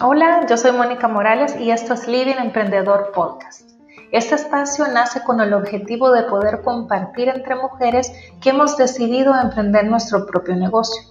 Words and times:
Hola, 0.00 0.46
yo 0.48 0.56
soy 0.56 0.72
Mónica 0.72 1.06
Morales 1.06 1.54
y 1.60 1.70
esto 1.70 1.94
es 1.94 2.08
Living 2.08 2.38
Emprendedor 2.40 3.12
Podcast. 3.14 3.70
Este 4.10 4.34
espacio 4.34 4.88
nace 4.88 5.22
con 5.22 5.40
el 5.40 5.52
objetivo 5.54 6.10
de 6.10 6.24
poder 6.24 6.62
compartir 6.62 7.28
entre 7.28 7.54
mujeres 7.54 8.12
que 8.40 8.50
hemos 8.50 8.76
decidido 8.76 9.32
emprender 9.40 9.86
nuestro 9.86 10.26
propio 10.26 10.56
negocio. 10.56 11.02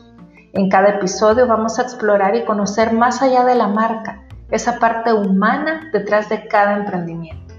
En 0.51 0.69
cada 0.69 0.89
episodio 0.89 1.47
vamos 1.47 1.79
a 1.79 1.83
explorar 1.83 2.35
y 2.35 2.43
conocer 2.43 2.91
más 2.91 3.21
allá 3.21 3.45
de 3.45 3.55
la 3.55 3.69
marca, 3.69 4.27
esa 4.51 4.77
parte 4.77 5.13
humana 5.13 5.89
detrás 5.93 6.27
de 6.27 6.49
cada 6.49 6.75
emprendimiento, 6.75 7.53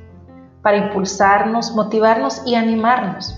para 0.61 0.77
impulsarnos, 0.77 1.75
motivarnos 1.75 2.43
y 2.45 2.57
animarnos. 2.57 3.38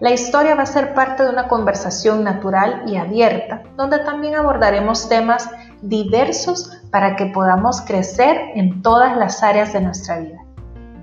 La 0.00 0.10
historia 0.10 0.56
va 0.56 0.64
a 0.64 0.66
ser 0.66 0.92
parte 0.92 1.22
de 1.22 1.30
una 1.30 1.46
conversación 1.46 2.24
natural 2.24 2.82
y 2.86 2.96
abierta, 2.96 3.62
donde 3.76 4.00
también 4.00 4.34
abordaremos 4.34 5.08
temas 5.08 5.48
diversos 5.82 6.82
para 6.90 7.14
que 7.14 7.26
podamos 7.26 7.80
crecer 7.82 8.36
en 8.56 8.82
todas 8.82 9.16
las 9.16 9.44
áreas 9.44 9.72
de 9.72 9.82
nuestra 9.82 10.18
vida. 10.18 10.38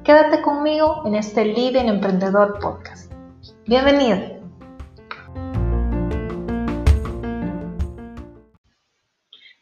Quédate 0.04 0.42
conmigo 0.42 1.04
en 1.06 1.16
este 1.16 1.46
Living 1.46 1.86
Emprendedor 1.86 2.60
Podcast. 2.60 3.14
Bienvenido. 3.66 4.42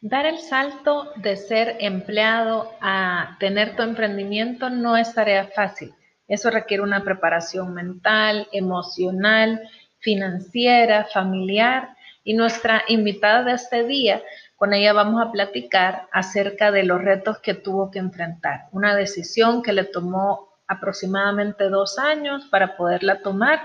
Dar 0.00 0.26
el 0.26 0.38
salto 0.38 1.10
de 1.16 1.36
ser 1.36 1.76
empleado 1.78 2.72
a 2.80 3.36
tener 3.38 3.76
tu 3.76 3.82
emprendimiento 3.82 4.70
no 4.70 4.96
es 4.96 5.14
tarea 5.14 5.46
fácil. 5.54 5.94
Eso 6.30 6.48
requiere 6.48 6.84
una 6.84 7.02
preparación 7.02 7.74
mental, 7.74 8.46
emocional, 8.52 9.60
financiera, 9.98 11.08
familiar. 11.12 11.96
Y 12.22 12.34
nuestra 12.34 12.84
invitada 12.86 13.42
de 13.42 13.52
este 13.52 13.84
día 13.84 14.22
con 14.54 14.72
ella 14.72 14.92
vamos 14.92 15.20
a 15.20 15.32
platicar 15.32 16.06
acerca 16.12 16.70
de 16.70 16.84
los 16.84 17.02
retos 17.02 17.38
que 17.40 17.54
tuvo 17.54 17.90
que 17.90 17.98
enfrentar. 17.98 18.68
Una 18.70 18.94
decisión 18.94 19.60
que 19.60 19.72
le 19.72 19.84
tomó 19.84 20.50
aproximadamente 20.68 21.68
dos 21.68 21.98
años 21.98 22.44
para 22.44 22.76
poderla 22.76 23.22
tomar 23.22 23.60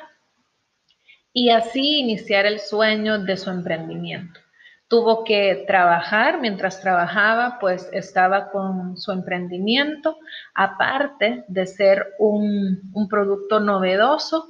y 1.31 1.51
así 1.51 1.99
iniciar 1.99 2.47
el 2.47 2.59
sueño 2.59 3.19
de 3.19 3.37
su 3.37 3.51
emprendimiento. 3.51 4.39
Tuvo 4.87 5.23
que 5.23 5.63
trabajar, 5.67 6.39
mientras 6.39 6.81
trabajaba, 6.81 7.57
pues 7.59 7.89
estaba 7.91 8.51
con 8.51 8.97
su 8.97 9.11
emprendimiento, 9.11 10.17
aparte 10.53 11.43
de 11.47 11.65
ser 11.65 12.13
un, 12.19 12.91
un 12.93 13.07
producto 13.07 13.59
novedoso, 13.59 14.47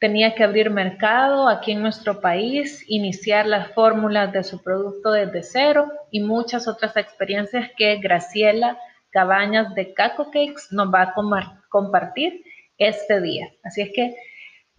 tenía 0.00 0.34
que 0.34 0.42
abrir 0.42 0.70
mercado 0.70 1.48
aquí 1.48 1.72
en 1.72 1.82
nuestro 1.82 2.20
país, 2.20 2.84
iniciar 2.88 3.46
las 3.46 3.72
fórmulas 3.72 4.32
de 4.32 4.42
su 4.42 4.62
producto 4.62 5.12
desde 5.12 5.42
cero 5.42 5.92
y 6.10 6.20
muchas 6.20 6.66
otras 6.66 6.96
experiencias 6.96 7.70
que 7.76 7.96
Graciela 7.96 8.78
Cabañas 9.10 9.74
de 9.74 9.92
Caco 9.92 10.26
Cakes 10.26 10.68
nos 10.70 10.92
va 10.92 11.02
a 11.02 11.14
compartir 11.68 12.42
este 12.78 13.20
día. 13.20 13.50
Así 13.62 13.82
es 13.82 13.90
que 13.94 14.16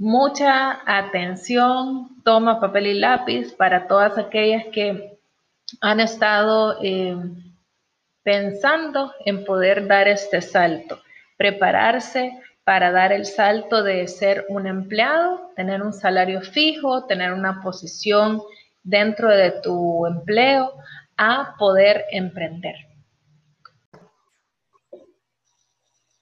mucha 0.01 0.79
atención, 0.87 2.09
toma 2.23 2.59
papel 2.59 2.87
y 2.87 2.93
lápiz 2.99 3.53
para 3.53 3.87
todas 3.87 4.17
aquellas 4.17 4.65
que 4.73 5.19
han 5.79 5.99
estado 5.99 6.79
eh, 6.81 7.15
pensando 8.23 9.13
en 9.25 9.45
poder 9.45 9.85
dar 9.85 10.07
este 10.07 10.41
salto, 10.41 10.99
prepararse 11.37 12.33
para 12.63 12.91
dar 12.91 13.13
el 13.13 13.27
salto 13.27 13.83
de 13.83 14.07
ser 14.07 14.45
un 14.49 14.65
empleado, 14.65 15.51
tener 15.55 15.83
un 15.83 15.93
salario 15.93 16.41
fijo, 16.41 17.05
tener 17.05 17.31
una 17.31 17.61
posición 17.61 18.41
dentro 18.81 19.29
de 19.29 19.51
tu 19.61 20.07
empleo, 20.07 20.73
a 21.15 21.53
poder 21.59 22.05
emprender. 22.11 22.90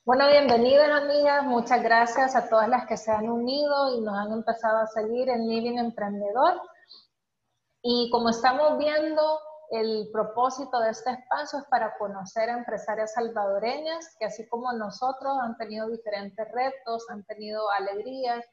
Bueno, 0.09 0.27
bienvenidas 0.27 0.89
amigas, 0.89 1.43
muchas 1.43 1.83
gracias 1.83 2.35
a 2.35 2.49
todas 2.49 2.67
las 2.67 2.87
que 2.87 2.97
se 2.97 3.11
han 3.11 3.29
unido 3.29 3.95
y 3.95 4.01
nos 4.01 4.17
han 4.17 4.31
empezado 4.31 4.79
a 4.79 4.87
seguir 4.87 5.29
en 5.29 5.47
Living 5.47 5.77
Emprendedor. 5.77 6.59
Y 7.83 8.09
como 8.09 8.29
estamos 8.29 8.79
viendo, 8.79 9.39
el 9.69 10.09
propósito 10.11 10.79
de 10.79 10.89
este 10.89 11.11
espacio 11.11 11.59
es 11.59 11.65
para 11.65 11.95
conocer 11.99 12.49
a 12.49 12.57
empresarias 12.57 13.13
salvadoreñas 13.13 14.15
que 14.17 14.25
así 14.25 14.47
como 14.47 14.73
nosotros 14.73 15.37
han 15.43 15.55
tenido 15.57 15.87
diferentes 15.87 16.51
retos, 16.53 17.05
han 17.11 17.23
tenido 17.25 17.69
alegrías, 17.69 18.43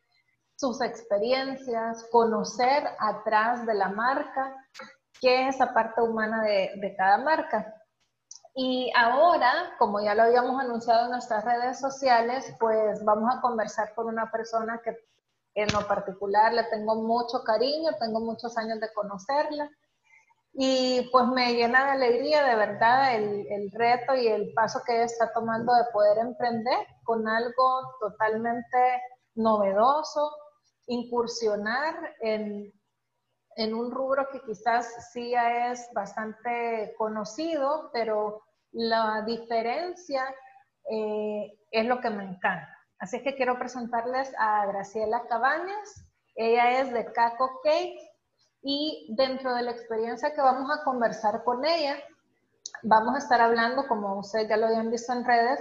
sus 0.56 0.82
experiencias, 0.82 2.06
conocer 2.12 2.86
atrás 2.98 3.64
de 3.64 3.72
la 3.72 3.88
marca 3.88 4.54
qué 5.22 5.48
es 5.48 5.54
esa 5.54 5.72
parte 5.72 6.02
humana 6.02 6.42
de, 6.42 6.72
de 6.76 6.94
cada 6.96 7.16
marca. 7.16 7.75
Y 8.58 8.90
ahora, 8.96 9.74
como 9.78 10.00
ya 10.00 10.14
lo 10.14 10.22
habíamos 10.22 10.58
anunciado 10.58 11.04
en 11.04 11.10
nuestras 11.10 11.44
redes 11.44 11.78
sociales, 11.78 12.56
pues 12.58 13.04
vamos 13.04 13.30
a 13.30 13.42
conversar 13.42 13.94
con 13.94 14.06
una 14.06 14.30
persona 14.30 14.80
que 14.82 14.96
en 15.54 15.70
lo 15.74 15.86
particular 15.86 16.54
le 16.54 16.64
tengo 16.64 16.94
mucho 16.94 17.44
cariño, 17.44 17.90
tengo 18.00 18.18
muchos 18.20 18.56
años 18.56 18.80
de 18.80 18.90
conocerla. 18.94 19.70
Y 20.54 21.06
pues 21.12 21.26
me 21.26 21.52
llena 21.52 21.84
de 21.84 21.90
alegría 21.90 22.44
de 22.44 22.56
verdad 22.56 23.14
el, 23.14 23.46
el, 23.50 23.70
reto 23.72 24.14
y 24.16 24.26
el 24.26 24.54
paso 24.54 24.80
que 24.86 24.94
ella 24.94 25.04
está 25.04 25.34
tomando 25.34 25.74
de 25.74 25.92
poder 25.92 26.16
emprender 26.16 26.78
con 27.04 27.28
algo 27.28 27.94
totalmente 28.00 29.02
novedoso, 29.34 30.34
incursionar 30.86 31.94
en, 32.20 32.72
en 33.56 33.74
un 33.74 33.90
rubro 33.90 34.30
que 34.32 34.40
quizás 34.40 35.10
sí 35.12 35.32
ya 35.32 35.72
es 35.72 35.90
bastante 35.92 36.94
conocido, 36.96 37.90
pero 37.92 38.45
la 38.72 39.22
diferencia 39.26 40.24
eh, 40.90 41.58
es 41.70 41.86
lo 41.86 42.00
que 42.00 42.10
me 42.10 42.24
encanta. 42.24 42.76
Así 42.98 43.22
que 43.22 43.34
quiero 43.34 43.58
presentarles 43.58 44.32
a 44.38 44.66
Graciela 44.66 45.26
Cabañas. 45.28 46.04
Ella 46.34 46.80
es 46.80 46.92
de 46.92 47.12
Caco 47.12 47.60
Cake 47.62 47.98
y 48.62 49.14
dentro 49.16 49.54
de 49.54 49.62
la 49.62 49.70
experiencia 49.72 50.34
que 50.34 50.40
vamos 50.40 50.70
a 50.70 50.82
conversar 50.84 51.44
con 51.44 51.64
ella, 51.64 51.96
vamos 52.82 53.14
a 53.14 53.18
estar 53.18 53.40
hablando, 53.40 53.86
como 53.86 54.18
ustedes 54.18 54.48
ya 54.48 54.56
lo 54.56 54.66
habían 54.66 54.90
visto 54.90 55.12
en 55.12 55.24
redes, 55.24 55.60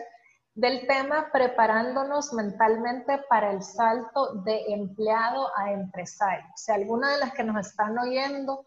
del 0.55 0.87
tema 0.87 1.29
preparándonos 1.31 2.33
mentalmente 2.33 3.19
para 3.29 3.51
el 3.51 3.61
salto 3.61 4.35
de 4.43 4.73
empleado 4.73 5.49
a 5.57 5.71
empresario. 5.71 6.45
Si 6.55 6.71
alguna 6.71 7.11
de 7.11 7.19
las 7.19 7.33
que 7.33 7.43
nos 7.43 7.67
están 7.67 7.97
oyendo 7.99 8.65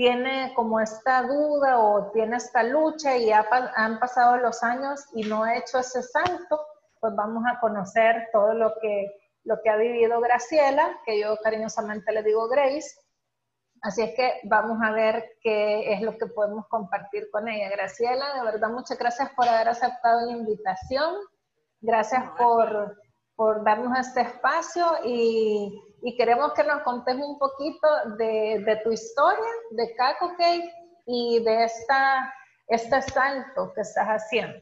tiene 0.00 0.54
como 0.54 0.80
esta 0.80 1.24
duda 1.24 1.78
o 1.78 2.10
tiene 2.10 2.38
esta 2.38 2.62
lucha 2.62 3.18
y 3.18 3.30
han 3.30 4.00
pasado 4.00 4.38
los 4.38 4.62
años 4.62 5.04
y 5.12 5.24
no 5.24 5.44
ha 5.44 5.58
hecho 5.58 5.80
ese 5.80 6.02
salto, 6.02 6.58
pues 6.98 7.14
vamos 7.14 7.44
a 7.46 7.60
conocer 7.60 8.30
todo 8.32 8.54
lo 8.54 8.72
que, 8.80 9.14
lo 9.44 9.60
que 9.62 9.68
ha 9.68 9.76
vivido 9.76 10.18
Graciela, 10.22 10.98
que 11.04 11.20
yo 11.20 11.36
cariñosamente 11.44 12.12
le 12.12 12.22
digo 12.22 12.48
Grace, 12.48 12.98
Así 13.82 14.00
es 14.00 14.14
que 14.14 14.40
vamos 14.44 14.78
a 14.82 14.90
ver 14.90 15.32
qué 15.42 15.92
es 15.92 16.00
lo 16.00 16.16
que 16.16 16.26
podemos 16.26 16.66
compartir 16.68 17.30
con 17.30 17.48
ella. 17.48 17.68
Graciela, 17.68 18.34
de 18.36 18.44
verdad, 18.44 18.70
muchas 18.70 18.98
gracias 18.98 19.30
por 19.34 19.46
haber 19.48 19.68
aceptado 19.68 20.26
la 20.26 20.32
invitación. 20.32 21.14
Gracias 21.80 22.24
por, 22.38 22.98
por 23.36 23.64
darnos 23.64 23.98
este 23.98 24.22
espacio 24.22 24.84
y, 25.04 25.78
y, 26.02 26.16
queremos 26.16 26.52
que 26.54 26.64
nos 26.64 26.82
contes 26.82 27.16
un 27.16 27.38
poquito 27.38 27.88
de, 28.18 28.62
de 28.64 28.76
tu 28.84 28.92
historia, 28.92 29.50
de 29.70 29.94
Caco 29.94 30.34
Cake 30.36 30.72
y 31.06 31.42
de 31.44 31.64
esta, 31.64 32.32
este 32.68 33.02
salto 33.02 33.72
que 33.74 33.80
estás 33.80 34.06
haciendo. 34.06 34.60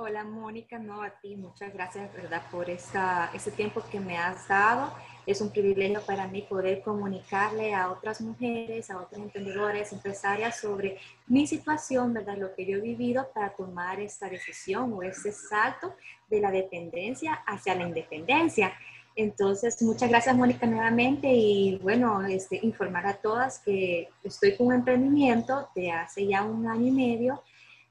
Hola 0.00 0.22
Mónica, 0.22 0.78
no 0.78 1.02
a 1.02 1.10
ti, 1.10 1.34
muchas 1.34 1.74
gracias 1.74 2.12
¿verdad? 2.14 2.40
por 2.52 2.70
esta, 2.70 3.32
ese 3.34 3.50
tiempo 3.50 3.82
que 3.90 3.98
me 3.98 4.16
has 4.16 4.46
dado. 4.46 4.94
Es 5.26 5.40
un 5.40 5.50
privilegio 5.50 6.00
para 6.02 6.28
mí 6.28 6.42
poder 6.42 6.82
comunicarle 6.82 7.74
a 7.74 7.90
otras 7.90 8.20
mujeres, 8.20 8.90
a 8.90 8.98
otros 9.00 9.20
emprendedores, 9.20 9.92
empresarias 9.92 10.60
sobre 10.60 11.00
mi 11.26 11.48
situación, 11.48 12.14
¿verdad? 12.14 12.36
lo 12.36 12.54
que 12.54 12.64
yo 12.64 12.78
he 12.78 12.80
vivido 12.80 13.28
para 13.34 13.56
tomar 13.56 13.98
esta 13.98 14.28
decisión 14.28 14.92
o 14.92 15.02
este 15.02 15.32
salto 15.32 15.96
de 16.28 16.42
la 16.42 16.52
dependencia 16.52 17.34
hacia 17.44 17.74
la 17.74 17.82
independencia. 17.82 18.72
Entonces, 19.20 19.82
muchas 19.82 20.08
gracias 20.08 20.36
Mónica 20.36 20.64
nuevamente 20.64 21.26
y 21.26 21.76
bueno, 21.78 22.24
este, 22.24 22.60
informar 22.62 23.04
a 23.04 23.14
todas 23.14 23.58
que 23.58 24.08
estoy 24.22 24.56
con 24.56 24.68
un 24.68 24.74
emprendimiento 24.74 25.68
de 25.74 25.90
hace 25.90 26.28
ya 26.28 26.44
un 26.44 26.68
año 26.68 26.86
y 26.86 26.90
medio 26.92 27.42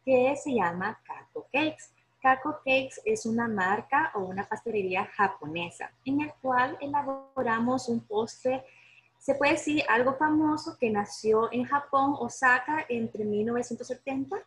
que 0.05 0.33
se 0.41 0.53
llama 0.53 0.97
Caco 1.05 1.49
Cakes. 1.51 1.91
Kako 2.21 2.59
Cakes 2.63 3.01
es 3.03 3.25
una 3.25 3.49
marca 3.49 4.13
o 4.15 4.19
una 4.19 4.47
pastelería 4.47 5.03
japonesa 5.17 5.91
en 6.05 6.21
el 6.21 6.31
cual 6.41 6.77
elaboramos 6.79 7.89
un 7.89 7.99
postre, 7.99 8.63
se 9.19 9.35
puede 9.35 9.51
decir 9.51 9.83
algo 9.89 10.15
famoso 10.15 10.77
que 10.79 10.89
nació 10.89 11.51
en 11.51 11.65
Japón, 11.65 12.15
Osaka, 12.19 12.85
entre 12.87 13.25
1970, 13.25 14.37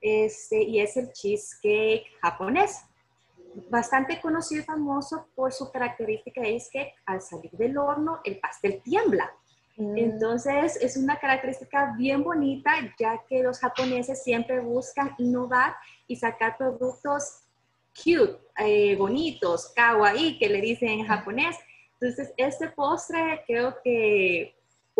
este, 0.00 0.64
y 0.64 0.80
es 0.80 0.96
el 0.96 1.12
cheesecake 1.12 2.06
japonés. 2.20 2.82
Bastante 3.70 4.20
conocido 4.20 4.62
y 4.62 4.64
famoso 4.64 5.26
por 5.34 5.52
su 5.52 5.70
característica 5.70 6.42
es 6.42 6.68
que 6.70 6.94
al 7.06 7.20
salir 7.20 7.50
del 7.52 7.78
horno 7.78 8.20
el 8.24 8.38
pastel 8.38 8.80
tiembla. 8.82 9.32
Mm. 9.76 9.98
Entonces 9.98 10.76
es 10.80 10.96
una 10.96 11.18
característica 11.18 11.94
bien 11.96 12.22
bonita 12.22 12.72
ya 12.98 13.22
que 13.28 13.42
los 13.42 13.58
japoneses 13.58 14.22
siempre 14.22 14.60
buscan 14.60 15.14
innovar 15.18 15.74
y 16.06 16.16
sacar 16.16 16.56
productos 16.56 17.40
cute, 17.94 18.38
eh, 18.58 18.96
bonitos, 18.96 19.72
kawaii, 19.74 20.38
que 20.38 20.48
le 20.48 20.60
dicen 20.60 20.88
en 20.88 21.06
japonés. 21.06 21.56
Entonces 22.00 22.32
este 22.36 22.68
postre 22.68 23.42
creo 23.46 23.76
que 23.82 24.54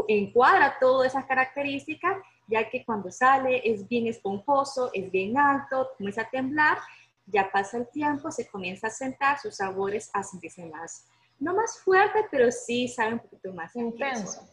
encuadra 0.09 0.77
todas 0.81 1.13
esas 1.13 1.25
características 1.25 2.17
ya 2.47 2.69
que 2.69 2.85
cuando 2.85 3.11
sale 3.11 3.63
es 3.65 3.89
bien 3.89 4.07
esponjoso, 4.07 4.91
es 4.93 5.11
bien 5.11 5.39
alto, 5.39 5.91
comienza 5.97 6.23
a 6.23 6.31
temblar, 6.31 6.79
ya 7.27 7.51
pasa 7.51 7.79
el 7.79 7.89
tiempo, 7.89 8.31
se 8.31 8.47
comienza 8.47 8.89
a 8.89 8.91
sentar, 8.91 9.39
sus 9.39 9.57
sabores 9.57 10.11
a 10.13 10.23
sentirse 10.23 10.65
más 10.67 11.07
no 11.39 11.55
más 11.55 11.79
fuerte, 11.79 12.27
pero 12.31 12.51
sí 12.51 12.89
sabe 12.89 13.15
un 13.15 13.19
poquito 13.21 13.53
más 13.53 13.75
intenso. 13.77 14.49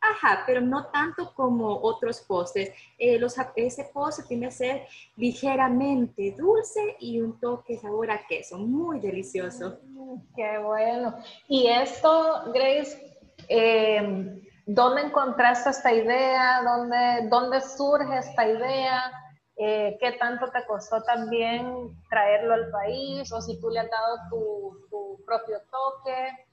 Ajá, 0.00 0.42
pero 0.44 0.60
no 0.60 0.86
tanto 0.86 1.32
como 1.32 1.80
otros 1.80 2.20
postres. 2.22 2.72
Eh, 2.98 3.18
los, 3.20 3.36
ese 3.54 3.84
postre 3.84 4.24
tiene 4.26 4.46
que 4.46 4.52
ser 4.52 4.82
ligeramente 5.16 6.34
dulce 6.36 6.96
y 6.98 7.20
un 7.20 7.38
toque 7.38 7.78
sabor 7.78 8.10
a 8.10 8.26
queso, 8.26 8.58
muy 8.58 8.98
delicioso. 8.98 9.78
Mm, 9.84 10.16
qué 10.34 10.58
bueno. 10.58 11.14
Y 11.46 11.68
esto, 11.68 12.52
Grace, 12.52 13.16
eh, 13.48 14.42
¿dónde 14.66 15.02
encontraste 15.02 15.70
esta 15.70 15.92
idea? 15.92 16.62
¿Dónde, 16.64 17.28
¿Dónde 17.28 17.60
surge 17.60 18.18
esta 18.18 18.48
idea? 18.48 19.21
Eh, 19.64 19.96
qué 20.00 20.10
tanto 20.18 20.50
te 20.50 20.66
costó 20.66 21.04
también 21.04 21.96
traerlo 22.10 22.54
al 22.54 22.68
país 22.70 23.30
o 23.30 23.40
si 23.40 23.60
tú 23.60 23.70
le 23.70 23.78
has 23.78 23.88
dado 23.88 24.16
tu, 24.28 25.24
propio 25.24 25.60
toque. 25.70 26.46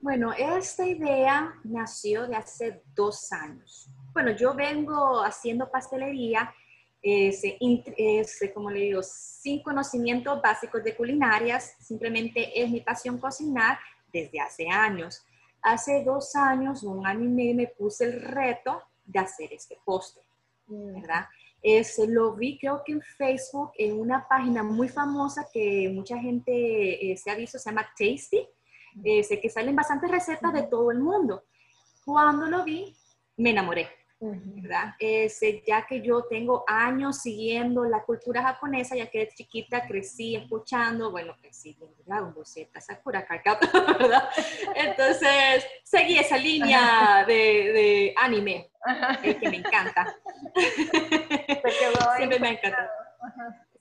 Bueno, 0.00 0.32
esta 0.32 0.86
idea 0.86 1.52
nació 1.64 2.26
de 2.26 2.36
hace 2.36 2.82
dos 2.94 3.30
años. 3.32 3.86
Bueno, 4.14 4.30
yo 4.30 4.54
vengo 4.54 5.22
haciendo 5.22 5.70
pastelería, 5.70 6.54
como 8.54 8.70
le 8.70 8.80
digo, 8.80 9.02
sin 9.02 9.62
conocimientos 9.62 10.40
básicos 10.40 10.82
de 10.82 10.96
culinarias, 10.96 11.76
simplemente 11.80 12.62
es 12.62 12.70
mi 12.70 12.80
pasión 12.80 13.18
cocinar 13.18 13.78
desde 14.10 14.40
hace 14.40 14.70
años. 14.70 15.22
Hace 15.60 16.02
dos 16.02 16.34
años, 16.34 16.82
un 16.82 17.06
año 17.06 17.24
y 17.24 17.28
medio, 17.28 17.54
me 17.56 17.66
puse 17.66 18.06
el 18.06 18.22
reto 18.22 18.84
de 19.04 19.18
hacer 19.18 19.52
este 19.52 19.78
postre, 19.84 20.22
mm. 20.68 20.94
¿verdad? 20.94 21.26
Es, 21.62 21.98
lo 22.06 22.34
vi 22.34 22.58
creo 22.58 22.82
que 22.84 22.92
en 22.92 23.02
Facebook, 23.02 23.72
en 23.76 23.98
una 23.98 24.26
página 24.28 24.62
muy 24.62 24.88
famosa 24.88 25.48
que 25.52 25.90
mucha 25.92 26.18
gente 26.18 27.12
eh, 27.12 27.16
se 27.16 27.30
ha 27.30 27.34
visto, 27.34 27.58
se 27.58 27.70
llama 27.70 27.88
Tasty, 27.98 28.46
eh, 29.04 29.22
sé 29.22 29.40
que 29.40 29.50
salen 29.50 29.76
bastantes 29.76 30.10
recetas 30.10 30.52
de 30.52 30.62
todo 30.64 30.90
el 30.90 31.00
mundo. 31.00 31.44
Cuando 32.04 32.46
lo 32.46 32.64
vi, 32.64 32.96
me 33.36 33.50
enamoré. 33.50 33.88
¿verdad? 34.20 34.94
Este, 34.98 35.62
ya 35.64 35.86
que 35.86 36.00
yo 36.02 36.24
tengo 36.24 36.64
años 36.66 37.18
siguiendo 37.18 37.84
la 37.84 38.02
cultura 38.02 38.42
japonesa, 38.42 38.96
ya 38.96 39.06
que 39.06 39.20
de 39.20 39.28
chiquita 39.28 39.86
crecí 39.86 40.34
escuchando, 40.34 41.12
bueno, 41.12 41.36
crecí 41.40 41.78
Dragon 42.04 42.34
Ball 42.34 42.44
Z, 42.46 42.80
Sakura 42.80 43.26
¿verdad? 43.30 44.28
Entonces, 44.74 45.64
seguí 45.84 46.18
esa 46.18 46.36
línea 46.36 47.24
de, 47.26 47.34
de 47.34 48.14
anime, 48.16 48.70
que 49.22 49.48
me 49.48 49.58
encanta. 49.58 50.16
Siempre 52.16 52.40
me 52.40 52.48
ha 52.48 52.52
encantado. 52.52 52.88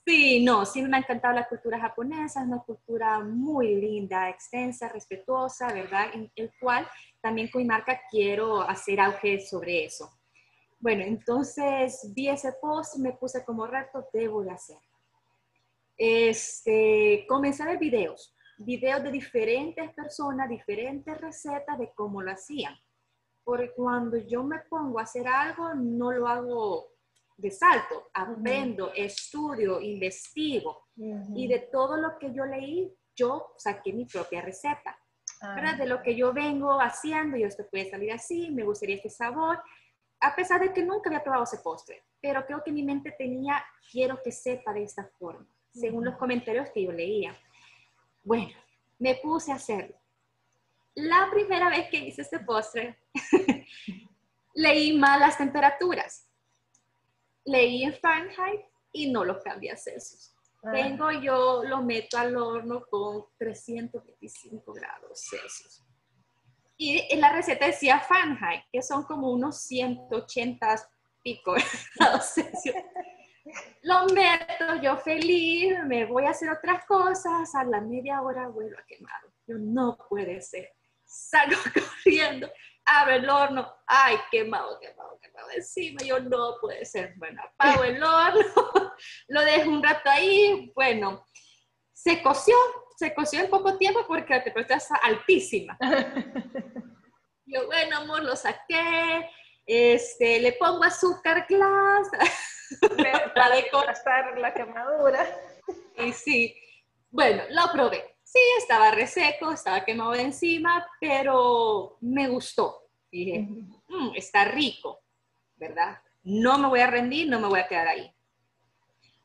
Sí, 0.06 0.42
no, 0.42 0.66
siempre 0.66 0.90
me 0.90 0.98
ha 0.98 1.00
encantado 1.02 1.34
la 1.34 1.50
cultura 1.50 1.78
japonesa, 1.80 2.40
es 2.40 2.48
una 2.48 2.64
cultura 2.64 3.20
muy 3.20 3.76
linda, 3.76 4.30
extensa, 4.30 4.88
respetuosa, 4.88 5.74
¿verdad? 5.74 6.08
En 6.14 6.32
el 6.38 6.50
cual 6.62 6.88
también 7.20 7.50
con 7.50 7.62
mi 7.62 7.68
marca 7.68 8.00
quiero 8.10 8.62
hacer 8.62 9.02
auge 9.02 9.42
sobre 9.42 9.84
eso. 9.84 10.10
Bueno, 10.80 11.04
entonces 11.04 12.10
vi 12.16 12.30
ese 12.30 12.54
post, 12.54 13.00
me 13.00 13.12
puse 13.12 13.44
como 13.44 13.68
reto, 13.68 14.08
debo 14.14 14.44
de 14.44 14.52
hacer. 14.52 14.78
Este, 15.98 17.26
comencé 17.28 17.64
a 17.64 17.66
ver 17.68 17.78
videos, 17.78 18.34
videos 18.60 19.04
de 19.04 19.12
diferentes 19.12 19.92
personas, 19.94 20.48
diferentes 20.48 21.20
recetas 21.20 21.78
de 21.80 21.92
cómo 21.94 22.22
lo 22.22 22.32
hacían. 22.32 22.76
Porque 23.44 23.74
cuando 23.74 24.18
yo 24.18 24.42
me 24.44 24.60
pongo 24.70 25.00
a 25.00 25.04
hacer 25.04 25.28
algo, 25.28 25.74
no 25.74 26.12
lo 26.12 26.28
hago 26.28 26.97
de 27.38 27.52
salto, 27.52 28.10
aprendo, 28.14 28.92
estudio, 28.94 29.80
investigo. 29.80 30.88
Y 31.36 31.48
de 31.48 31.60
todo 31.72 31.96
lo 31.98 32.18
que 32.18 32.34
yo 32.34 32.46
leí, 32.46 32.92
yo 33.16 33.54
saqué 33.58 33.94
mi 33.94 34.06
propia 34.06 34.42
receta. 34.42 34.98
Ah. 35.42 35.76
De 35.78 35.86
lo 35.86 36.02
que 36.02 36.16
yo 36.16 36.34
vengo 36.34 36.80
haciendo, 36.82 37.38
yo 37.38 37.46
esto 37.46 37.68
puede 37.70 37.90
salir 37.90 38.12
así, 38.12 38.50
me 38.50 38.64
gustaría 38.64 38.96
este 38.96 39.10
sabor 39.10 39.60
a 40.20 40.36
pesar 40.36 40.62
de 40.62 40.74
que 40.74 40.84
nunca 40.84 41.10
había 41.10 41.24
probado 41.24 41.44
ese 41.44 41.58
postre, 41.58 42.04
pero 42.22 42.46
creo 42.46 42.64
que 42.64 42.72
mi 42.72 42.84
mente 42.84 43.12
tenía, 43.12 43.64
quiero 43.92 44.22
que 44.24 44.32
sepa 44.32 44.74
de 44.74 44.84
esta 44.84 45.06
forma, 45.20 45.48
según 45.72 46.06
los 46.06 46.18
comentarios 46.18 46.70
que 46.72 46.84
yo 46.84 46.92
leía. 46.92 47.36
Bueno, 48.24 48.54
me 49.00 49.16
puse 49.16 49.52
a 49.52 49.56
hacerlo. 49.56 49.96
La 50.96 51.30
primera 51.32 51.70
vez 51.70 51.90
que 51.90 51.98
hice 51.98 52.24
este 52.24 52.40
postre, 52.40 52.98
leí 54.56 54.98
mal 54.98 55.20
las 55.20 55.38
temperaturas. 55.38 56.27
Leí 57.48 57.84
en 57.84 57.94
Fahrenheit 57.94 58.62
y 58.92 59.10
no 59.10 59.24
lo 59.26 59.42
cambié 59.42 59.72
a 59.72 59.78
Celsius. 59.78 60.34
Ah. 60.64 60.72
Tengo 60.72 61.12
yo, 61.12 61.64
lo 61.64 61.82
meto 61.82 62.18
al 62.18 62.36
horno 62.36 62.86
con 62.90 63.26
325 63.38 64.74
grados 64.74 65.28
Celsius. 65.30 65.84
Y 66.78 67.08
en 67.10 67.22
la 67.22 67.34
receta 67.34 67.66
decía 67.66 68.00
Fahrenheit, 68.00 68.64
que 68.72 68.84
son 68.84 69.04
como 69.04 69.32
unos 69.32 69.62
180 69.62 70.90
pico 71.24 71.56
grados 71.96 72.34
Lo 73.82 74.06
meto 74.08 74.82
yo 74.82 74.98
feliz, 74.98 75.74
me 75.86 76.06
voy 76.06 76.26
a 76.26 76.32
hacer 76.32 76.50
otras 76.50 76.86
cosas, 76.86 77.56
a 77.56 77.64
la 77.64 77.82
media 77.82 78.22
hora 78.22 78.48
vuelvo 78.48 78.78
a 78.78 78.86
quemar. 78.86 79.22
Yo 79.48 79.58
no 79.58 79.98
puede 80.10 80.42
ser. 80.42 80.70
Salgo 81.06 81.56
corriendo, 81.74 82.52
abro 82.88 83.16
el 83.16 83.30
horno, 83.30 83.76
ay, 83.86 84.18
quemado, 84.32 84.80
quemado, 84.80 85.20
quemado 85.20 85.50
encima. 85.52 86.00
Yo 86.04 86.20
no 86.20 86.56
puede 86.60 86.86
ser. 86.86 87.14
Bueno, 87.18 87.42
apago 87.44 87.84
el 87.84 88.02
horno, 88.02 88.42
lo 89.28 89.42
dejo 89.42 89.70
un 89.70 89.84
rato 89.84 90.10
ahí, 90.10 90.72
bueno, 90.76 91.26
se 91.94 92.22
coció, 92.22 92.56
se 92.96 93.14
coció 93.14 93.42
en 93.42 93.50
poco 93.50 93.78
tiempo 93.78 94.06
porque 94.08 94.34
la 94.34 94.44
temperatura 94.44 94.78
está 94.78 94.96
altísima. 94.96 95.78
Yo, 97.46 97.66
bueno, 97.66 97.98
amor, 97.98 98.24
lo 98.24 98.36
saqué, 98.36 99.30
este, 99.66 100.40
le 100.40 100.54
pongo 100.54 100.84
azúcar 100.84 101.46
glass 101.48 102.10
para 103.36 103.56
decorar 103.56 104.38
la 104.38 104.54
quemadura. 104.54 105.26
Y 105.98 106.12
sí, 106.12 106.56
bueno, 107.10 107.44
lo 107.50 107.72
probé. 107.72 108.17
Sí, 108.28 108.40
estaba 108.58 108.92
reseco, 108.92 109.54
estaba 109.54 109.86
quemado 109.86 110.12
de 110.12 110.24
encima, 110.24 110.86
pero 111.00 111.98
me 112.02 112.28
gustó. 112.28 112.90
Dije, 113.10 113.40
mm, 113.40 114.16
está 114.16 114.44
rico, 114.44 115.00
¿verdad? 115.56 116.02
No 116.24 116.58
me 116.58 116.68
voy 116.68 116.82
a 116.82 116.88
rendir, 116.88 117.30
no 117.30 117.40
me 117.40 117.48
voy 117.48 117.62
a 117.62 117.68
quedar 117.70 117.88
ahí. 117.88 118.14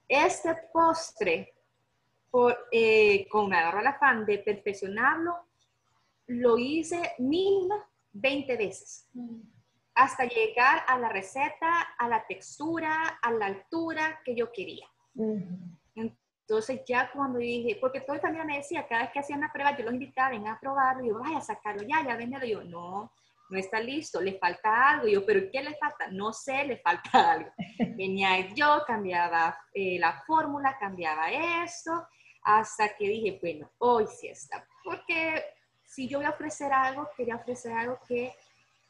Este 0.07 0.55
postre 0.73 1.53
por, 2.31 2.57
eh, 2.71 3.27
con 3.29 3.49
me 3.49 3.57
agarró 3.57 3.81
el 3.81 3.89
afán 3.89 4.25
de 4.25 4.39
perfeccionarlo, 4.39 5.49
lo 6.29 6.57
hice 6.57 7.15
mínimo 7.19 7.85
20 8.13 8.57
veces. 8.57 9.11
Hasta 9.97 10.27
llegar 10.27 10.85
a 10.87 10.97
la 11.01 11.09
receta, 11.09 11.81
a 11.99 12.07
la 12.07 12.25
textura, 12.25 13.19
a 13.21 13.33
la 13.33 13.47
altura 13.47 14.21
que 14.25 14.37
yo 14.37 14.53
quería. 14.53 14.87
Entonces 16.43 16.83
ya 16.87 17.11
cuando 17.13 17.39
dije, 17.39 17.79
porque 17.81 18.01
todo 18.01 18.15
el 18.15 18.21
familia 18.21 18.45
me 18.45 18.59
decía, 18.59 18.87
cada 18.87 19.03
vez 19.03 19.13
que 19.13 19.21
hacía 19.21 19.37
una 19.37 19.53
prueba, 19.53 19.77
yo 19.77 19.85
los 19.85 19.95
invitaba, 19.95 20.31
ven 20.31 20.47
a 20.47 20.59
probarlo, 20.61 21.05
y 21.05 21.09
yo, 21.09 21.19
vaya 21.19 21.39
a 21.39 21.41
sacarlo 21.41 21.83
ya, 21.83 22.05
ya 22.05 22.17
véndelo. 22.17 22.45
Yo, 22.45 22.65
no, 22.65 23.13
no 23.49 23.59
está 23.59 23.81
listo, 23.81 24.21
le 24.21 24.39
falta 24.39 24.91
algo. 24.91 25.07
Y 25.07 25.13
yo, 25.13 25.25
¿pero 25.25 25.49
qué 25.51 25.63
le 25.63 25.75
falta? 25.77 26.09
No 26.11 26.33
sé, 26.33 26.65
le 26.65 26.79
falta 26.79 27.11
algo. 27.33 27.51
Venía 27.97 28.49
yo, 28.55 28.83
cambiaba 28.87 29.57
eh, 29.73 29.99
la 29.99 30.23
fórmula, 30.27 30.77
cambiaba 30.79 31.31
esto, 31.31 32.07
hasta 32.43 32.97
que 32.97 33.09
dije, 33.09 33.39
bueno, 33.41 33.71
hoy 33.79 34.07
sí 34.07 34.29
está. 34.29 34.67
Porque 34.85 35.45
si 35.85 36.09
yo 36.09 36.19
voy 36.19 36.27
a 36.27 36.31
ofrecer 36.31 36.73
algo, 36.73 37.09
quería 37.17 37.37
ofrecer 37.37 37.73
algo 37.73 37.99
que 38.09 38.35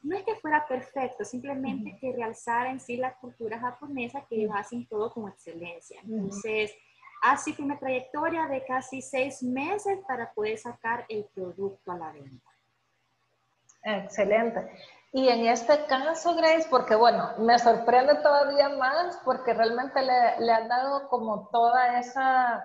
no 0.03 0.17
es 0.17 0.25
que 0.25 0.35
fuera 0.37 0.67
perfecto, 0.67 1.25
simplemente 1.25 1.97
que 2.01 2.13
realzara 2.13 2.71
en 2.71 2.81
sí 2.81 2.97
la 2.97 3.15
cultura 3.15 3.59
japonesa 3.59 4.27
que 4.29 4.37
ellos 4.37 4.53
hacen 4.55 4.87
todo 4.87 5.13
con 5.13 5.29
excelencia. 5.29 6.01
Entonces, 6.03 6.73
así 7.23 7.53
fue 7.55 7.65
una 7.65 7.79
trayectoria 7.79 8.47
de 8.47 8.65
casi 8.65 9.01
seis 9.01 9.43
meses 9.43 9.99
para 10.07 10.33
poder 10.33 10.59
sacar 10.59 11.07
el 11.09 11.25
producto 11.35 11.93
a 11.93 11.97
la 11.97 12.13
venta. 12.13 12.51
Excelente. 13.85 14.71
Y 15.13 15.29
en 15.29 15.47
este 15.47 15.87
caso, 15.87 16.35
Grace, 16.35 16.67
porque 16.71 16.95
bueno, 16.95 17.33
me 17.39 17.59
sorprende 17.59 18.17
todavía 18.17 18.69
más 18.71 19.19
porque 19.25 19.55
realmente 19.55 20.01
le, 20.03 20.41
le 20.41 20.53
han 20.53 20.69
dado 20.69 21.09
como 21.09 21.49
toda 21.49 21.99
esa 21.99 22.63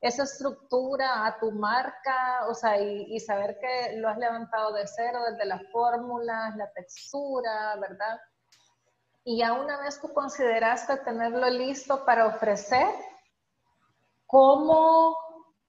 esa 0.00 0.24
estructura 0.24 1.26
a 1.26 1.38
tu 1.38 1.50
marca, 1.52 2.46
o 2.48 2.54
sea, 2.54 2.80
y, 2.80 3.18
saber 3.20 3.58
que 3.58 3.96
lo 3.96 4.08
has 4.08 4.18
levantado 4.18 4.72
de 4.72 4.86
cero, 4.86 5.20
desde 5.30 5.46
las 5.46 5.62
fórmulas, 5.72 6.54
la 6.56 6.70
textura, 6.72 7.76
¿verdad? 7.76 8.20
Y 9.24 9.38
ya 9.38 9.54
una 9.54 9.80
vez 9.80 10.00
tú 10.00 10.12
consideraste 10.12 10.98
tenerlo 10.98 11.48
listo 11.50 12.04
para 12.04 12.26
ofrecer, 12.26 12.86
¿cómo, 14.26 15.16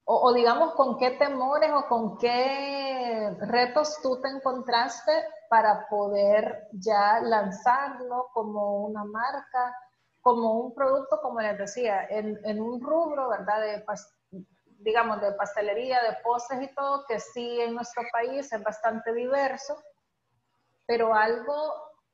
o, 0.06 0.34
digamos, 0.34 0.74
con 0.76 0.98
qué 0.98 1.12
temores 1.12 1.72
o 1.74 1.88
con 1.88 2.18
qué 2.18 3.36
retos 3.42 4.00
tú 4.02 4.20
te 4.22 4.30
encontraste 4.30 5.12
para 5.50 5.88
poder 5.90 6.68
ya 6.74 7.20
lanzarlo 7.22 8.30
como 8.34 8.86
una 8.86 9.04
marca? 9.04 9.76
como 10.28 10.60
un 10.60 10.74
producto, 10.76 11.22
como 11.22 11.40
les 11.40 11.58
decía, 11.58 12.06
en, 12.10 12.38
en 12.44 12.62
un 12.62 12.82
rubro, 12.82 13.30
¿verdad? 13.30 13.62
De, 13.62 13.86
digamos, 14.80 15.22
de 15.22 15.32
pastelería, 15.32 16.04
de 16.04 16.18
postres 16.22 16.70
y 16.70 16.76
todo, 16.76 17.06
que 17.08 17.18
sí 17.18 17.62
en 17.62 17.74
nuestro 17.76 18.04
país 18.12 18.52
es 18.52 18.62
bastante 18.62 19.14
diverso, 19.14 19.82
pero 20.86 21.14
algo 21.14 21.74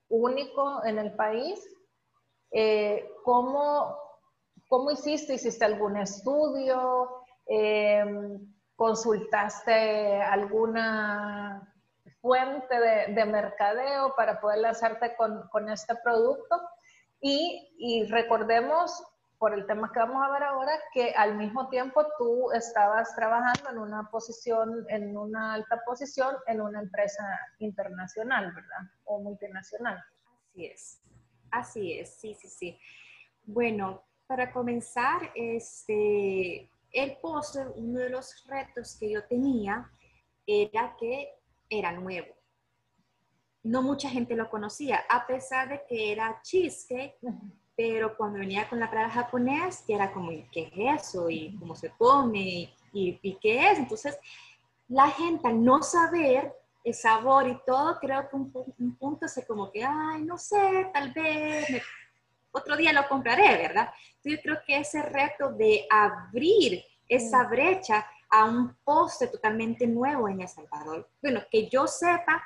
único 0.09 0.85
en 0.85 0.99
el 0.99 1.15
país. 1.15 1.59
Eh, 2.51 3.09
¿cómo, 3.23 3.97
¿Cómo 4.73 4.89
hiciste? 4.89 5.35
¿Hiciste 5.35 5.65
algún 5.65 5.97
estudio? 5.97 7.07
Eh, 7.45 8.03
¿Consultaste 8.75 10.19
alguna 10.19 11.71
fuente 12.19 12.79
de, 12.79 13.13
de, 13.13 13.25
mercadeo 13.25 14.15
para 14.15 14.41
poder 14.41 14.61
lanzarte 14.61 15.15
con, 15.15 15.47
con 15.49 15.69
este 15.69 15.93
producto? 16.03 16.59
Y, 17.21 17.71
y 17.77 18.05
recordemos 18.05 19.03
por 19.37 19.53
el 19.53 19.67
tema 19.67 19.91
que 19.93 19.99
vamos 19.99 20.25
a 20.25 20.31
ver 20.31 20.41
ahora, 20.41 20.71
que 20.91 21.13
al 21.15 21.37
mismo 21.37 21.69
tiempo 21.69 22.07
tú 22.17 22.51
estabas 22.53 23.15
trabajando 23.15 23.69
en 23.69 23.77
una 23.77 24.09
posición, 24.09 24.87
en 24.89 25.15
una 25.15 25.53
alta 25.53 25.83
posición 25.85 26.35
en 26.47 26.61
una 26.61 26.81
empresa 26.81 27.23
internacional, 27.59 28.51
¿verdad? 28.55 28.91
O 29.03 29.19
multinacional. 29.19 30.03
Así 30.49 30.65
es, 30.65 31.01
así 31.51 31.99
es, 31.99 32.15
sí, 32.15 32.33
sí, 32.33 32.47
sí. 32.47 32.79
Bueno, 33.45 34.01
para 34.33 34.51
comenzar, 34.51 35.31
este, 35.35 36.67
el 36.91 37.17
póster, 37.21 37.67
uno 37.75 37.99
de 37.99 38.09
los 38.09 38.43
retos 38.47 38.97
que 38.99 39.11
yo 39.11 39.23
tenía 39.25 39.87
era 40.47 40.95
que 40.99 41.35
era 41.69 41.91
nuevo. 41.91 42.33
No 43.61 43.83
mucha 43.83 44.09
gente 44.09 44.35
lo 44.35 44.49
conocía, 44.49 45.05
a 45.07 45.27
pesar 45.27 45.69
de 45.69 45.83
que 45.87 46.11
era 46.11 46.41
cheesecake 46.41 47.15
pero 47.75 48.17
cuando 48.17 48.39
venía 48.39 48.67
con 48.67 48.79
la 48.79 48.89
palabra 48.89 49.11
japonés, 49.11 49.83
ya 49.87 49.97
era 49.97 50.11
como, 50.11 50.31
¿qué 50.51 50.71
es 50.75 51.01
eso? 51.03 51.29
¿Y 51.29 51.55
cómo 51.59 51.75
se 51.75 51.91
come? 51.91 52.73
¿Y, 52.91 53.19
y 53.21 53.37
qué 53.39 53.69
es? 53.69 53.77
Entonces, 53.77 54.17
la 54.87 55.09
gente 55.09 55.47
al 55.47 55.63
no 55.63 55.83
saber 55.83 56.53
el 56.83 56.93
sabor 56.93 57.47
y 57.47 57.57
todo, 57.65 57.99
creo 57.99 58.27
que 58.29 58.35
un, 58.35 58.97
punto 58.97 59.27
se 59.27 59.45
como 59.45 59.71
que, 59.71 59.83
ay, 59.83 60.23
no 60.23 60.37
sé, 60.37 60.89
tal 60.91 61.13
vez 61.13 61.81
otro 62.53 62.77
día 62.77 62.93
lo 62.93 63.07
compraré, 63.07 63.57
¿verdad? 63.57 63.89
Entonces, 64.15 64.33
yo 64.33 64.41
creo 64.41 64.57
que 64.65 64.77
ese 64.77 65.01
reto 65.01 65.51
de 65.51 65.85
abrir 65.89 66.83
esa 67.07 67.43
brecha 67.43 68.05
a 68.29 68.45
un 68.45 68.75
postre 68.83 69.27
totalmente 69.27 69.85
nuevo 69.85 70.27
en 70.29 70.41
El 70.41 70.47
Salvador, 70.47 71.09
bueno, 71.21 71.41
que 71.51 71.67
yo 71.69 71.87
sepa, 71.87 72.41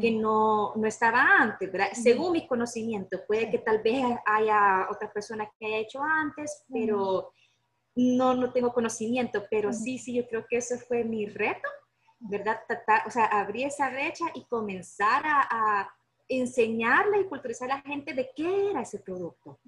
que 0.00 0.12
no, 0.12 0.74
no, 0.76 0.86
estaba 0.86 1.26
antes, 1.40 1.72
¿verdad? 1.72 1.88
Según 1.92 2.32
mi 2.32 2.46
conocimiento, 2.46 3.18
puede 3.26 3.50
que 3.50 3.58
tal 3.58 3.82
vez 3.82 4.04
haya 4.26 4.86
otra 4.88 5.12
persona 5.12 5.50
que 5.58 5.66
haya 5.66 5.78
hecho 5.78 6.00
antes, 6.00 6.64
pero 6.72 7.32
no, 7.96 8.34
no 8.34 8.52
tengo 8.52 8.72
conocimiento, 8.72 9.44
pero 9.50 9.72
sí, 9.72 9.98
sí, 9.98 10.14
yo 10.14 10.28
creo 10.28 10.46
que 10.48 10.58
ese 10.58 10.78
fue 10.78 11.02
mi 11.02 11.26
reto, 11.26 11.68
¿verdad? 12.20 12.60
o 13.06 13.10
sea, 13.10 13.24
abrir 13.24 13.66
esa 13.66 13.90
brecha 13.90 14.26
y 14.34 14.44
comenzar 14.44 15.24
a, 15.24 15.92
enseñarle 16.40 17.20
y 17.20 17.24
culturizar 17.24 17.70
a 17.70 17.76
la 17.76 17.82
gente 17.82 18.14
de 18.14 18.30
qué 18.34 18.70
era 18.70 18.82
ese 18.82 18.98
producto. 18.98 19.58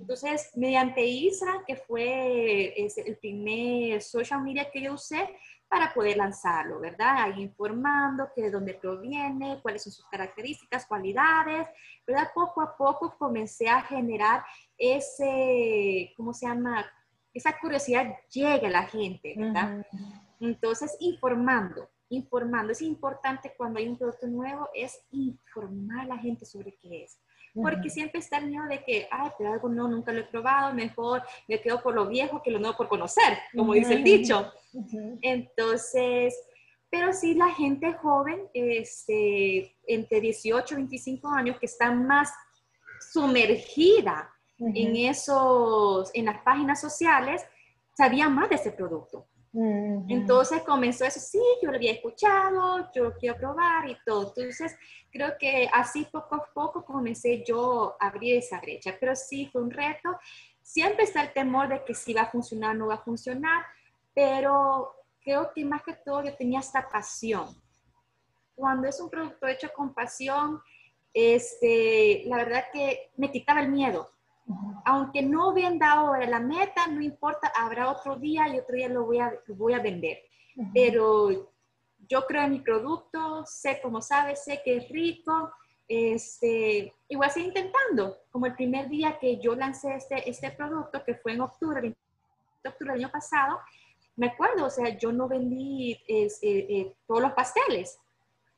Entonces, 0.00 0.50
mediante 0.56 1.04
Isra, 1.04 1.62
que 1.66 1.76
fue 1.76 2.74
el 2.76 3.16
primer 3.18 4.02
social 4.02 4.42
media 4.42 4.70
que 4.70 4.82
yo 4.82 4.94
usé, 4.94 5.28
para 5.70 5.94
poder 5.94 6.16
lanzarlo, 6.16 6.80
¿verdad? 6.80 7.22
Ahí 7.22 7.42
informando 7.42 8.28
que 8.34 8.42
de 8.42 8.50
dónde 8.50 8.74
proviene, 8.74 9.60
cuáles 9.62 9.84
son 9.84 9.92
sus 9.92 10.04
características, 10.06 10.84
cualidades, 10.84 11.68
¿verdad? 12.04 12.28
Poco 12.34 12.60
a 12.60 12.76
poco 12.76 13.14
comencé 13.16 13.68
a 13.68 13.80
generar 13.80 14.42
ese, 14.76 16.12
¿cómo 16.16 16.34
se 16.34 16.48
llama? 16.48 16.84
Esa 17.32 17.56
curiosidad 17.56 18.16
llega 18.32 18.66
a 18.66 18.72
la 18.72 18.82
gente, 18.82 19.32
¿verdad? 19.36 19.86
Entonces, 20.40 20.96
informando, 20.98 21.88
informando. 22.10 22.72
Es 22.72 22.82
importante 22.82 23.54
cuando 23.56 23.78
hay 23.78 23.88
un 23.88 23.96
producto 23.96 24.26
nuevo, 24.26 24.68
es 24.74 25.00
informar 25.10 26.02
a 26.02 26.08
la 26.08 26.18
gente 26.18 26.44
sobre 26.44 26.74
qué 26.76 27.04
es 27.04 27.18
porque 27.54 27.90
siempre 27.90 28.20
está 28.20 28.38
el 28.38 28.46
miedo 28.46 28.64
de 28.66 28.82
que, 28.84 29.08
ay, 29.10 29.30
pero 29.36 29.52
algo 29.52 29.68
no, 29.68 29.88
nunca 29.88 30.12
lo 30.12 30.20
he 30.20 30.24
probado, 30.24 30.74
mejor 30.74 31.22
me 31.48 31.60
quedo 31.60 31.82
por 31.82 31.94
lo 31.94 32.06
viejo 32.06 32.42
que 32.42 32.50
lo 32.50 32.58
nuevo 32.58 32.76
por 32.76 32.88
conocer, 32.88 33.38
como 33.54 33.74
dice 33.74 33.94
el 33.94 34.04
dicho. 34.04 34.52
Entonces, 35.20 36.34
pero 36.88 37.12
sí 37.12 37.34
la 37.34 37.50
gente 37.50 37.92
joven, 37.94 38.48
este, 38.54 39.74
entre 39.86 40.20
18 40.20 40.74
y 40.74 40.76
25 40.76 41.28
años, 41.28 41.58
que 41.58 41.66
está 41.66 41.90
más 41.90 42.32
sumergida 43.12 44.30
en 44.58 44.96
esos, 44.96 46.10
en 46.14 46.26
las 46.26 46.42
páginas 46.42 46.80
sociales, 46.80 47.44
sabía 47.96 48.28
más 48.28 48.48
de 48.48 48.56
ese 48.56 48.72
producto. 48.72 49.26
Entonces 49.52 50.62
comenzó 50.62 51.04
eso, 51.04 51.18
sí, 51.18 51.40
yo 51.60 51.70
lo 51.70 51.76
había 51.76 51.92
escuchado, 51.92 52.88
yo 52.92 53.04
lo 53.04 53.16
quiero 53.16 53.36
probar 53.36 53.88
y 53.88 53.96
todo. 54.04 54.28
Entonces 54.28 54.76
creo 55.10 55.36
que 55.38 55.68
así 55.72 56.06
poco 56.10 56.36
a 56.36 56.48
poco 56.54 56.84
comencé 56.84 57.42
yo 57.44 57.96
a 57.98 58.08
abrir 58.08 58.36
esa 58.36 58.60
brecha, 58.60 58.96
pero 58.98 59.16
sí 59.16 59.48
fue 59.52 59.62
un 59.62 59.70
reto. 59.70 60.16
Siempre 60.62 61.04
está 61.04 61.22
el 61.22 61.32
temor 61.32 61.68
de 61.68 61.84
que 61.84 61.94
si 61.94 62.14
va 62.14 62.22
a 62.22 62.30
funcionar 62.30 62.76
o 62.76 62.78
no 62.78 62.86
va 62.88 62.94
a 62.94 63.04
funcionar, 63.04 63.64
pero 64.14 64.94
creo 65.20 65.50
que 65.52 65.64
más 65.64 65.82
que 65.82 65.94
todo 65.94 66.22
yo 66.24 66.34
tenía 66.36 66.60
esta 66.60 66.88
pasión. 66.88 67.48
Cuando 68.54 68.88
es 68.88 69.00
un 69.00 69.10
producto 69.10 69.46
hecho 69.46 69.70
con 69.74 69.94
pasión, 69.94 70.60
este, 71.12 72.22
la 72.26 72.36
verdad 72.36 72.66
que 72.72 73.10
me 73.16 73.32
quitaba 73.32 73.60
el 73.60 73.70
miedo 73.70 74.10
aunque 74.84 75.22
no 75.22 75.52
venda 75.52 75.92
ahora 75.92 76.26
la 76.26 76.40
meta, 76.40 76.86
no 76.86 77.00
importa, 77.00 77.52
habrá 77.56 77.90
otro 77.90 78.16
día 78.16 78.48
y 78.48 78.58
otro 78.58 78.76
día 78.76 78.88
lo 78.88 79.04
voy 79.04 79.18
a, 79.18 79.32
voy 79.48 79.74
a 79.74 79.80
vender. 79.80 80.18
Pero 80.74 81.50
yo 82.08 82.26
creo 82.26 82.42
en 82.42 82.52
mi 82.52 82.60
producto, 82.60 83.44
sé 83.46 83.80
cómo 83.82 84.00
sabe, 84.02 84.36
sé 84.36 84.60
que 84.64 84.78
es 84.78 84.88
rico, 84.88 85.52
este, 85.88 86.94
y 87.08 87.16
voy 87.16 87.26
a 87.26 87.30
seguir 87.30 87.48
intentando. 87.48 88.18
Como 88.30 88.46
el 88.46 88.54
primer 88.54 88.88
día 88.88 89.18
que 89.18 89.38
yo 89.38 89.54
lancé 89.54 89.94
este, 89.94 90.28
este 90.28 90.50
producto, 90.50 91.02
que 91.04 91.14
fue 91.14 91.32
en 91.32 91.40
octubre, 91.40 91.94
octubre 92.64 92.92
del 92.92 93.04
año 93.04 93.12
pasado, 93.12 93.58
me 94.16 94.26
acuerdo, 94.28 94.66
o 94.66 94.70
sea, 94.70 94.96
yo 94.98 95.12
no 95.12 95.28
vendí 95.28 95.92
eh, 96.06 96.28
eh, 96.42 96.94
todos 97.06 97.22
los 97.22 97.32
pasteles. 97.32 97.98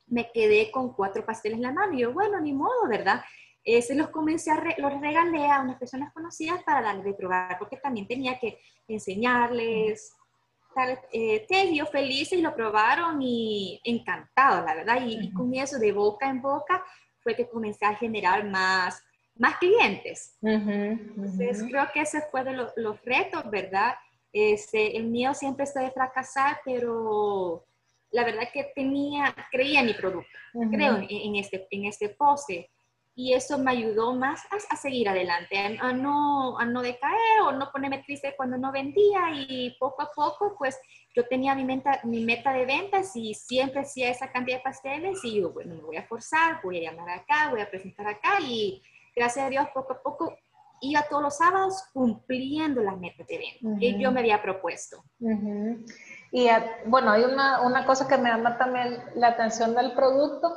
Me 0.07 0.29
quedé 0.31 0.71
con 0.71 0.93
cuatro 0.93 1.25
pasteles 1.25 1.57
en 1.57 1.63
la 1.63 1.71
mano 1.71 1.93
y 1.93 2.01
yo, 2.01 2.11
bueno, 2.11 2.39
ni 2.39 2.53
modo, 2.53 2.87
¿verdad? 2.87 3.23
Se 3.63 3.95
los 3.95 4.09
comencé 4.09 4.51
a, 4.51 4.61
los 4.77 5.01
regalé 5.01 5.49
a 5.49 5.61
unas 5.61 5.77
personas 5.77 6.13
conocidas 6.13 6.61
para 6.63 6.81
darles 6.81 7.05
de 7.05 7.13
probar, 7.13 7.57
porque 7.57 7.77
también 7.77 8.07
tenía 8.07 8.39
que 8.39 8.59
enseñarles. 8.87 10.13
Tal, 10.75 10.99
eh, 11.11 11.45
ellos 11.49 11.89
felices 11.91 12.39
y 12.39 12.41
lo 12.41 12.55
probaron 12.55 13.21
y 13.21 13.79
encantados, 13.83 14.65
la 14.65 14.73
verdad. 14.73 15.05
Y, 15.05 15.31
con 15.31 15.53
eso 15.53 15.77
de 15.77 15.91
boca 15.91 16.27
en 16.27 16.41
boca 16.41 16.83
fue 17.21 17.35
que 17.35 17.47
comencé 17.47 17.85
a 17.85 17.95
generar 17.95 18.43
más, 18.43 19.03
más 19.35 19.57
clientes. 19.57 20.35
Entonces, 20.41 21.63
creo 21.69 21.87
que 21.93 22.01
ese 22.01 22.21
fue 22.31 22.43
de 22.43 22.53
los 22.75 23.05
retos, 23.05 23.49
¿verdad? 23.49 23.93
Este, 24.33 24.97
el 24.97 25.05
mío 25.05 25.35
siempre 25.35 25.63
está 25.63 25.81
de 25.81 25.91
fracasar, 25.91 26.59
pero 26.65 27.63
la 28.09 28.23
verdad 28.23 28.49
que 28.51 28.71
tenía, 28.75 29.33
creía 29.51 29.81
en 29.81 29.85
mi 29.85 29.93
producto, 29.93 30.39
creo 30.71 30.97
en, 31.07 31.35
este, 31.35 31.67
en 31.69 31.85
este 31.85 32.09
pose 32.09 32.69
y 33.15 33.33
eso 33.33 33.59
me 33.59 33.71
ayudó 33.71 34.15
más 34.15 34.41
a, 34.69 34.75
seguir 34.75 35.07
adelante, 35.07 35.57
a, 35.79 35.93
no, 35.93 36.57
a 36.57 36.65
no 36.65 36.81
decaer 36.81 37.41
o 37.43 37.51
no 37.51 37.71
ponerme 37.71 37.99
triste 37.99 38.33
cuando 38.35 38.57
no 38.57 38.71
vendía 38.71 39.29
y 39.31 39.75
poco 39.79 40.01
a 40.01 40.11
poco 40.15 40.55
pues 40.57 40.79
yo 41.15 41.27
tenía 41.27 41.53
mi 41.53 41.63
meta, 41.63 41.99
mi 42.03 42.23
meta 42.23 42.51
de 42.53 42.65
ventas 42.65 43.15
y 43.15 43.35
siempre 43.35 43.81
hacía 43.81 44.09
esa 44.09 44.31
cantidad 44.31 44.57
de 44.57 44.63
pasteles 44.63 45.23
y 45.23 45.41
yo, 45.41 45.51
bueno, 45.51 45.75
me 45.75 45.81
voy 45.81 45.97
a 45.97 46.07
forzar, 46.07 46.59
voy 46.63 46.79
a 46.79 46.91
llamar 46.91 47.09
acá, 47.09 47.49
voy 47.51 47.61
a 47.61 47.69
presentar 47.69 48.07
acá 48.07 48.39
y 48.41 48.81
gracias 49.15 49.45
a 49.45 49.49
Dios 49.49 49.67
poco 49.73 49.93
a 49.93 50.01
poco 50.01 50.35
iba 50.81 51.03
todos 51.03 51.21
los 51.21 51.37
sábados 51.37 51.83
cumpliendo 51.93 52.81
las 52.81 52.97
metas 52.97 53.25
de 53.27 53.37
venta 53.37 53.79
que 53.79 53.97
yo 53.99 54.11
me 54.11 54.19
había 54.19 54.41
propuesto. 54.41 55.03
Y 56.31 56.49
bueno, 56.87 57.11
hay 57.11 57.23
una, 57.23 57.61
una 57.61 57.85
cosa 57.85 58.07
que 58.07 58.17
me 58.17 58.29
llama 58.29 58.57
también 58.57 58.97
la 59.15 59.29
atención 59.29 59.75
del 59.75 59.93
producto, 59.93 60.51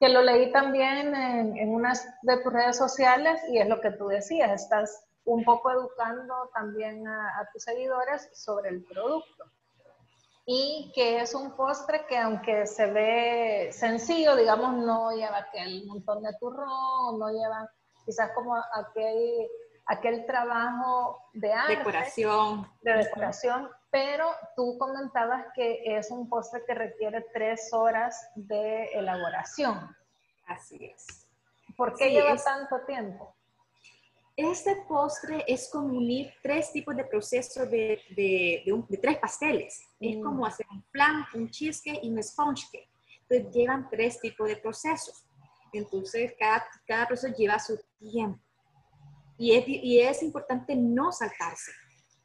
que 0.00 0.08
lo 0.08 0.22
leí 0.22 0.52
también 0.52 1.14
en, 1.14 1.56
en 1.56 1.74
unas 1.74 2.06
de 2.22 2.36
tus 2.42 2.52
redes 2.52 2.76
sociales 2.76 3.40
y 3.48 3.58
es 3.58 3.68
lo 3.68 3.80
que 3.80 3.90
tú 3.90 4.08
decías, 4.08 4.62
estás 4.62 5.08
un 5.28 5.44
poco 5.44 5.70
educando 5.70 6.50
también 6.54 7.06
a, 7.06 7.48
tus 7.52 7.62
seguidores 7.62 8.28
sobre 8.34 8.70
el 8.70 8.84
producto. 8.84 9.44
Y 10.46 10.90
que 10.94 11.20
es 11.20 11.34
un 11.34 11.54
postre 11.54 12.06
que 12.06 12.16
aunque 12.16 12.66
se 12.66 12.86
ve 12.90 13.68
sencillo, 13.70 14.34
digamos, 14.34 14.72
no 14.74 15.12
lleva 15.12 15.38
aquel 15.38 15.86
montón 15.86 16.22
de 16.22 16.32
turrón, 16.40 17.18
no 17.18 17.28
lleva 17.28 17.70
quizás 18.06 18.30
como 18.34 18.56
aquel, 18.56 19.46
aquel 19.88 20.26
trabajo 20.26 21.18
de 21.32 21.52
arte. 21.52 21.76
Decoración. 21.76 22.70
De 22.82 22.92
decoración, 22.92 23.68
pero 23.90 24.26
tú 24.54 24.76
comentabas 24.78 25.46
que 25.54 25.82
es 25.84 26.10
un 26.10 26.28
postre 26.28 26.62
que 26.66 26.74
requiere 26.74 27.26
tres 27.32 27.72
horas 27.72 28.30
de 28.36 28.84
elaboración. 28.92 29.96
Así 30.46 30.84
es. 30.84 31.26
¿Por 31.76 31.96
qué 31.96 32.10
lleva 32.10 32.36
tanto 32.36 32.80
tiempo? 32.86 33.34
Este 34.36 34.76
postre 34.86 35.44
es 35.48 35.68
como 35.70 35.96
unir 35.96 36.32
tres 36.42 36.70
tipos 36.70 36.94
de 36.94 37.04
procesos 37.04 37.68
de, 37.68 38.00
de, 38.10 38.98
tres 39.02 39.18
pasteles. 39.18 39.82
Es 39.98 40.16
mm. 40.16 40.22
como 40.22 40.46
hacer 40.46 40.66
un 40.70 40.82
flan, 40.92 41.24
un 41.34 41.50
cheesecake 41.50 42.04
y 42.04 42.10
un 42.10 42.22
sponge 42.22 42.66
cake. 42.70 42.88
Entonces 43.22 43.54
llevan 43.54 43.88
tres 43.90 44.20
tipos 44.20 44.48
de 44.48 44.56
procesos. 44.56 45.24
Entonces 45.72 46.34
cada, 46.38 46.64
cada 46.86 47.06
proceso 47.06 47.34
lleva 47.34 47.58
su 47.58 47.78
tiempo. 47.98 48.40
Y 49.38 49.52
es, 49.52 49.64
y 49.66 50.00
es 50.00 50.22
importante 50.22 50.74
no 50.74 51.12
saltarse 51.12 51.70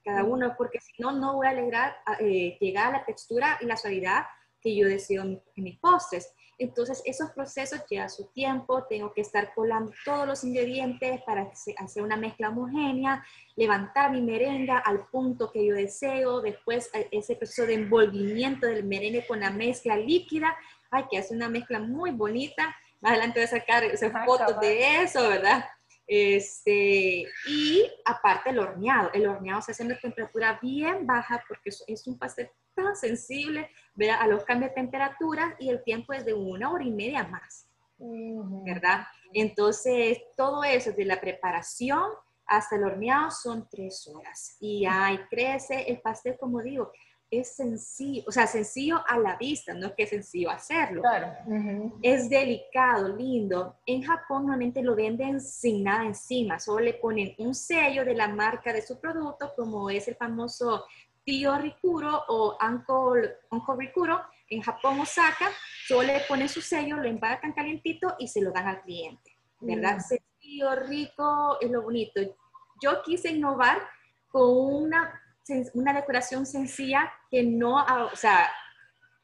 cada 0.03 0.23
mm. 0.23 0.29
uno, 0.29 0.55
porque 0.57 0.79
si 0.79 1.01
no, 1.01 1.11
no 1.11 1.35
voy 1.35 1.47
a 1.47 1.53
lograr 1.53 1.95
eh, 2.19 2.57
llegar 2.59 2.87
a 2.87 2.99
la 2.99 3.05
textura 3.05 3.57
y 3.61 3.65
la 3.65 3.77
suavidad 3.77 4.25
que 4.61 4.75
yo 4.75 4.87
deseo 4.87 5.23
en, 5.23 5.41
mis 5.55 5.77
postres. 5.79 6.33
Entonces, 6.57 7.01
esos 7.05 7.31
procesos 7.31 7.83
llevan 7.89 8.09
su 8.09 8.27
tiempo, 8.27 8.85
tengo 8.87 9.11
que 9.13 9.21
estar 9.21 9.53
colando 9.53 9.91
todos 10.05 10.27
los 10.27 10.43
ingredientes 10.43 11.21
para 11.23 11.51
hacer 11.77 12.03
una 12.03 12.15
mezcla 12.15 12.49
homogénea, 12.49 13.25
levantar 13.55 14.11
mi 14.11 14.21
merenga 14.21 14.77
al 14.77 15.07
punto 15.07 15.51
que 15.51 15.65
yo 15.65 15.73
deseo, 15.75 16.41
después 16.41 16.89
eh, 16.93 17.09
ese 17.11 17.35
proceso 17.35 17.65
de 17.65 17.73
envolvimiento 17.73 18.67
del 18.67 18.85
merengue 18.85 19.25
con 19.25 19.39
la 19.39 19.49
mezcla 19.49 19.97
líquida, 19.97 20.55
hay 20.91 21.05
que 21.09 21.17
hacer 21.17 21.35
una 21.35 21.49
mezcla 21.49 21.79
muy 21.79 22.11
bonita, 22.11 22.73
más 23.01 23.13
adelante 23.13 23.39
voy 23.39 23.45
a 23.45 23.47
sacar 23.47 23.83
esas 23.83 24.13
fotos 24.25 24.59
de 24.61 25.01
eso, 25.01 25.27
¿verdad? 25.27 25.65
Este, 26.05 27.25
y 27.47 27.91
aparte 28.05 28.49
el 28.49 28.59
horneado, 28.59 29.09
el 29.13 29.25
horneado 29.27 29.61
se 29.61 29.71
hace 29.71 29.83
en 29.83 29.91
una 29.91 29.99
temperatura 29.99 30.59
bien 30.61 31.07
baja 31.07 31.43
porque 31.47 31.69
es 31.87 32.07
un 32.07 32.17
pastel 32.17 32.49
tan 32.75 32.95
sensible 32.95 33.69
a 34.19 34.27
los 34.27 34.43
cambios 34.43 34.71
de 34.71 34.75
temperatura 34.75 35.55
y 35.59 35.69
el 35.69 35.83
tiempo 35.83 36.13
es 36.13 36.25
de 36.25 36.33
una 36.33 36.71
hora 36.71 36.83
y 36.83 36.91
media 36.91 37.23
más, 37.23 37.69
¿verdad? 37.97 39.05
Entonces, 39.33 40.19
todo 40.35 40.63
eso, 40.63 40.91
de 40.91 41.05
la 41.05 41.21
preparación 41.21 42.03
hasta 42.45 42.75
el 42.75 42.83
horneado, 42.83 43.31
son 43.31 43.67
tres 43.69 44.07
horas. 44.07 44.57
Y 44.59 44.85
ahí 44.85 45.19
crece 45.29 45.83
el 45.89 46.01
pastel, 46.01 46.37
como 46.37 46.61
digo, 46.61 46.91
es 47.39 47.55
sencillo, 47.55 48.23
o 48.27 48.31
sea, 48.31 48.47
sencillo 48.47 49.01
a 49.07 49.17
la 49.17 49.35
vista, 49.37 49.73
no 49.73 49.87
es 49.87 49.93
que 49.93 50.03
es 50.03 50.09
sencillo 50.09 50.49
hacerlo. 50.49 51.01
Claro. 51.01 51.33
Es 52.01 52.29
delicado, 52.29 53.15
lindo. 53.15 53.77
En 53.85 54.03
Japón 54.03 54.43
normalmente 54.43 54.81
lo 54.83 54.95
venden 54.95 55.41
sin 55.41 55.83
nada 55.83 56.05
encima, 56.05 56.59
solo 56.59 56.85
le 56.85 56.93
ponen 56.93 57.33
un 57.37 57.55
sello 57.55 58.05
de 58.05 58.13
la 58.13 58.27
marca 58.27 58.71
de 58.71 58.81
su 58.81 58.99
producto, 58.99 59.53
como 59.55 59.89
es 59.89 60.07
el 60.07 60.15
famoso 60.15 60.85
Tío 61.23 61.57
Rikuro 61.57 62.23
o 62.27 62.57
Uncle, 62.61 63.37
Rikuro 63.77 64.21
en 64.49 64.61
Japón, 64.61 64.99
Osaka, 64.99 65.49
solo 65.87 66.03
le 66.03 66.21
ponen 66.27 66.49
su 66.49 66.61
sello, 66.61 66.97
lo 66.97 67.07
empacan 67.07 67.53
calientito 67.53 68.15
y 68.19 68.27
se 68.27 68.41
lo 68.41 68.51
dan 68.51 68.67
al 68.67 68.81
cliente, 68.81 69.37
¿verdad? 69.59 69.97
Mm. 69.97 70.01
Sencillo, 70.01 70.75
rico, 70.75 71.57
es 71.61 71.71
lo 71.71 71.81
bonito. 71.81 72.21
Yo 72.81 73.01
quise 73.03 73.31
innovar 73.31 73.81
con 74.27 74.49
una, 74.49 75.21
una 75.73 75.93
decoración 75.93 76.45
sencilla 76.45 77.11
que 77.33 77.41
no, 77.41 77.83
o 77.83 78.15
sea, 78.15 78.47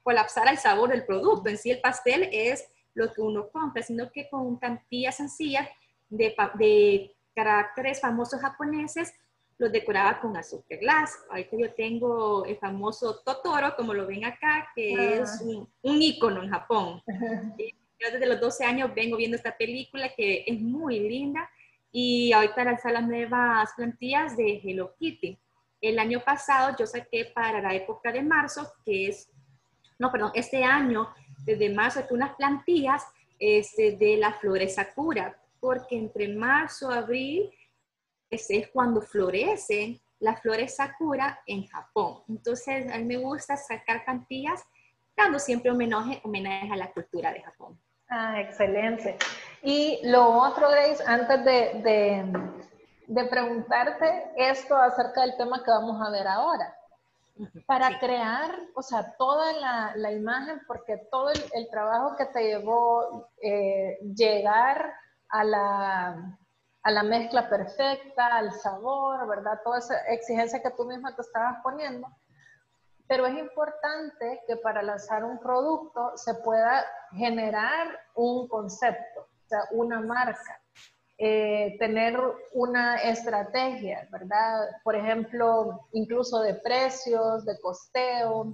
colapsara 0.02 0.50
el 0.50 0.58
sabor 0.58 0.90
del 0.90 1.06
producto. 1.06 1.48
En 1.48 1.60
sí 1.60 1.70
el 1.70 1.80
pastel 1.80 2.28
es 2.32 2.68
lo 2.96 3.14
que 3.14 3.22
uno 3.22 3.52
compra, 3.52 3.84
sino 3.84 4.12
que 4.12 4.28
con 4.32 4.60
plantillas 4.60 5.18
sencillas 5.18 5.70
de, 6.10 6.36
de 6.56 7.16
caracteres 7.36 8.02
famosos 8.02 8.42
japoneses 8.42 9.14
los 9.60 9.72
decoraba 9.72 10.20
con 10.20 10.36
azúcar 10.36 10.80
glass. 10.80 11.20
Ahorita 11.30 11.56
yo 11.56 11.72
tengo 11.76 12.46
el 12.46 12.58
famoso 12.58 13.20
Totoro, 13.24 13.76
como 13.76 13.94
lo 13.94 14.08
ven 14.08 14.26
acá, 14.26 14.70
que 14.74 14.96
ah. 14.98 15.22
es 15.22 15.42
un, 15.42 15.70
un, 15.84 16.02
ícono 16.02 16.42
en 16.42 16.50
Japón. 16.50 17.04
Yo 18.02 18.12
desde 18.14 18.28
los 18.28 18.40
12 18.40 18.64
años 18.64 18.96
vengo 18.96 19.18
viendo 19.18 19.36
esta 19.36 19.56
película 19.56 20.10
que 20.16 20.46
es 20.48 20.60
muy 20.60 21.00
linda 21.02 21.48
y 21.92 22.32
ahorita 22.32 22.64
lanzar 22.64 22.94
las 22.94 23.06
nuevas 23.06 23.72
plantillas 23.76 24.36
de 24.36 24.62
Hello 24.64 24.96
Kitty. 24.98 25.38
El 25.82 26.00
año 26.00 26.22
pasado 26.22 26.76
yo 26.78 26.86
saqué 26.86 27.26
para 27.34 27.62
la 27.62 27.74
época 27.74 28.12
de 28.12 28.22
marzo, 28.22 28.72
que 28.86 29.08
es, 29.08 29.30
no, 29.98 30.12
perdón, 30.12 30.32
este 30.34 30.64
año, 30.64 31.10
desde 31.46 31.70
marzo, 31.70 32.02
unas 32.12 32.36
plantillas 32.36 33.06
este, 33.40 33.94
de 33.94 34.18
las 34.18 34.38
flores 34.40 34.76
Sakura, 34.76 35.40
porque 35.60 35.98
entre 35.98 36.28
marzo, 36.30 36.92
abril 36.92 37.52
es 38.30 38.70
cuando 38.72 39.02
florecen 39.02 40.00
las 40.20 40.42
flores 40.42 40.76
sakura 40.76 41.40
en 41.46 41.66
Japón. 41.68 42.24
Entonces, 42.28 42.92
a 42.92 42.98
mí 42.98 43.06
me 43.06 43.18
gusta 43.18 43.56
sacar 43.58 44.04
cantillas 44.04 44.64
dando 45.16 45.40
siempre 45.40 45.72
homenaje, 45.72 46.22
a 46.24 46.76
la 46.78 46.92
cultura 46.92 47.34
de 47.34 47.42
Japón. 47.42 47.80
Ah, 48.10 48.40
excelente. 48.40 49.18
Y 49.62 50.00
lo 50.04 50.30
otro, 50.30 50.70
Grace, 50.70 51.04
antes 51.06 51.44
de, 51.46 52.26
de 53.10 53.26
preguntarte 53.26 54.32
esto 54.38 54.78
acerca 54.78 55.22
del 55.22 55.36
tema 55.36 55.64
que 55.64 55.72
vamos 55.72 56.00
a 56.06 56.12
ver 56.12 56.28
ahora. 56.28 56.76
Para 57.66 57.98
crear, 58.00 58.52
o 58.76 58.84
sea, 58.84 59.16
toda 59.18 59.52
la, 59.54 59.94
la 59.96 60.12
imagen, 60.12 60.62
porque 60.68 60.98
todo 61.10 61.32
el, 61.32 61.44
el, 61.54 61.70
trabajo 61.70 62.16
que 62.18 62.26
te 62.26 62.44
llevó 62.44 63.30
eh, 63.42 63.98
llegar 64.14 64.94
a 65.30 65.44
la, 65.44 66.38
a 66.84 66.92
la 66.92 67.04
mezcla 67.04 67.50
perfecta, 67.50 68.28
al 68.28 68.52
sabor, 68.52 69.28
¿verdad? 69.28 69.60
Toda 69.64 69.80
esa 69.80 69.98
exigencia 70.08 70.62
que 70.62 70.72
tú 70.72 70.86
misma 70.86 71.16
te 71.16 71.22
estabas 71.24 71.64
poniendo. 71.64 72.08
Pero 73.08 73.26
es 73.26 73.36
importante 73.40 74.44
que 74.46 74.58
para 74.58 74.84
lanzar 74.84 75.24
un 75.24 75.40
producto 75.40 76.12
se 76.16 76.36
pueda 76.36 76.86
generar 77.14 77.88
un 78.14 78.48
concepto, 78.48 79.22
o 79.22 79.48
sea, 79.48 79.62
una 79.72 80.00
marca, 80.00 80.59
eh, 81.20 81.76
tener 81.80 82.20
una 82.54 82.96
estrategia, 82.98 84.08
¿verdad? 84.12 84.68
Por 84.84 84.96
ejemplo, 84.96 85.88
incluso 85.92 86.42
de 86.42 86.56
precios, 86.56 87.46
de 87.46 87.60
costeo 87.60 88.54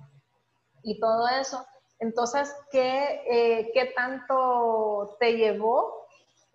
y 0.84 1.00
todo 1.00 1.28
eso. 1.28 1.66
Entonces, 2.00 2.54
¿qué, 2.72 3.22
eh, 3.30 3.72
¿qué 3.74 3.94
tanto 3.96 5.16
te 5.20 5.38
llevó 5.38 6.06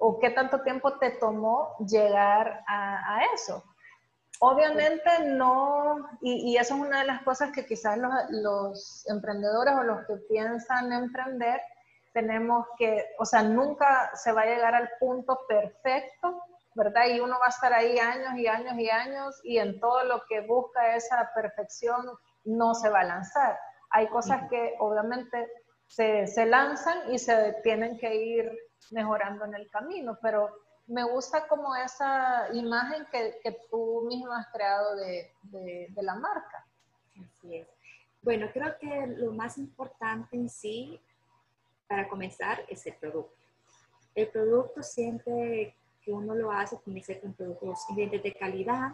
o 0.01 0.19
qué 0.19 0.31
tanto 0.31 0.63
tiempo 0.63 0.99
te 0.99 1.11
tomó 1.11 1.77
llegar 1.87 2.65
a, 2.67 3.21
eso. 3.35 3.63
Obviamente 4.41 5.11
no, 5.27 6.09
y, 6.23 6.57
eso 6.57 6.75
es 6.75 6.81
una 6.81 7.01
de 7.01 7.07
las 7.07 7.23
cosas 7.23 7.53
que 7.53 7.67
quizás 7.67 7.99
los, 8.31 9.07
emprendedores 9.09 9.75
o 9.75 9.83
los 9.83 10.07
que 10.07 10.17
piensan 10.29 10.93
emprender, 10.93 11.61
tenemos 12.13 12.67
que, 12.77 13.07
o 13.19 13.25
sea, 13.25 13.43
nunca 13.43 14.11
se 14.15 14.33
va 14.33 14.43
a 14.43 14.47
llegar 14.47 14.75
al 14.75 14.91
punto 14.99 15.41
perfecto, 15.49 16.43
¿verdad? 16.75 17.07
Y 17.09 17.21
uno 17.21 17.39
va 17.39 17.47
a 17.47 17.51
estar 17.51 17.73
ahí 17.73 17.99
años 17.99 18.35
y 18.37 18.47
años 18.47 18.75
y 18.79 18.91
años 18.91 19.41
y 19.45 19.59
en 19.59 19.81
todo 19.81 20.05
lo 20.05 20.23
que 20.29 20.41
busca 20.41 20.95
esa 20.95 21.31
perfección 21.35 22.07
no 22.45 22.75
se 22.75 22.89
va 22.89 23.01
a 23.01 23.05
lanzar. 23.05 23.59
Hay 23.91 24.09
cosas 24.09 24.49
que 24.49 24.75
obviamente 24.79 25.51
se, 25.87 26.27
se 26.27 26.47
lanzan 26.47 27.13
y 27.13 27.19
se 27.19 27.55
tienen 27.63 27.99
que 27.99 28.15
ir 28.15 28.53
mejorando 28.91 29.45
en 29.45 29.55
el 29.55 29.69
camino, 29.71 30.19
pero 30.23 30.51
me 30.87 31.05
gusta 31.05 31.47
como 31.47 31.75
esa 31.77 32.49
imagen 32.53 33.07
que, 33.13 33.39
que 33.43 33.57
tú 33.71 34.05
mismo 34.09 34.33
has 34.33 34.49
creado 34.49 34.97
de, 34.97 35.33
de, 35.43 36.03
la 36.03 36.17
marca. 36.17 36.67
Así 37.23 37.57
es. 37.57 37.69
Bueno, 38.23 38.49
creo 38.53 38.77
que 38.79 39.07
lo 39.07 39.33
más 39.33 39.57
importante 39.57 40.37
en 40.37 40.49
sí, 40.49 41.01
para 41.91 42.09
comenzar, 42.09 42.65
es 42.69 42.87
el 42.87 42.95
producto. 42.95 43.35
El 44.15 44.29
producto 44.29 44.81
siempre 44.81 45.75
que 46.01 46.13
uno 46.13 46.37
lo 46.37 46.53
hace 46.53 46.77
tiene 46.85 47.01
que 47.01 47.07
ser 47.07 47.21
con 47.21 47.35
productos 47.35 47.85
de 47.97 48.37
calidad, 48.39 48.93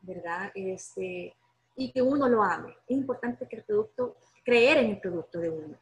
¿verdad? 0.00 0.50
Este, 0.54 1.36
y 1.76 1.92
que 1.92 2.00
uno 2.00 2.30
lo 2.30 2.42
ame. 2.42 2.74
Es 2.88 2.96
importante 2.96 3.46
que 3.46 3.56
el 3.56 3.64
producto, 3.64 4.16
creer 4.42 4.78
en 4.78 4.92
el 4.92 5.00
producto 5.00 5.38
de 5.38 5.50
uno. 5.50 5.76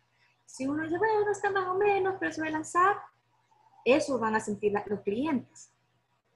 Si 0.46 0.66
uno 0.66 0.82
dice, 0.82 0.98
bueno, 0.98 1.30
está 1.30 1.48
más 1.50 1.68
o 1.68 1.74
menos, 1.74 2.16
pero 2.18 2.32
se 2.32 2.40
va 2.40 2.48
a 2.48 2.50
lanzar, 2.50 2.96
eso 3.84 4.18
van 4.18 4.34
a 4.34 4.40
sentir 4.40 4.72
los 4.84 5.00
clientes. 5.02 5.70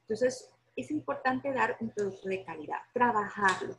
Entonces, 0.02 0.54
es 0.76 0.90
importante 0.92 1.52
dar 1.52 1.76
un 1.80 1.90
producto 1.90 2.28
de 2.28 2.44
calidad, 2.44 2.78
trabajarlo, 2.92 3.76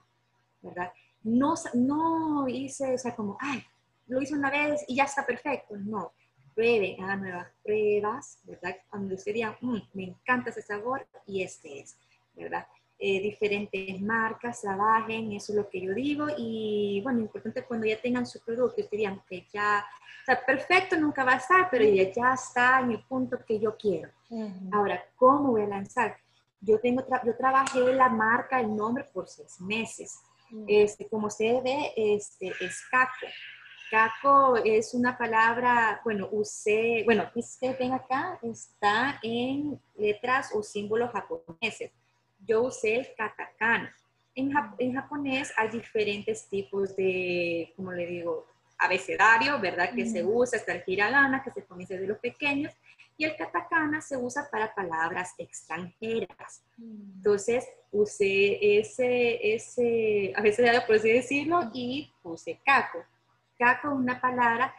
¿verdad? 0.61 0.91
No, 1.23 1.53
no 1.73 2.49
hice, 2.49 2.95
o 2.95 2.97
sea, 2.97 3.15
como, 3.15 3.37
ay, 3.39 3.63
lo 4.07 4.21
hice 4.21 4.33
una 4.33 4.51
vez 4.51 4.83
y 4.89 4.97
ya 4.97 5.05
está 5.05 5.25
perfecto. 5.25 5.77
No, 5.77 6.11
prueben, 6.53 7.01
hagan 7.03 7.21
nuevas 7.21 7.47
pruebas, 7.63 8.39
¿verdad? 8.43 8.77
Cuando 8.89 9.15
usted 9.15 9.33
diga, 9.33 9.57
mm, 9.61 9.77
me 9.93 10.03
encanta 10.05 10.49
ese 10.49 10.61
sabor 10.61 11.05
y 11.25 11.43
este 11.43 11.81
es, 11.81 11.97
¿verdad? 12.35 12.65
eh, 13.05 13.19
diferentes 13.19 14.01
marcas 14.01 14.61
trabajen, 14.61 15.33
eso 15.33 15.51
es 15.51 15.57
lo 15.57 15.69
que 15.69 15.81
yo 15.81 15.93
digo. 15.93 16.27
Y 16.37 17.01
bueno, 17.03 17.19
importante 17.19 17.63
cuando 17.63 17.85
ya 17.85 17.99
tengan 18.01 18.25
su 18.25 18.39
producto, 18.39 18.81
ustedes 18.81 18.91
digan 18.91 19.21
que 19.27 19.45
ya, 19.51 19.85
o 20.21 20.25
sea, 20.25 20.45
perfecto 20.45 20.97
nunca 20.97 21.25
va 21.25 21.33
a 21.33 21.37
estar, 21.37 21.67
pero 21.69 21.83
ya, 21.83 22.09
ya 22.11 22.33
está 22.33 22.79
en 22.79 22.91
el 22.91 23.03
punto 23.03 23.37
que 23.45 23.59
yo 23.59 23.75
quiero. 23.75 24.09
Ahora, 24.71 25.03
¿cómo 25.17 25.51
voy 25.51 25.63
a 25.63 25.67
lanzar? 25.67 26.15
Yo, 26.61 26.79
tengo 26.79 27.05
yo 27.25 27.35
trabajé 27.35 27.93
la 27.93 28.07
marca, 28.07 28.61
el 28.61 28.73
nombre 28.73 29.03
por 29.03 29.27
seis 29.27 29.59
meses. 29.59 30.17
Este, 30.67 31.09
como 31.09 31.29
se 31.29 31.61
ve, 31.61 31.93
este, 31.97 32.53
es 32.61 32.85
Caco. 32.89 33.27
Caco 33.93 34.57
es 34.57 34.95
una 34.95 35.15
palabra, 35.15 36.01
bueno, 36.03 36.27
usé, 36.31 37.03
bueno, 37.05 37.29
ustedes 37.35 37.77
ven 37.77 37.91
acá, 37.91 38.39
está 38.41 39.19
en 39.21 39.79
letras 39.95 40.49
o 40.55 40.63
símbolos 40.63 41.11
japoneses. 41.11 41.91
Yo 42.43 42.63
usé 42.63 42.95
el 42.95 43.13
katakana. 43.15 43.95
En, 44.33 44.51
en 44.79 44.95
japonés 44.95 45.53
hay 45.55 45.69
diferentes 45.69 46.49
tipos 46.49 46.95
de, 46.95 47.71
como 47.75 47.91
le 47.91 48.07
digo, 48.07 48.47
abecedario, 48.79 49.59
¿verdad? 49.59 49.93
Que 49.93 50.07
se 50.07 50.23
usa, 50.23 50.57
está 50.57 50.73
el 50.73 50.83
hiragana, 50.87 51.43
que 51.43 51.51
se 51.51 51.63
comienza 51.63 51.93
de 51.93 52.07
los 52.07 52.17
pequeños, 52.17 52.73
y 53.15 53.25
el 53.25 53.35
katakana 53.35 54.01
se 54.01 54.17
usa 54.17 54.49
para 54.51 54.73
palabras 54.73 55.35
extranjeras. 55.37 56.63
Entonces, 56.79 57.67
usé 57.91 58.79
ese, 58.79 59.53
ese 59.53 60.33
abecedario, 60.35 60.81
por 60.87 60.95
así 60.95 61.11
decirlo, 61.11 61.69
y 61.75 62.11
puse 62.23 62.59
kako. 62.65 63.12
Es 63.71 63.79
una 63.83 64.19
palabra, 64.19 64.73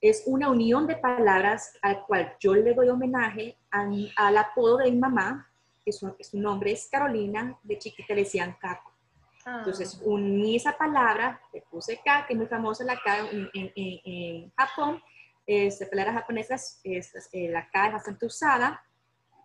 es 0.00 0.22
una 0.26 0.50
unión 0.50 0.86
de 0.86 0.96
palabras 0.96 1.72
al 1.82 2.04
cual 2.04 2.36
yo 2.38 2.54
le 2.54 2.74
doy 2.74 2.88
homenaje 2.88 3.56
al 3.70 4.38
apodo 4.38 4.78
de 4.78 4.90
mi 4.90 4.98
mamá, 4.98 5.50
que 5.84 5.92
su, 5.92 6.14
su, 6.20 6.38
nombre 6.38 6.72
es 6.72 6.88
Carolina, 6.90 7.56
de 7.62 7.78
chiquita 7.78 8.14
le 8.14 8.22
decían 8.22 8.56
kako. 8.60 8.92
Ah. 9.44 9.58
Entonces, 9.58 10.00
uní 10.02 10.56
esa 10.56 10.76
palabra, 10.76 11.40
le 11.52 11.62
puse 11.70 12.00
Ka, 12.04 12.26
que 12.26 12.32
es 12.32 12.36
muy 12.36 12.48
famosa 12.48 12.82
la 12.84 12.98
Ka 12.98 13.18
en, 13.30 13.48
en, 13.54 13.72
en 13.76 14.52
Japón, 14.56 15.00
este, 15.46 15.86
palabras 15.86 16.16
japonesas, 16.16 16.80
eh, 16.82 17.48
la 17.48 17.70
K 17.70 17.86
es 17.86 17.92
bastante 17.92 18.26
usada, 18.26 18.84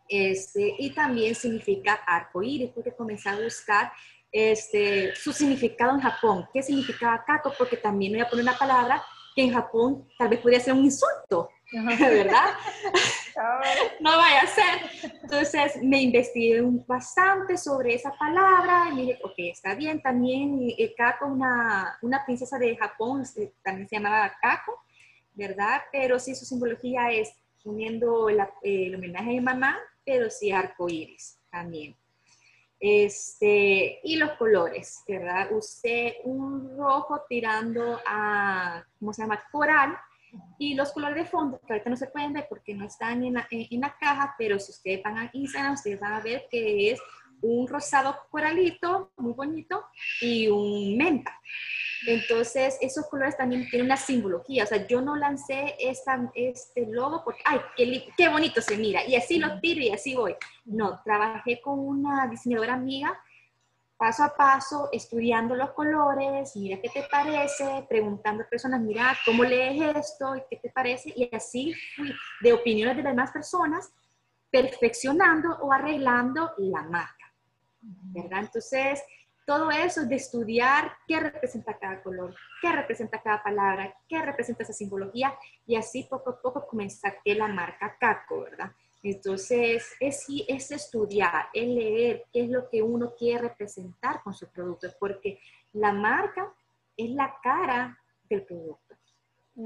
este, 0.08 0.76
y 0.80 0.94
también 0.94 1.36
significa 1.36 1.94
arco 1.94 2.42
iris, 2.42 2.72
porque 2.74 2.92
comencé 2.96 3.30
a 3.30 3.40
buscar 3.40 3.94
este, 4.32 5.16
su 5.16 5.34
significado 5.34 5.96
en 5.96 6.02
Japón. 6.02 6.48
¿Qué 6.54 6.64
significaba 6.64 7.24
kako? 7.26 7.54
Porque 7.58 7.78
también 7.78 8.14
voy 8.14 8.22
a 8.22 8.30
poner 8.30 8.44
una 8.44 8.58
palabra 8.58 9.04
que 9.36 9.44
en 9.44 9.54
Japón 9.54 10.08
tal 10.18 10.30
vez 10.30 10.40
podría 10.40 10.60
ser 10.60 10.74
un 10.74 10.84
insulto, 10.84 11.50
¿verdad? 12.00 12.52
no 14.00 14.18
vaya 14.18 14.42
a 14.42 14.48
ser. 14.48 15.12
Entonces 15.22 15.82
me 15.82 16.02
investigué 16.02 16.62
bastante 16.88 17.58
sobre 17.58 17.96
esa 17.96 18.12
palabra 18.18 18.90
y 18.94 18.98
dije, 18.98 19.20
ok, 19.24 19.34
está 19.38 19.76
bien. 19.76 20.02
También 20.02 20.60
el 20.78 20.94
kako, 20.96 21.28
una, 21.28 21.98
una 22.02 22.26
princesa 22.26 22.58
de 22.58 22.76
Japón, 22.76 23.22
este, 23.22 23.54
también 23.64 23.88
se 23.88 23.96
llamaba 23.96 24.34
Kako, 24.42 24.84
¿verdad? 25.34 25.82
Pero 25.92 26.20
sí, 26.20 26.36
su 26.36 26.46
simbología 26.46 27.12
es 27.12 27.34
uniendo 27.64 28.30
eh, 28.30 28.40
el 28.64 28.96
homenaje 28.96 29.32
de 29.32 29.42
mamá, 29.42 29.78
pero 30.06 30.30
sí 30.30 30.52
arco 30.52 30.90
iris 30.90 31.40
también. 31.50 31.96
Este, 32.84 34.00
y 34.04 34.16
los 34.16 34.32
colores, 34.32 35.04
¿verdad? 35.08 35.50
Usé 35.52 36.18
un 36.24 36.76
rojo 36.76 37.22
tirando 37.30 38.02
a, 38.08 38.84
¿cómo 38.98 39.14
se 39.14 39.22
llama? 39.22 39.40
Coral. 39.52 39.96
Y 40.58 40.74
los 40.74 40.92
colores 40.92 41.18
de 41.18 41.30
fondo, 41.30 41.60
que 41.60 41.74
ahorita 41.74 41.90
no 41.92 41.98
se 41.98 42.08
pueden 42.08 42.34
ver 42.34 42.48
porque 42.50 42.74
no 42.74 42.86
están 42.86 43.24
en 43.24 43.36
la, 43.36 43.48
en 43.52 43.82
la 43.82 43.96
caja, 44.00 44.34
pero 44.38 44.58
si 44.60 44.72
ustedes 44.72 45.04
van 45.04 45.18
a 45.18 45.30
Instagram, 45.34 45.74
ustedes 45.74 46.00
van 46.00 46.14
a 46.14 46.22
ver 46.22 46.48
que 46.50 46.92
es 46.92 47.00
un 47.42 47.68
rosado 47.68 48.16
coralito, 48.30 49.12
muy 49.18 49.34
bonito, 49.34 49.86
y 50.22 50.48
un 50.48 50.98
menta. 50.98 51.40
Entonces, 52.08 52.78
esos 52.82 53.08
colores 53.08 53.38
también 53.38 53.70
tienen 53.70 53.86
una 53.86 53.98
simbología. 53.98 54.64
O 54.64 54.68
sea, 54.68 54.88
yo 54.88 55.02
no 55.02 55.16
lancé 55.16 55.76
esta, 55.80 56.32
este 56.34 56.88
logo 56.88 57.24
porque, 57.24 57.42
ay, 57.46 57.60
qué, 57.76 58.08
qué 58.18 58.30
bonito 58.30 58.62
se 58.62 58.78
mira, 58.78 59.06
y 59.06 59.16
así 59.16 59.40
lo 59.40 59.60
tiro 59.60 59.82
y 59.82 59.90
así 59.90 60.16
voy. 60.16 60.36
No, 60.66 61.02
trabajé 61.04 61.62
con 61.62 61.80
una 61.80 62.28
diseñadora 62.28 62.74
amiga, 62.74 63.20
paso 64.02 64.24
a 64.24 64.36
paso, 64.36 64.90
estudiando 64.92 65.54
los 65.54 65.74
colores, 65.74 66.56
mira 66.56 66.82
qué 66.82 66.90
te 66.90 67.04
parece, 67.04 67.86
preguntando 67.88 68.44
a 68.44 68.48
personas, 68.48 68.82
mira, 68.82 69.16
¿cómo 69.24 69.44
lees 69.44 69.96
esto? 69.96 70.36
¿Y 70.36 70.42
qué 70.50 70.58
te 70.58 70.70
parece? 70.72 71.14
Y 71.16 71.30
así 71.32 71.72
fui 71.96 72.12
de 72.42 72.52
opiniones 72.54 72.98
de 72.98 73.04
las 73.04 73.12
demás 73.12 73.32
personas, 73.32 73.94
perfeccionando 74.50 75.56
o 75.62 75.72
arreglando 75.72 76.52
la 76.58 76.82
marca, 76.82 77.32
¿verdad? 77.82 78.40
Entonces, 78.40 79.04
todo 79.46 79.72
eso 79.72 80.06
de 80.06 80.16
estudiar 80.16 80.94
qué 81.08 81.20
representa 81.20 81.78
cada 81.78 82.02
color, 82.02 82.36
qué 82.62 82.72
representa 82.72 83.22
cada 83.22 83.42
palabra, 83.44 83.96
qué 84.08 84.22
representa 84.22 84.64
esa 84.64 84.74
simbología, 84.74 85.34
y 85.66 85.76
así 85.76 86.04
poco 86.10 86.32
a 86.32 86.42
poco 86.42 86.68
comencé 86.68 87.08
a 87.08 87.16
la 87.36 87.48
marca 87.48 87.98
CACO, 88.00 88.42
¿verdad? 88.42 88.72
Entonces, 89.04 89.94
es, 90.00 90.26
es 90.48 90.72
estudiar, 90.72 91.48
es 91.54 91.68
leer 91.68 92.26
qué 92.32 92.44
es 92.44 92.50
lo 92.50 92.70
que 92.70 92.84
uno 92.84 93.16
quiere 93.18 93.50
representar 93.50 94.22
con 94.22 94.34
su 94.34 94.48
producto, 94.48 94.88
porque 95.00 95.40
la 95.74 95.92
marca 95.92 96.54
es 96.96 97.10
la 97.10 97.36
cara 97.42 97.98
del 98.30 98.44
producto. 98.44 98.96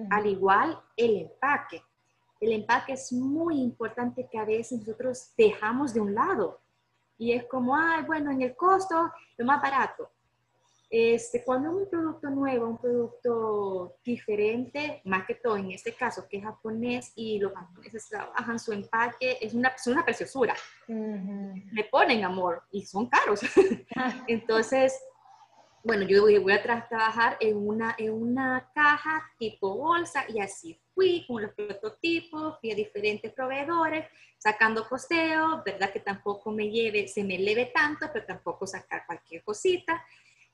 Al 0.10 0.26
igual 0.26 0.80
el 0.98 1.18
empaque. 1.18 1.84
El 2.40 2.54
empaque 2.54 2.94
es 2.94 3.14
muy 3.14 3.62
importante 3.62 4.28
que 4.30 4.38
a 4.38 4.46
veces 4.46 4.80
nosotros 4.80 5.34
dejamos 5.38 5.94
de 5.94 6.02
un 6.02 6.16
lado 6.16 6.60
y 7.18 7.32
es 7.32 7.46
como, 7.46 7.76
ay, 7.76 8.04
bueno, 8.04 8.32
en 8.32 8.42
el 8.42 8.56
costo, 8.56 9.12
lo 9.38 9.46
más 9.46 9.62
barato. 9.62 10.10
Este, 10.90 11.44
cuando 11.44 11.72
un 11.72 11.90
producto 11.90 12.30
nuevo, 12.30 12.68
un 12.68 12.78
producto 12.78 13.98
diferente, 14.04 15.02
más 15.06 15.26
que 15.26 15.36
todo 15.36 15.58
en 15.58 15.72
este 15.72 15.94
caso 15.94 16.28
que 16.30 16.38
es 16.38 16.44
japonés 16.44 17.12
y 17.16 17.40
los 17.40 17.54
japoneses 17.54 18.08
trabajan 18.08 18.60
su 18.60 18.72
empaque, 18.72 19.38
es 19.42 19.54
una, 19.54 19.76
una 19.88 20.06
preciosura. 20.06 20.56
Le 20.88 21.84
ponen 21.92 22.24
amor 22.24 22.64
y 22.72 22.86
son 22.86 23.10
caros. 23.10 23.42
Entonces, 24.28 24.98
bueno, 25.84 26.04
yo 26.04 26.22
voy 26.22 26.54
a 26.54 26.64
trabajar 26.64 27.38
en 27.40 27.58
una, 27.58 27.96
en 27.98 28.14
una 28.14 28.72
caja 28.74 29.24
tipo 29.38 29.76
bolsa 29.76 30.24
y 30.30 30.40
así 30.40 30.80
fui 30.96 31.26
con 31.28 31.42
los 31.44 31.54
prototipos, 31.54 32.58
fui 32.60 32.72
a 32.72 32.76
diferentes 32.76 33.32
proveedores, 33.34 34.08
sacando 34.40 34.88
costeo, 34.90 35.62
verdad 35.64 35.92
que 35.92 36.00
tampoco 36.00 36.52
me 36.52 36.70
lleve, 36.72 37.08
se 37.08 37.24
me 37.24 37.38
leve 37.38 37.68
tanto, 37.68 38.08
pero 38.12 38.26
tampoco 38.26 38.66
sacar 38.66 39.06
cualquier 39.06 39.44
cosita. 39.44 40.04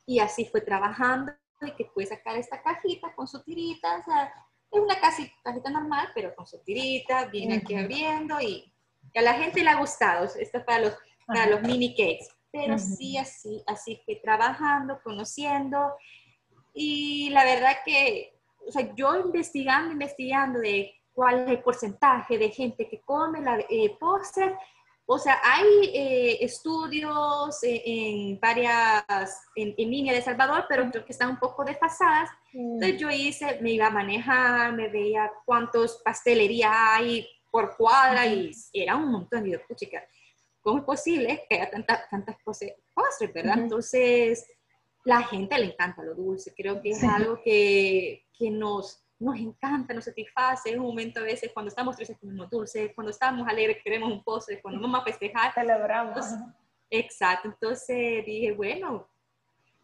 Y 0.05 0.19
así 0.19 0.45
fue 0.45 0.61
trabajando 0.61 1.31
y 1.61 1.71
que 1.71 1.85
pude 1.85 2.07
sacar 2.07 2.37
esta 2.37 2.61
cajita 2.61 3.13
con 3.15 3.27
su 3.27 3.41
tirita, 3.43 3.99
o 3.99 4.03
sea, 4.03 4.33
es 4.71 4.81
una 4.81 4.99
casi, 4.99 5.31
cajita 5.43 5.69
normal, 5.69 6.09
pero 6.15 6.35
con 6.35 6.47
su 6.47 6.57
tirita, 6.63 7.25
viene 7.25 7.57
aquí 7.57 7.75
abriendo 7.75 8.41
y, 8.41 8.67
a 9.15 9.21
la 9.21 9.33
gente 9.35 9.63
le 9.63 9.69
ha 9.69 9.79
gustado. 9.79 10.25
Esto 10.25 10.57
es 10.57 10.63
para 10.63 10.79
los, 10.79 10.93
para 11.27 11.45
los 11.47 11.61
mini 11.61 11.95
cakes 11.95 12.27
pero 12.51 12.77
sí 12.77 13.17
así, 13.17 13.63
así 13.65 14.01
que 14.05 14.17
trabajando, 14.17 14.99
conociendo 15.03 15.93
y 16.73 17.29
la 17.29 17.43
verdad 17.45 17.77
que, 17.85 18.37
o 18.71 18.73
sea, 18.73 18.95
yo 18.95 19.19
investigando, 19.19 19.91
investigando 19.91 20.59
de 20.59 20.93
cuál 21.11 21.41
es 21.41 21.49
el 21.49 21.59
porcentaje 21.61 22.37
de 22.37 22.49
gente 22.49 22.87
que 22.87 23.01
come 23.01 23.41
la 23.41 23.59
eh, 23.69 23.97
postre, 23.99 24.55
o 25.05 25.19
sea, 25.19 25.41
hay 25.43 25.65
eh, 25.93 26.37
estudios 26.39 27.61
eh, 27.63 27.81
en 27.85 28.39
varias, 28.39 29.03
en, 29.55 29.73
en, 29.77 29.91
línea 29.91 30.13
de 30.13 30.21
Salvador, 30.21 30.65
pero 30.69 30.89
creo 30.89 31.03
que 31.03 31.11
están 31.11 31.31
un 31.31 31.39
poco 31.39 31.65
desfasadas. 31.65 32.29
Entonces 32.53 32.97
yo 32.97 33.09
hice, 33.09 33.59
me 33.59 33.71
iba 33.71 33.87
a 33.87 33.91
manejar, 33.91 34.71
me 34.71 34.87
veía 34.87 35.29
cuántos 35.43 36.01
pastelerías 36.05 36.71
hay 36.73 37.27
por 37.51 37.75
cuadra 37.75 38.25
y 38.25 38.51
era 38.71 38.95
un 38.95 39.11
montón. 39.11 39.43
de 39.43 39.51
yo, 39.51 39.59
¿cómo 40.61 40.79
es 40.79 40.85
posible 40.85 41.43
que 41.49 41.55
haya 41.55 41.69
tantas 41.69 42.07
tantas 42.09 42.37
postres, 42.45 43.33
verdad? 43.33 43.57
Entonces, 43.57 44.47
la 45.03 45.23
gente 45.23 45.57
le 45.57 45.65
encanta 45.65 46.03
lo 46.03 46.15
dulce, 46.15 46.53
creo 46.55 46.81
que 46.81 46.91
es 46.91 47.03
algo 47.03 47.41
que, 47.43 48.25
que, 48.37 48.51
nos, 48.51 49.03
nos 49.19 49.37
encanta, 49.37 49.93
nos 49.93 50.05
satisface, 50.05 50.71
es 50.71 50.77
un 50.77 50.85
momento 50.85 51.19
a 51.19 51.23
veces 51.23 51.51
cuando 51.53 51.69
estamos 51.69 51.95
tristes 51.95 52.17
comemos 52.19 52.49
dulce, 52.49 52.93
cuando 52.93 53.11
estamos 53.11 53.47
alegres 53.47 53.77
queremos 53.83 54.11
un 54.11 54.23
postre, 54.23 54.61
cuando 54.61 54.81
vamos 54.81 55.01
a 55.01 55.03
festejar. 55.03 55.53
Celebramos. 55.53 56.25
exacto, 56.89 57.47
entonces 57.47 58.25
dije, 58.25 58.51
bueno, 58.51 59.07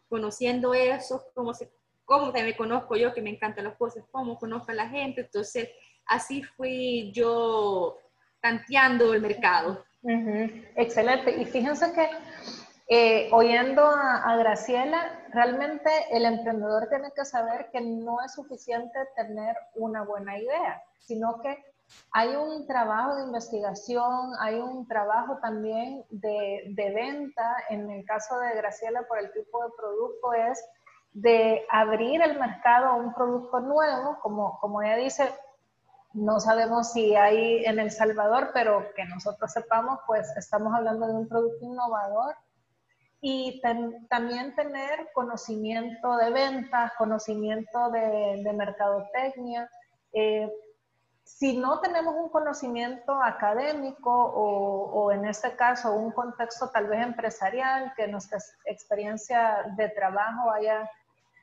conociendo 0.08 0.72
eso, 0.74 1.24
cómo, 1.34 1.52
se, 1.52 1.70
cómo 2.04 2.26
también 2.26 2.46
me 2.46 2.56
conozco 2.56 2.96
yo, 2.96 3.12
que 3.12 3.22
me 3.22 3.30
encantan 3.30 3.64
los 3.64 3.74
postres, 3.74 4.04
cómo 4.10 4.38
conozco 4.38 4.70
a 4.70 4.74
la 4.74 4.88
gente, 4.88 5.22
entonces 5.22 5.68
así 6.06 6.42
fui 6.42 7.10
yo 7.12 7.98
tanteando 8.40 9.14
el 9.14 9.20
mercado. 9.20 9.84
Excelente. 10.76 11.36
Y 11.40 11.44
fíjense 11.44 11.92
que 11.92 12.08
eh, 12.90 13.28
oyendo 13.32 13.84
a, 13.84 14.34
Graciela, 14.36 15.20
realmente 15.30 15.90
el 16.10 16.24
emprendedor 16.24 16.88
tiene 16.88 17.12
que 17.12 17.26
saber 17.26 17.68
que 17.70 17.82
no 17.82 18.22
es 18.24 18.32
suficiente 18.32 18.98
tener 19.14 19.54
una 19.74 20.04
buena 20.04 20.38
idea, 20.38 20.82
sino 20.98 21.38
que 21.42 21.62
hay 22.12 22.34
un 22.34 22.66
trabajo 22.66 23.16
de 23.16 23.24
investigación, 23.24 24.32
hay 24.40 24.58
un 24.58 24.88
trabajo 24.88 25.36
también 25.42 26.02
de, 26.08 26.64
de, 26.74 26.90
venta. 26.94 27.56
En 27.68 27.90
el 27.90 28.06
caso 28.06 28.38
de 28.40 28.54
Graciela, 28.56 29.02
por 29.06 29.18
el 29.18 29.32
tipo 29.32 29.62
de 29.62 29.70
producto, 29.76 30.32
es 30.32 30.64
de 31.12 31.66
abrir 31.70 32.22
el 32.22 32.38
mercado 32.38 32.86
a 32.86 32.94
un 32.94 33.12
producto 33.12 33.60
nuevo, 33.60 34.18
como, 34.22 34.58
como 34.60 34.80
ella 34.80 34.96
dice, 34.96 35.30
no 36.14 36.40
sabemos 36.40 36.92
si 36.92 37.14
hay 37.16 37.66
en 37.66 37.78
El 37.78 37.90
Salvador, 37.90 38.50
pero 38.54 38.94
que 38.94 39.04
nosotros 39.04 39.52
sepamos, 39.52 39.98
pues 40.06 40.26
estamos 40.38 40.74
hablando 40.74 41.06
de 41.06 41.14
un 41.14 41.28
producto 41.28 41.66
innovador 41.66 42.34
y 43.20 43.60
también 44.08 44.54
tener 44.54 45.10
conocimiento 45.12 46.16
de 46.16 46.30
ventas, 46.30 46.92
conocimiento 46.96 47.90
de, 47.90 48.42
de 48.44 48.52
mercadotecnia. 48.52 49.68
Eh, 50.12 50.48
si 51.24 51.58
no 51.58 51.80
tenemos 51.80 52.14
un 52.14 52.30
conocimiento 52.30 53.20
académico 53.22 54.10
o, 54.10 54.90
o, 54.92 55.12
en 55.12 55.26
este 55.26 55.54
caso 55.56 55.92
un 55.92 56.10
contexto 56.12 56.70
tal 56.70 56.86
vez 56.86 57.02
empresarial, 57.02 57.92
que 57.96 58.08
nuestra 58.08 58.38
experiencia 58.64 59.64
de 59.76 59.88
trabajo 59.90 60.50
haya 60.50 60.88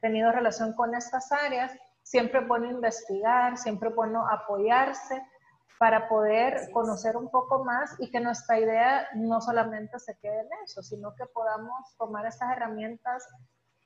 tenido 0.02 0.32
relación 0.32 0.74
con 0.74 0.96
estas 0.96 1.32
áreas, 1.32 1.72
siempre 2.02 2.40
es 2.40 2.48
bueno 2.48 2.70
investigar, 2.70 3.58
siempre 3.58 3.90
es 3.90 3.96
bueno 3.96 4.28
apoyarse 4.28 5.22
para 5.78 6.08
poder 6.08 6.72
conocer 6.72 7.18
un 7.18 7.30
poco 7.30 7.64
más 7.64 7.96
y 8.00 8.10
que 8.10 8.20
nuestra 8.20 8.60
idea 8.60 9.08
no 9.16 9.42
solamente 9.42 10.00
se 10.00 10.18
quede 10.20 10.42
en 10.42 10.50
eso, 10.64 10.82
sino 10.82 11.14
que 11.16 11.26
podamos 11.26 11.96
tomar 11.98 12.26
estas 12.26 12.52
herramientas 12.52 13.28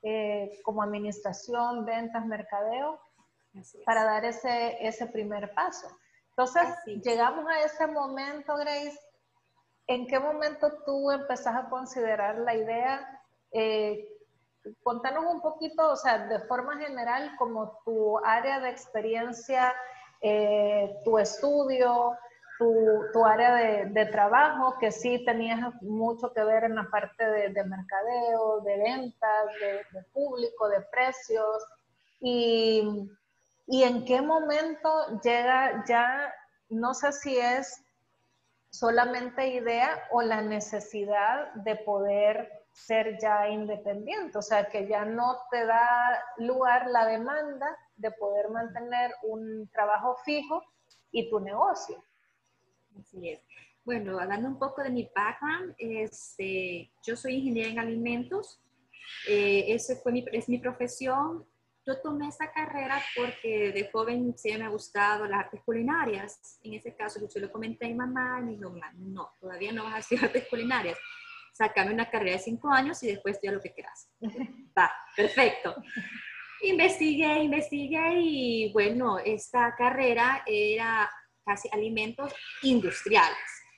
eh, 0.02 0.60
como 0.64 0.84
administración, 0.84 1.86
ventas, 1.86 2.26
mercadeo, 2.26 3.00
para 3.86 4.04
dar 4.04 4.26
ese, 4.26 4.78
ese 4.86 5.08
primer 5.08 5.54
paso. 5.54 5.88
Entonces, 6.30 6.64
llegamos 7.04 7.46
a 7.50 7.60
ese 7.62 7.88
momento, 7.88 8.56
Grace. 8.56 8.98
¿En 9.88 10.08
qué 10.08 10.20
momento 10.20 10.72
tú 10.86 11.12
empezás 11.12 11.56
a 11.56 11.70
considerar 11.70 12.38
la 12.38 12.54
idea? 12.56 13.22
Eh, 13.52 14.08
contanos 14.84 15.26
un 15.26 15.42
poquito, 15.42 15.92
o 15.92 15.96
sea, 15.96 16.28
de 16.28 16.40
forma 16.42 16.78
general, 16.78 17.36
como 17.38 17.82
tu 17.84 18.20
área 18.20 18.60
de 18.60 18.70
experiencia 18.70 19.74
eh, 20.22 21.00
tu 21.04 21.18
estudio, 21.18 22.18
tu, 22.60 23.26
área 23.26 23.86
de, 23.86 24.06
trabajo, 24.08 24.78
que 24.80 24.92
sí 24.92 25.24
tenías 25.24 25.74
mucho 25.82 26.34
que 26.34 26.44
ver 26.44 26.66
en 26.66 26.76
la 26.76 26.90
parte 26.92 27.26
de, 27.26 27.64
mercadeo, 27.64 28.60
de 28.62 28.78
ventas, 28.78 29.46
de, 29.94 30.04
público, 30.12 30.68
de 30.68 30.82
precios, 30.82 31.64
y, 32.20 33.10
y 33.68 33.84
en 33.84 34.04
qué 34.04 34.22
momento 34.22 34.90
llega 35.24 35.86
ya, 35.88 36.34
no 36.70 36.94
sé 36.94 37.14
si 37.14 37.38
es 37.38 37.82
solamente 38.70 39.48
idea 39.48 40.08
o 40.12 40.22
la 40.22 40.42
necesidad 40.42 41.54
de 41.54 41.78
poder 41.78 42.52
ser 42.74 43.18
ya 43.20 43.48
independiente, 43.48 44.38
o 44.38 44.42
sea, 44.42 44.68
que 44.68 44.86
ya 44.88 45.06
no 45.06 45.38
te 45.50 45.66
da 45.66 46.24
lugar 46.38 46.88
la 46.88 47.06
demanda 47.06 47.78
de 48.00 48.12
poder 48.12 48.50
mantener 48.50 49.12
un 49.24 49.70
trabajo 49.72 50.16
fijo 50.26 50.64
y 51.12 51.30
tu 51.30 51.40
negocio. 51.40 52.04
Así 53.00 53.30
es. 53.30 53.42
Bueno, 53.84 54.20
hablando 54.20 54.48
un 54.48 54.60
poco 54.60 54.84
de 54.84 54.90
mi 54.90 55.10
background, 55.16 55.76
este, 55.78 56.92
yo 57.06 57.16
soy 57.16 57.36
ingeniera 57.36 57.70
en 57.70 57.80
alimentos, 57.80 58.62
eh, 59.28 59.66
ese 59.68 59.96
fue 59.96 60.12
mi, 60.12 60.26
es 60.32 60.48
mi 60.48 60.60
profesión. 60.60 61.46
Yo 61.86 62.00
tomé 62.02 62.28
esta 62.28 62.52
carrera 62.52 63.02
porque 63.16 63.72
de 63.72 63.90
joven 63.92 64.38
sí 64.38 64.56
me 64.58 64.66
ha 64.66 64.70
gustado 64.70 65.26
las 65.26 65.46
artes 65.46 65.62
culinarias. 65.64 66.60
En 66.64 66.74
ese 66.74 66.96
caso, 66.96 67.20
yo 67.20 67.42
lo 67.42 67.52
comenté 67.52 67.86
a 67.86 67.90
mi 67.90 67.96
mamá 67.96 68.40
y 68.42 68.44
me 68.44 68.52
dijo, 68.52 68.72
no, 68.98 69.32
todavía 69.40 69.72
no 69.72 69.86
vas 69.86 69.94
a 69.94 69.98
hacer 69.98 70.24
artes 70.24 70.48
culinarias. 70.50 70.98
Sácame 71.54 71.94
una 71.94 72.10
carrera 72.10 72.34
de 72.34 72.40
cinco 72.40 72.70
años 72.70 73.02
y 73.04 73.08
después 73.08 73.36
estudia 73.36 73.54
lo 73.54 73.62
que 73.62 73.74
quieras. 73.74 74.10
Va, 74.78 74.92
perfecto. 75.16 75.76
Investigué, 76.62 77.44
investigué 77.44 78.20
y 78.20 78.74
bueno, 78.74 79.18
esta 79.18 79.76
carrera 79.78 80.44
era 80.46 81.10
casi 81.46 81.70
alimentos 81.72 82.34
industriales. 82.64 83.38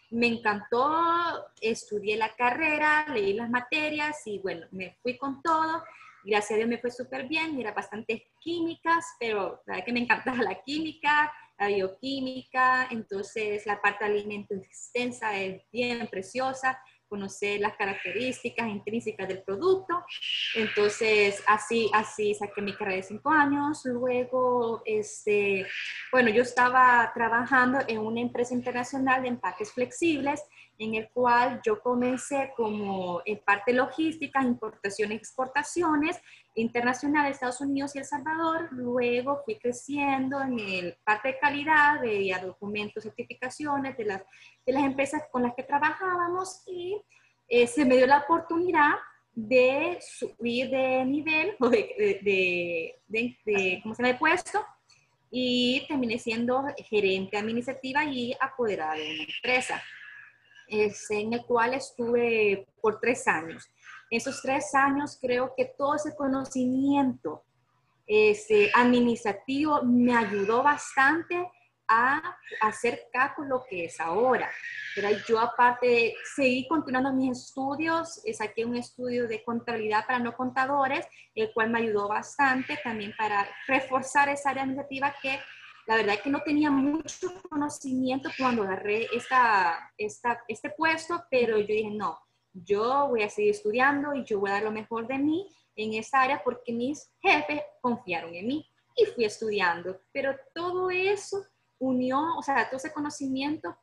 Me 0.10 0.28
encantó, 0.28 1.46
estudié 1.62 2.18
la 2.18 2.36
carrera, 2.36 3.06
leí 3.14 3.34
las 3.34 3.50
materias 3.50 4.26
y 4.26 4.40
bueno, 4.40 4.66
me 4.72 4.98
fui 5.02 5.18
con 5.18 5.42
todo. 5.44 5.84
Gracias 6.24 6.52
a 6.52 6.56
Dios 6.58 6.70
me 6.70 6.80
fue 6.80 6.92
súper 6.92 7.28
bien, 7.28 7.60
era 7.60 7.72
bastante 7.72 8.32
químicas, 8.40 9.06
pero 9.20 9.62
la 9.66 9.74
verdad 9.74 9.86
que 9.86 9.94
me 9.94 10.02
encantaba 10.02 10.44
la 10.44 10.62
química, 10.62 11.32
la 11.60 11.68
bioquímica, 11.68 12.88
entonces 12.90 13.66
la 13.68 13.80
parte 13.80 14.06
de 14.06 14.12
alimentos 14.12 14.58
extensa 14.58 15.38
es 15.38 15.62
bien 15.72 16.08
preciosa 16.08 16.80
conocer 17.12 17.60
las 17.60 17.76
características 17.76 18.70
intrínsecas 18.70 19.28
del 19.28 19.44
producto. 19.44 20.06
Entonces, 20.56 21.44
así, 21.46 21.92
así 21.94 22.34
saqué 22.34 22.62
mi 22.62 22.74
carrera 22.74 22.96
de 22.96 23.04
cinco 23.04 23.30
años. 23.30 23.82
Luego, 23.84 24.82
este, 24.86 25.68
bueno, 26.10 26.30
yo 26.30 26.42
estaba 26.42 27.12
trabajando 27.14 27.80
en 27.86 28.00
una 28.00 28.22
empresa 28.22 28.54
internacional 28.54 29.22
de 29.22 29.28
empaques 29.28 29.74
flexibles 29.74 30.42
en 30.82 30.96
el 30.96 31.10
cual 31.10 31.62
yo 31.64 31.80
comencé 31.80 32.52
como 32.58 33.22
en 33.24 33.38
parte 33.46 33.72
logística, 33.72 34.42
importaciones, 34.42 35.20
exportaciones 35.20 36.20
internacionales, 36.56 37.36
Estados 37.36 37.62
Unidos 37.62 37.96
y 37.96 38.00
El 38.00 38.06
Salvador. 38.06 38.68
Luego 38.72 39.44
fui 39.46 39.60
creciendo 39.60 40.42
en 40.42 40.60
el 40.60 40.98
parte 41.04 41.30
de 41.30 41.40
calidad, 41.40 42.02
veía 42.02 42.40
documentos, 42.40 43.04
certificaciones 43.04 43.96
de 43.96 44.06
las, 44.06 44.24
de 44.66 44.74
las 44.74 44.84
empresas 44.84 45.22
con 45.32 45.44
las 45.44 45.54
que 45.54 45.62
trabajábamos 45.62 46.64
y 46.66 47.00
eh, 47.48 47.68
se 47.68 47.86
me 47.86 47.98
dio 47.98 48.08
la 48.08 48.18
oportunidad 48.18 48.94
de 49.36 50.00
subir 50.02 50.72
de 50.72 51.06
nivel 51.06 51.56
o 51.60 51.70
de, 51.70 52.20
de, 52.24 52.96
de, 53.08 53.38
de 53.46 53.80
¿cómo 53.84 53.94
se 53.94 54.10
ha 54.10 54.18
puesto? 54.18 54.66
Y 55.30 55.86
terminé 55.88 56.18
siendo 56.18 56.64
gerente 56.90 57.38
administrativa 57.38 58.04
y 58.04 58.36
apoderada 58.42 58.96
de 58.96 59.14
una 59.14 59.24
empresa 59.24 59.82
en 60.72 61.34
el 61.34 61.46
cual 61.46 61.74
estuve 61.74 62.68
por 62.82 63.00
tres 63.00 63.28
años. 63.28 63.68
Esos 64.10 64.42
tres 64.42 64.74
años 64.74 65.18
creo 65.22 65.54
que 65.56 65.66
todo 65.78 65.96
ese 65.96 66.16
conocimiento 66.16 67.44
ese 68.08 68.70
administrativo 68.74 69.84
me 69.84 70.16
ayudó 70.16 70.64
bastante 70.64 71.50
a 71.88 72.38
hacer 72.62 73.08
caco 73.12 73.44
lo 73.44 73.64
que 73.70 73.86
es 73.86 74.00
ahora. 74.00 74.50
Pero 74.96 75.10
yo 75.28 75.40
aparte 75.40 76.16
seguí 76.36 76.68
continuando 76.68 77.14
mis 77.14 77.38
estudios, 77.38 78.22
eh, 78.26 78.34
saqué 78.34 78.66
un 78.66 78.76
estudio 78.76 79.28
de 79.28 79.44
contabilidad 79.44 80.06
para 80.06 80.20
no 80.20 80.36
contadores, 80.36 81.06
el 81.36 81.52
cual 81.54 81.70
me 81.70 81.80
ayudó 81.80 82.08
bastante 82.08 82.78
también 82.84 83.14
para 83.18 83.48
reforzar 83.68 84.30
esa 84.30 84.52
área 84.52 84.64
administrativa 84.64 85.14
que 85.22 85.40
la 85.88 85.96
verdad 85.96 86.16
es 86.16 86.22
que 86.22 86.30
no 86.30 86.42
tenía 86.42 86.72
mucho 86.72 87.30
conocimiento 87.50 88.30
cuando 88.38 88.64
agarré 88.64 89.08
esta, 89.14 89.92
esta, 89.98 90.44
este 90.48 90.70
puesto, 90.70 91.24
pero 91.30 91.58
yo 91.58 91.68
dije, 91.68 91.90
no, 91.92 92.20
yo 92.54 93.08
voy 93.10 93.24
a 93.24 93.30
seguir 93.30 93.52
estudiando 93.52 94.14
y 94.14 94.24
yo 94.24 94.40
voy 94.40 94.50
a 94.50 94.54
dar 94.54 94.64
lo 94.64 94.72
mejor 94.72 95.08
de 95.08 95.18
mí 95.18 95.48
en 95.76 95.94
esa 95.94 96.22
área 96.22 96.42
porque 96.44 96.72
mis 96.74 97.12
jefes 97.22 97.62
confiaron 97.82 98.36
en 98.36 98.48
mí 98.48 98.70
y 98.96 99.06
fui 99.06 99.26
estudiando. 99.26 100.02
Pero 100.12 100.36
todo 100.54 100.90
eso 100.92 101.46
unió, 101.80 102.38
o 102.38 102.42
sea, 102.42 102.68
todo 102.68 102.78
ese 102.78 102.94
conocimiento 102.94 103.76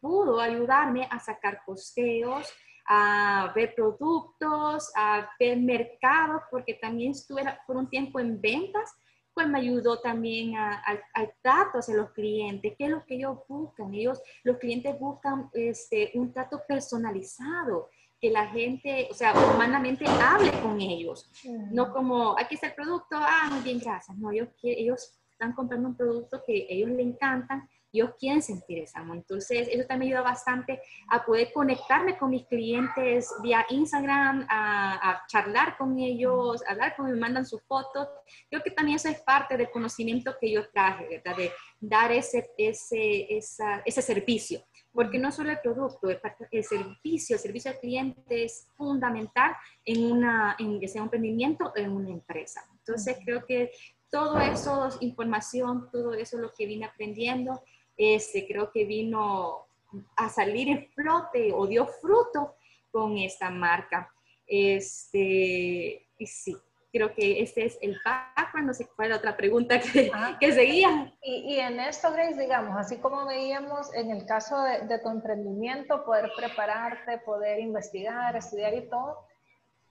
pudo 0.00 0.40
ayudarme 0.40 1.06
a 1.10 1.18
sacar 1.18 1.62
costeos, 1.64 2.52
a 2.86 3.52
ver 3.54 3.74
productos, 3.74 4.90
a 4.96 5.28
ver 5.38 5.58
mercados, 5.58 6.42
porque 6.50 6.74
también 6.74 7.10
estuve 7.12 7.44
por 7.66 7.76
un 7.76 7.88
tiempo 7.88 8.18
en 8.18 8.40
ventas 8.40 8.94
pues 9.38 9.50
me 9.50 9.60
ayudó 9.60 10.00
también 10.00 10.56
al 10.56 11.32
trato 11.42 11.78
hacia 11.78 11.94
los 11.94 12.10
clientes, 12.10 12.74
qué 12.76 12.86
es 12.86 12.90
lo 12.90 13.06
que 13.06 13.14
ellos 13.14 13.38
buscan. 13.46 13.94
Ellos, 13.94 14.20
los 14.42 14.58
clientes 14.58 14.98
buscan 14.98 15.48
este, 15.52 16.10
un 16.14 16.32
trato 16.32 16.60
personalizado, 16.66 17.88
que 18.20 18.32
la 18.32 18.48
gente, 18.48 19.06
o 19.08 19.14
sea, 19.14 19.32
humanamente 19.54 20.04
hable 20.08 20.50
con 20.60 20.80
ellos, 20.80 21.30
no 21.70 21.92
como, 21.92 22.36
aquí 22.36 22.56
está 22.56 22.66
el 22.66 22.74
producto, 22.74 23.14
ah, 23.14 23.48
muy 23.52 23.60
bien, 23.60 23.78
gracias. 23.78 24.18
No, 24.18 24.32
ellos, 24.32 24.48
ellos 24.60 25.16
están 25.30 25.52
comprando 25.52 25.90
un 25.90 25.96
producto 25.96 26.42
que 26.44 26.66
ellos 26.68 26.90
le 26.90 27.02
encantan 27.02 27.68
ellos 27.92 28.10
quieren 28.18 28.42
sentir 28.42 28.78
ese 28.78 28.98
amor. 28.98 29.16
Entonces, 29.16 29.68
eso 29.70 29.86
también 29.86 30.12
ayuda 30.12 30.22
bastante 30.22 30.80
a 31.08 31.24
poder 31.24 31.52
conectarme 31.52 32.18
con 32.18 32.30
mis 32.30 32.46
clientes 32.46 33.32
vía 33.42 33.64
Instagram, 33.70 34.46
a, 34.48 35.22
charlar 35.28 35.76
con 35.76 35.98
ellos, 35.98 36.62
a 36.66 36.72
hablar 36.72 36.96
con 36.96 37.06
ellos, 37.06 37.16
me 37.16 37.20
mandan 37.20 37.46
sus 37.46 37.62
fotos. 37.62 38.08
Creo 38.50 38.62
que 38.62 38.70
también 38.70 38.96
eso 38.96 39.08
es 39.08 39.20
parte 39.22 39.56
del 39.56 39.70
conocimiento 39.70 40.34
que 40.40 40.50
yo 40.50 40.68
traje, 40.70 41.08
¿verdad? 41.08 41.36
De 41.36 41.52
dar 41.80 42.12
ese, 42.12 42.50
ese, 42.56 43.26
ese 43.28 44.02
servicio. 44.02 44.62
Porque 44.92 45.18
no 45.18 45.30
solo 45.30 45.50
el 45.50 45.60
producto, 45.60 46.08
el 46.10 46.64
servicio, 46.64 47.36
el 47.36 47.40
servicio 47.40 47.70
al 47.70 47.78
cliente 47.78 48.44
es 48.44 48.68
fundamental 48.76 49.54
en, 49.84 50.12
una, 50.12 50.56
en 50.58 50.80
que 50.80 50.88
sea 50.88 51.02
un 51.02 51.06
emprendimiento 51.06 51.72
o 51.74 51.78
en 51.78 51.92
una 51.92 52.10
empresa. 52.10 52.62
Entonces, 52.72 53.16
creo 53.24 53.44
que 53.46 53.70
todo 54.10 54.40
eso, 54.40 54.88
información, 55.00 55.88
todo 55.92 56.14
eso 56.14 56.38
lo 56.38 56.52
que 56.56 56.66
vine 56.66 56.86
aprendiendo, 56.86 57.62
este, 57.98 58.46
creo 58.46 58.70
que 58.70 58.84
vino 58.84 59.66
a 60.16 60.28
salir 60.28 60.68
en 60.68 60.88
flote 60.92 61.52
o 61.52 61.66
dio 61.66 61.86
fruto 61.86 62.54
con 62.90 63.18
esta 63.18 63.50
marca. 63.50 64.10
Este, 64.46 66.06
y 66.16 66.26
sí, 66.26 66.56
creo 66.92 67.12
que 67.12 67.42
este 67.42 67.66
es 67.66 67.78
el 67.82 67.98
background, 68.04 68.68
no 68.68 68.74
sé 68.74 68.88
cuál 68.96 69.12
otra 69.12 69.36
pregunta 69.36 69.80
que, 69.80 70.10
que 70.40 70.52
seguía. 70.52 71.12
Y, 71.22 71.54
y, 71.54 71.58
en 71.58 71.80
esto, 71.80 72.12
Grace, 72.12 72.40
digamos, 72.40 72.76
así 72.76 72.98
como 72.98 73.26
veíamos 73.26 73.92
en 73.94 74.10
el 74.10 74.24
caso 74.26 74.62
de, 74.62 74.86
de, 74.86 74.98
tu 75.00 75.10
emprendimiento, 75.10 76.04
poder 76.04 76.30
prepararte, 76.36 77.18
poder 77.18 77.58
investigar, 77.58 78.36
estudiar 78.36 78.74
y 78.74 78.88
todo, 78.88 79.26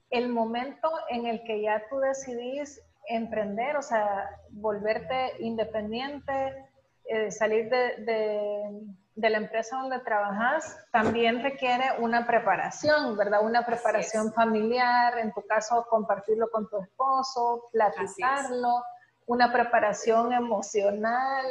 el 0.10 0.30
momento 0.30 0.90
en 1.10 1.28
el 1.28 1.44
que 1.44 1.62
ya 1.62 1.84
tú 1.90 2.00
decidís 2.00 2.82
emprender, 3.10 3.76
o 3.78 3.82
sea, 3.82 4.30
volverte 4.50 5.34
independiente, 5.40 6.66
eh, 7.10 7.32
salir 7.32 7.70
de, 7.70 7.96
de, 8.04 8.82
de, 9.16 9.30
la 9.30 9.38
empresa 9.38 9.78
donde 9.78 10.00
trabajas, 10.00 10.78
también 10.92 11.42
requiere 11.42 11.86
una 12.00 12.28
preparación, 12.28 13.16
¿verdad? 13.16 13.44
Una 13.44 13.66
preparación 13.66 14.34
familiar, 14.34 15.18
en 15.20 15.34
tu 15.34 15.42
caso, 15.44 15.86
compartirlo 15.90 16.50
con 16.52 16.70
tu 16.70 16.82
esposo, 16.82 17.70
platicarlo, 17.72 18.84
una 19.26 19.52
preparación 19.54 20.34
emocional 20.34 21.46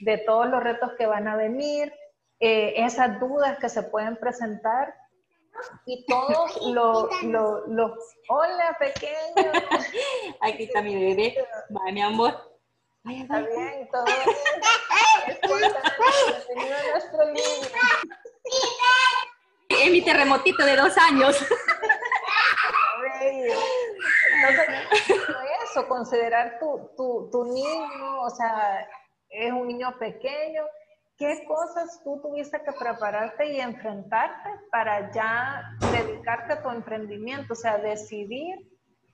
de 0.00 0.18
todos 0.18 0.46
los 0.48 0.62
retos 0.62 0.92
que 0.96 1.06
van 1.06 1.28
a 1.28 1.36
venir, 1.36 1.92
eh, 2.40 2.74
esas 2.76 3.20
dudas 3.20 3.58
que 3.58 3.68
se 3.68 3.82
pueden 3.82 4.16
presentar 4.16 4.94
y 5.86 6.04
todos 6.06 6.56
los 6.66 7.22
lo, 7.24 7.66
lo, 7.66 7.94
hola 8.28 8.76
pequeño. 8.78 9.52
Aquí 10.40 10.64
está 10.64 10.82
mi 10.82 10.94
bebé 10.94 11.36
va 11.70 11.92
mi 11.92 12.00
amor 12.00 12.51
Vaya, 13.04 13.22
Está 13.22 13.40
bien, 13.40 13.88
todo 13.90 14.04
bien. 14.04 14.16
Nuestro 16.92 17.24
niño. 17.26 17.42
Es 19.68 19.90
mi 19.90 20.02
terremotito 20.04 20.64
de 20.64 20.76
dos 20.76 20.96
años. 20.98 21.36
Entonces, 23.20 24.68
eso, 25.64 25.88
considerar 25.88 26.58
tu, 26.60 26.90
tu, 26.96 27.28
tu 27.30 27.44
niño, 27.52 28.20
o 28.22 28.30
sea, 28.30 28.88
es 29.28 29.52
un 29.52 29.66
niño 29.66 29.96
pequeño, 29.98 30.64
¿qué 31.18 31.44
cosas 31.46 32.00
tú 32.04 32.20
tuviste 32.22 32.62
que 32.62 32.72
prepararte 32.72 33.46
y 33.46 33.60
enfrentarte 33.60 34.50
para 34.70 35.10
ya 35.12 35.76
dedicarte 35.92 36.52
a 36.54 36.62
tu 36.62 36.70
emprendimiento? 36.70 37.52
O 37.54 37.56
sea, 37.56 37.78
decidir 37.78 38.56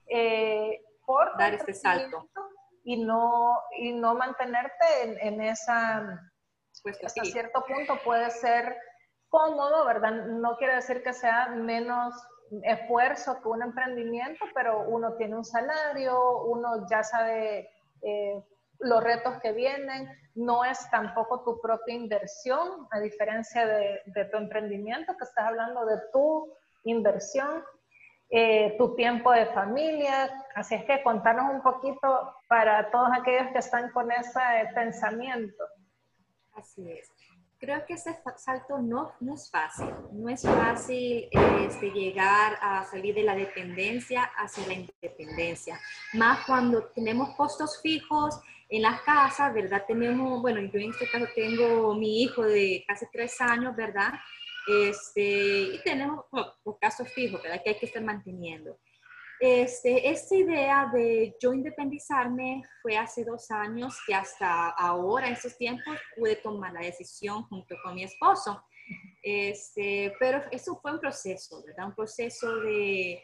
eh, 0.09 0.83
por 1.07 1.39
dar 1.39 1.55
este 1.55 1.73
salto 1.73 2.29
y 2.89 2.97
no, 2.97 3.53
y 3.77 3.93
no 3.93 4.15
mantenerte 4.15 4.87
en, 5.03 5.19
en 5.21 5.41
esa, 5.43 6.23
pues, 6.83 6.99
hasta 7.05 7.23
cierto 7.23 7.63
punto 7.67 7.99
puede 8.03 8.31
ser 8.31 8.79
cómodo, 9.29 9.85
¿verdad? 9.85 10.13
No 10.13 10.57
quiere 10.57 10.77
decir 10.77 11.03
que 11.03 11.13
sea 11.13 11.49
menos 11.49 12.15
esfuerzo 12.63 13.43
que 13.43 13.49
un 13.49 13.63
emprendimiento, 13.63 14.43
pero 14.55 14.89
uno 14.89 15.17
tiene 15.17 15.37
un 15.37 15.45
salario, 15.45 16.45
uno 16.47 16.87
ya 16.91 17.03
sabe 17.03 17.69
eh, 18.01 18.43
los 18.79 19.05
retos 19.05 19.39
que 19.43 19.53
vienen, 19.53 20.09
no 20.35 20.65
es 20.65 20.91
tampoco 20.91 21.45
tu 21.45 21.61
propia 21.61 21.95
inversión, 21.95 22.89
a 22.91 23.01
diferencia 23.01 23.67
de, 23.67 24.01
de 24.07 24.25
tu 24.31 24.39
emprendimiento, 24.39 25.15
que 25.19 25.25
estás 25.25 25.45
hablando 25.45 25.85
de 25.85 25.99
tu 26.11 26.55
inversión. 26.85 27.63
Eh, 28.31 28.75
tu 28.77 28.95
tiempo 28.95 29.33
de 29.33 29.47
familia. 29.47 30.45
Así 30.55 30.75
es 30.75 30.85
que 30.85 31.03
contanos 31.03 31.51
un 31.53 31.63
poquito 31.63 32.35
para 32.47 32.91
todos 32.91 33.09
aquellos 33.19 33.51
que 33.53 33.59
están 33.59 33.91
con 33.91 34.11
ese 34.13 34.41
pensamiento. 34.75 35.65
Así 36.55 36.91
es. 36.91 37.11
Creo 37.59 37.85
que 37.87 37.95
ese 37.95 38.17
salto 38.37 38.79
no, 38.79 39.13
no 39.21 39.35
es 39.35 39.51
fácil. 39.51 39.93
No 40.13 40.29
es 40.29 40.43
fácil 40.43 41.29
este, 41.33 41.91
llegar 41.91 42.57
a 42.61 42.85
salir 42.85 43.15
de 43.15 43.25
la 43.25 43.35
dependencia 43.35 44.23
hacia 44.37 44.67
la 44.67 44.75
independencia. 44.75 45.81
Más 46.13 46.45
cuando 46.47 46.85
tenemos 46.95 47.35
costos 47.35 47.81
fijos 47.83 48.39
en 48.69 48.83
las 48.83 49.01
casas, 49.01 49.53
¿verdad? 49.55 49.85
Tenemos, 49.89 50.41
bueno, 50.41 50.61
yo 50.61 50.79
en 50.79 50.91
este 50.91 51.11
caso 51.11 51.27
tengo 51.35 51.95
mi 51.95 52.23
hijo 52.23 52.43
de 52.43 52.85
casi 52.87 53.07
tres 53.11 53.41
años, 53.41 53.75
¿verdad? 53.75 54.13
Este, 54.69 55.75
y 55.75 55.81
tenemos 55.83 56.27
un 56.31 56.75
caso 56.79 57.05
fijo, 57.05 57.39
¿verdad? 57.43 57.63
Que 57.63 57.71
hay 57.71 57.79
que 57.79 57.87
estar 57.87 58.03
manteniendo. 58.03 58.79
Este, 59.41 60.11
esta 60.11 60.35
idea 60.35 60.91
de 60.93 61.37
yo 61.41 61.53
independizarme 61.53 62.65
fue 62.83 62.97
hace 62.97 63.25
dos 63.25 63.51
años 63.53 63.97
que 64.07 64.15
hasta 64.15 64.71
ahora, 64.71 65.29
en 65.29 65.35
estos 65.35 65.57
tiempos, 65.57 65.97
pude 66.17 66.37
tomar 66.37 66.73
la 66.73 66.81
decisión 66.81 67.45
junto 67.45 67.77
con 67.83 67.95
mi 67.95 68.03
esposo. 68.03 68.65
Este, 69.23 70.13
pero 70.19 70.43
eso 70.51 70.79
fue 70.83 70.93
un 70.93 70.99
proceso, 71.01 71.63
¿verdad? 71.65 71.87
Un 71.87 71.95
proceso 71.95 72.57
de, 72.57 73.23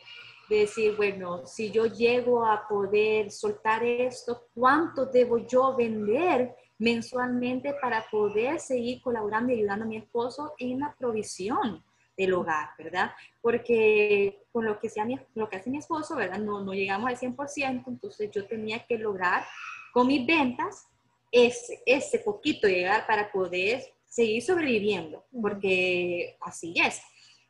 de 0.49 0.57
decir, 0.57 0.95
bueno, 0.97 1.47
si 1.47 1.71
yo 1.71 1.87
llego 1.87 2.47
a 2.47 2.69
poder 2.69 3.31
soltar 3.31 3.83
esto, 3.85 4.49
¿cuánto 4.55 5.07
debo 5.07 5.39
yo 5.39 5.75
vender 5.75 6.55
mensualmente 6.85 7.73
para 7.81 8.05
poder 8.11 8.61
seguir 8.61 9.01
colaborando 9.01 9.51
y 9.51 9.57
ayudando 9.57 9.87
a 9.87 9.89
mi 9.89 9.97
esposo 9.97 10.53
en 10.59 10.81
la 10.81 10.95
provisión 10.99 11.83
del 12.15 12.35
hogar, 12.35 12.69
¿verdad? 12.77 13.13
Porque 13.41 14.45
con 14.53 14.67
lo 14.67 14.79
que, 14.79 14.91
sea 14.91 15.07
mi, 15.07 15.19
lo 15.35 15.49
que 15.49 15.57
hace 15.57 15.71
mi 15.71 15.79
esposo, 15.79 16.15
¿verdad? 16.15 16.39
No, 16.39 16.63
no 16.63 16.75
llegamos 16.75 17.09
al 17.09 17.17
100%, 17.17 17.85
entonces 17.87 18.31
yo 18.31 18.47
tenía 18.47 18.85
que 18.85 18.99
lograr 18.99 19.47
con 19.95 20.07
mis 20.09 20.27
ventas 20.27 20.87
ese, 21.33 21.83
ese 21.87 22.19
poquito 22.19 22.69
llegar 22.69 23.07
para 23.07 23.33
poder 23.33 23.83
seguir 24.05 24.43
sobreviviendo, 24.43 25.25
porque 25.41 26.37
así 26.43 26.75
es. 26.77 27.01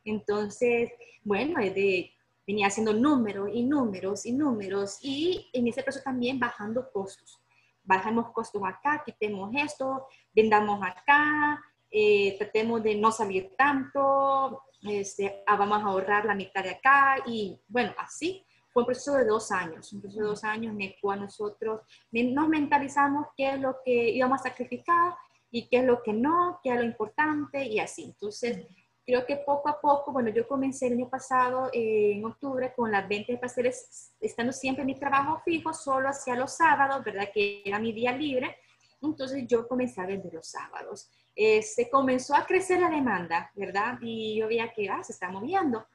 Entonces, 0.05 0.91
bueno, 1.23 1.59
de, 1.59 2.09
venía 2.47 2.67
haciendo 2.67 2.93
números 2.93 3.49
y 3.53 3.63
números 3.63 4.25
y 4.25 4.31
números 4.31 4.97
y 5.01 5.49
en 5.51 5.67
ese 5.67 5.83
proceso 5.83 6.05
también 6.05 6.39
bajando 6.39 6.89
costos 6.89 7.41
bajemos 7.85 8.31
costos 8.31 8.61
acá, 8.65 9.03
quitemos 9.05 9.51
esto, 9.55 10.07
vendamos 10.33 10.81
acá, 10.83 11.63
eh, 11.89 12.35
tratemos 12.37 12.83
de 12.83 12.95
no 12.95 13.11
salir 13.11 13.55
tanto, 13.57 14.63
este, 14.81 15.43
ah, 15.47 15.55
vamos 15.55 15.81
a 15.81 15.87
ahorrar 15.87 16.25
la 16.25 16.35
mitad 16.35 16.63
de 16.63 16.71
acá 16.71 17.17
y 17.25 17.59
bueno, 17.67 17.93
así. 17.97 18.45
Fue 18.71 18.83
un 18.83 18.87
proceso 18.87 19.13
de 19.13 19.23
dos 19.23 19.51
años, 19.51 19.93
un 19.93 20.01
proceso 20.01 20.21
de 20.21 20.27
dos 20.27 20.43
años 20.43 20.73
en 20.73 20.81
el 20.81 20.95
cual 21.01 21.21
nosotros 21.21 21.81
nos 22.11 22.49
mentalizamos 22.49 23.27
qué 23.37 23.51
es 23.51 23.59
lo 23.61 23.77
que 23.85 24.09
íbamos 24.09 24.41
a 24.41 24.49
sacrificar 24.49 25.15
y 25.49 25.69
qué 25.69 25.77
es 25.77 25.85
lo 25.85 26.03
que 26.03 26.11
no, 26.11 26.59
qué 26.61 26.71
es 26.71 26.75
lo 26.75 26.83
importante 26.83 27.65
y 27.65 27.79
así. 27.79 28.03
Entonces, 28.03 28.67
creo 29.05 29.25
que 29.25 29.37
poco 29.37 29.69
a 29.69 29.79
poco, 29.79 30.11
bueno, 30.11 30.29
yo 30.29 30.47
comencé 30.47 30.87
el 30.87 30.93
año 30.93 31.09
pasado, 31.09 31.69
eh, 31.71 32.13
en 32.15 32.25
octubre, 32.25 32.73
con 32.75 32.91
las 32.91 33.07
ventas 33.07 33.35
de 33.35 33.37
pasteles, 33.37 34.13
estando 34.19 34.51
siempre 34.51 34.81
en 34.81 34.87
mi 34.87 34.95
trabajo 34.95 35.41
fijo, 35.45 35.73
solo 35.73 36.09
hacia 36.09 36.35
los 36.35 36.53
sábados, 36.53 37.03
¿verdad? 37.03 37.29
Que 37.33 37.61
era 37.63 37.79
mi 37.79 37.93
día 37.93 38.11
libre. 38.11 38.57
Entonces 39.01 39.45
yo 39.47 39.67
comencé 39.67 40.01
a 40.01 40.07
vender 40.07 40.33
los 40.33 40.47
sábados. 40.47 41.11
Eh, 41.35 41.61
se 41.61 41.89
comenzó 41.89 42.35
a 42.35 42.45
crecer 42.45 42.79
la 42.79 42.89
demanda, 42.89 43.51
¿verdad? 43.55 43.99
Y 44.01 44.37
yo 44.39 44.47
veía 44.47 44.73
que 44.73 44.89
ah, 44.89 45.03
se 45.03 45.11
está 45.13 45.29
moviendo. 45.29 45.85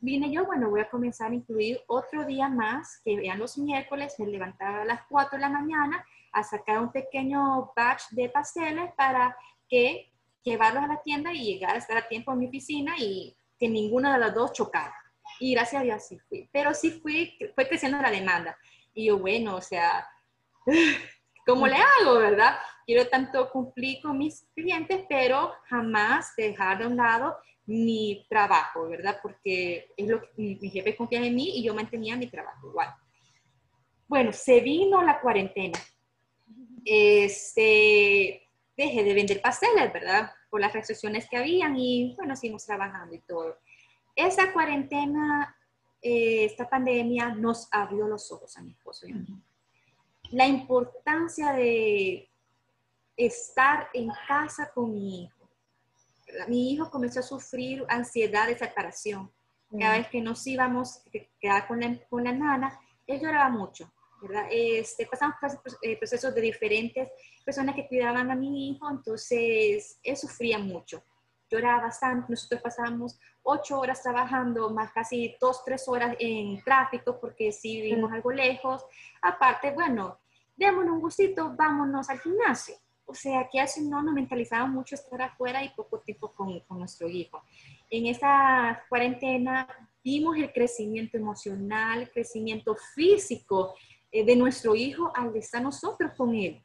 Vine 0.00 0.30
yo, 0.30 0.46
bueno, 0.46 0.70
voy 0.70 0.80
a 0.80 0.88
comenzar 0.88 1.32
a 1.32 1.34
incluir 1.34 1.80
otro 1.86 2.24
día 2.24 2.48
más, 2.48 3.00
que 3.04 3.16
vean 3.16 3.38
los 3.38 3.58
miércoles, 3.58 4.14
me 4.18 4.26
levantaba 4.26 4.82
a 4.82 4.84
las 4.84 5.02
4 5.08 5.36
de 5.36 5.40
la 5.40 5.48
mañana 5.48 6.04
a 6.32 6.42
sacar 6.42 6.80
un 6.80 6.92
pequeño 6.92 7.72
batch 7.76 8.10
de 8.10 8.28
pasteles 8.28 8.92
para 8.94 9.36
que 9.68 10.13
llevarlos 10.44 10.84
a 10.84 10.86
la 10.86 11.02
tienda 11.02 11.32
y 11.32 11.44
llegar 11.44 11.74
a 11.74 11.78
estar 11.78 11.96
a 11.96 12.06
tiempo 12.06 12.32
en 12.32 12.38
mi 12.38 12.46
oficina 12.46 12.94
y 12.98 13.36
que 13.58 13.68
ninguna 13.68 14.12
de 14.12 14.20
las 14.20 14.34
dos 14.34 14.52
chocara. 14.52 14.94
Y 15.40 15.54
gracias 15.54 15.80
a 15.80 15.84
Dios 15.84 16.06
sí 16.06 16.18
fui. 16.28 16.48
Pero 16.52 16.74
sí 16.74 16.90
fui, 16.90 17.36
fue 17.54 17.66
creciendo 17.66 18.00
la 18.00 18.10
demanda. 18.10 18.56
Y 18.92 19.06
yo, 19.06 19.18
bueno, 19.18 19.56
o 19.56 19.60
sea, 19.60 20.06
¿cómo 21.46 21.66
le 21.66 21.76
hago, 21.76 22.18
verdad? 22.18 22.56
Quiero 22.86 23.08
tanto 23.08 23.50
cumplir 23.50 24.00
con 24.02 24.18
mis 24.18 24.46
clientes, 24.54 25.04
pero 25.08 25.54
jamás 25.68 26.34
dejar 26.36 26.78
de 26.78 26.86
un 26.86 26.96
lado 26.96 27.36
mi 27.66 28.26
trabajo, 28.28 28.88
¿verdad? 28.88 29.18
Porque 29.22 29.88
es 29.96 30.06
lo 30.06 30.20
que 30.20 30.28
mi 30.36 30.70
jefe 30.70 30.94
confía 30.94 31.24
en 31.24 31.34
mí 31.34 31.58
y 31.58 31.64
yo 31.64 31.74
mantenía 31.74 32.16
mi 32.16 32.26
trabajo 32.26 32.68
igual. 32.68 32.94
Bueno, 34.06 34.32
se 34.32 34.60
vino 34.60 35.02
la 35.02 35.20
cuarentena. 35.20 35.78
Este, 36.84 38.46
dejé 38.76 39.04
de 39.04 39.14
vender 39.14 39.40
pasteles, 39.40 39.92
¿verdad? 39.92 40.32
Por 40.50 40.60
las 40.60 40.72
restricciones 40.72 41.28
que 41.28 41.36
habían 41.36 41.76
y 41.76 42.14
bueno, 42.16 42.36
seguimos 42.36 42.64
trabajando 42.64 43.14
y 43.14 43.20
todo. 43.20 43.58
Esa 44.16 44.52
cuarentena, 44.52 45.56
eh, 46.02 46.44
esta 46.44 46.68
pandemia 46.68 47.34
nos 47.34 47.68
abrió 47.70 48.06
los 48.06 48.30
ojos 48.32 48.56
a 48.56 48.62
mi 48.62 48.72
esposo 48.72 49.06
y 49.06 49.12
a 49.12 49.16
mí. 49.16 49.26
La 50.30 50.46
importancia 50.46 51.52
de 51.52 52.28
estar 53.16 53.88
en 53.92 54.10
casa 54.26 54.70
con 54.74 54.92
mi 54.92 55.24
hijo. 55.24 55.48
Mi 56.48 56.72
hijo 56.72 56.90
comenzó 56.90 57.20
a 57.20 57.22
sufrir 57.22 57.84
ansiedad 57.88 58.48
de 58.48 58.58
separación. 58.58 59.30
Cada 59.78 59.98
vez 59.98 60.08
que 60.08 60.20
nos 60.20 60.46
íbamos 60.46 60.98
a 60.98 61.10
quedar 61.40 61.66
con 61.66 61.80
la, 61.80 61.98
con 62.08 62.24
la 62.24 62.32
nana, 62.32 62.80
él 63.06 63.20
lloraba 63.20 63.50
mucho 63.50 63.92
¿verdad? 64.28 64.46
Este, 64.50 65.06
pasamos 65.06 65.36
eh, 65.82 65.96
procesos 65.96 66.34
de 66.34 66.40
diferentes 66.40 67.08
personas 67.44 67.74
que 67.74 67.86
cuidaban 67.86 68.30
a 68.30 68.34
mi 68.34 68.70
hijo, 68.70 68.90
entonces 68.90 69.98
él 70.02 70.16
sufría 70.16 70.58
mucho, 70.58 71.02
lloraba 71.50 71.84
bastante, 71.84 72.26
nosotros 72.30 72.62
pasábamos 72.62 73.18
ocho 73.42 73.78
horas 73.78 74.02
trabajando, 74.02 74.70
más 74.70 74.90
casi 74.92 75.36
dos, 75.40 75.64
tres 75.64 75.86
horas 75.88 76.16
en 76.18 76.62
tráfico, 76.64 77.20
porque 77.20 77.52
si 77.52 77.82
vivimos 77.82 78.12
algo 78.12 78.32
lejos, 78.32 78.84
aparte, 79.22 79.70
bueno, 79.72 80.18
démonos 80.56 80.94
un 80.94 81.00
gustito, 81.00 81.54
vámonos 81.56 82.08
al 82.10 82.20
gimnasio. 82.20 82.76
O 83.06 83.14
sea, 83.14 83.48
que 83.52 83.60
así 83.60 83.86
no 83.86 84.02
nos 84.02 84.14
mentalizaba 84.14 84.66
mucho 84.66 84.94
estar 84.94 85.20
afuera 85.20 85.62
y 85.62 85.68
poco 85.70 86.00
tiempo 86.00 86.32
con, 86.32 86.58
con 86.60 86.78
nuestro 86.78 87.06
hijo. 87.06 87.42
En 87.90 88.06
esta 88.06 88.82
cuarentena 88.88 89.68
vimos 90.02 90.36
el 90.36 90.52
crecimiento 90.52 91.18
emocional, 91.18 92.02
el 92.02 92.10
crecimiento 92.10 92.74
físico 92.94 93.74
eh, 94.14 94.24
de 94.24 94.36
nuestro 94.36 94.76
hijo 94.76 95.10
al 95.12 95.34
estar 95.34 95.60
nosotros 95.60 96.12
con 96.16 96.32
él. 96.36 96.62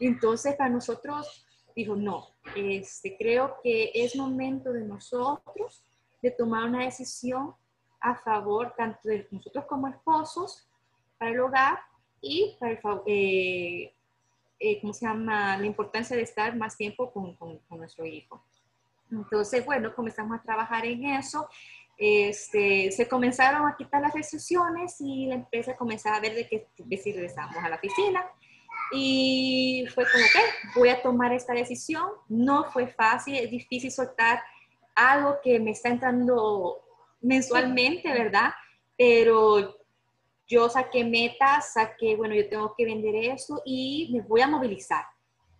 Entonces, 0.00 0.56
para 0.56 0.68
nosotros, 0.68 1.46
dijo, 1.76 1.94
no, 1.94 2.26
este, 2.56 3.16
creo 3.16 3.58
que 3.62 3.92
es 3.94 4.16
momento 4.16 4.72
de 4.72 4.82
nosotros 4.82 5.84
de 6.20 6.32
tomar 6.32 6.64
una 6.64 6.84
decisión 6.84 7.54
a 8.00 8.16
favor 8.16 8.74
tanto 8.76 9.08
de 9.08 9.28
nosotros 9.30 9.66
como 9.66 9.86
esposos 9.86 10.68
para 11.16 11.30
el 11.30 11.38
hogar 11.38 11.78
y 12.20 12.56
para 12.58 12.72
el, 12.72 12.78
eh, 13.06 13.94
eh, 14.58 14.80
¿cómo 14.80 14.92
se 14.92 15.06
llama? 15.06 15.56
La 15.58 15.66
importancia 15.66 16.16
de 16.16 16.22
estar 16.22 16.56
más 16.56 16.76
tiempo 16.76 17.12
con, 17.12 17.36
con, 17.36 17.60
nuestro 17.70 18.04
hijo. 18.04 18.42
Entonces, 19.12 19.64
bueno, 19.64 19.94
comenzamos 19.94 20.36
a 20.36 20.42
trabajar 20.42 20.84
en 20.86 21.04
eso. 21.04 21.48
Este, 21.98 22.92
se 22.92 23.08
comenzaron 23.08 23.68
a 23.68 23.76
quitar 23.76 24.00
las 24.00 24.14
restricciones 24.14 25.00
y 25.00 25.26
la 25.26 25.34
empresa 25.34 25.76
comenzaba 25.76 26.16
a 26.16 26.20
ver 26.20 26.34
de 26.34 26.48
que, 26.48 26.68
de 26.78 26.96
si 26.96 27.12
regresamos 27.12 27.56
a 27.56 27.68
la 27.68 27.76
oficina. 27.76 28.24
Y 28.92 29.84
fue 29.92 30.04
como 30.04 30.24
que 30.32 30.78
voy 30.78 30.88
a 30.90 31.02
tomar 31.02 31.32
esta 31.32 31.52
decisión. 31.52 32.08
No 32.28 32.64
fue 32.70 32.86
fácil, 32.86 33.34
es 33.34 33.50
difícil 33.50 33.90
soltar 33.90 34.40
algo 34.94 35.38
que 35.42 35.58
me 35.58 35.72
está 35.72 35.88
entrando 35.88 36.80
mensualmente, 37.20 38.12
¿verdad? 38.12 38.50
Pero 38.96 39.76
yo 40.46 40.68
saqué 40.68 41.04
metas, 41.04 41.72
saqué, 41.72 42.16
bueno, 42.16 42.34
yo 42.34 42.48
tengo 42.48 42.74
que 42.76 42.84
vender 42.84 43.14
eso 43.16 43.60
y 43.64 44.10
me 44.12 44.22
voy 44.22 44.40
a 44.40 44.46
movilizar. 44.46 45.04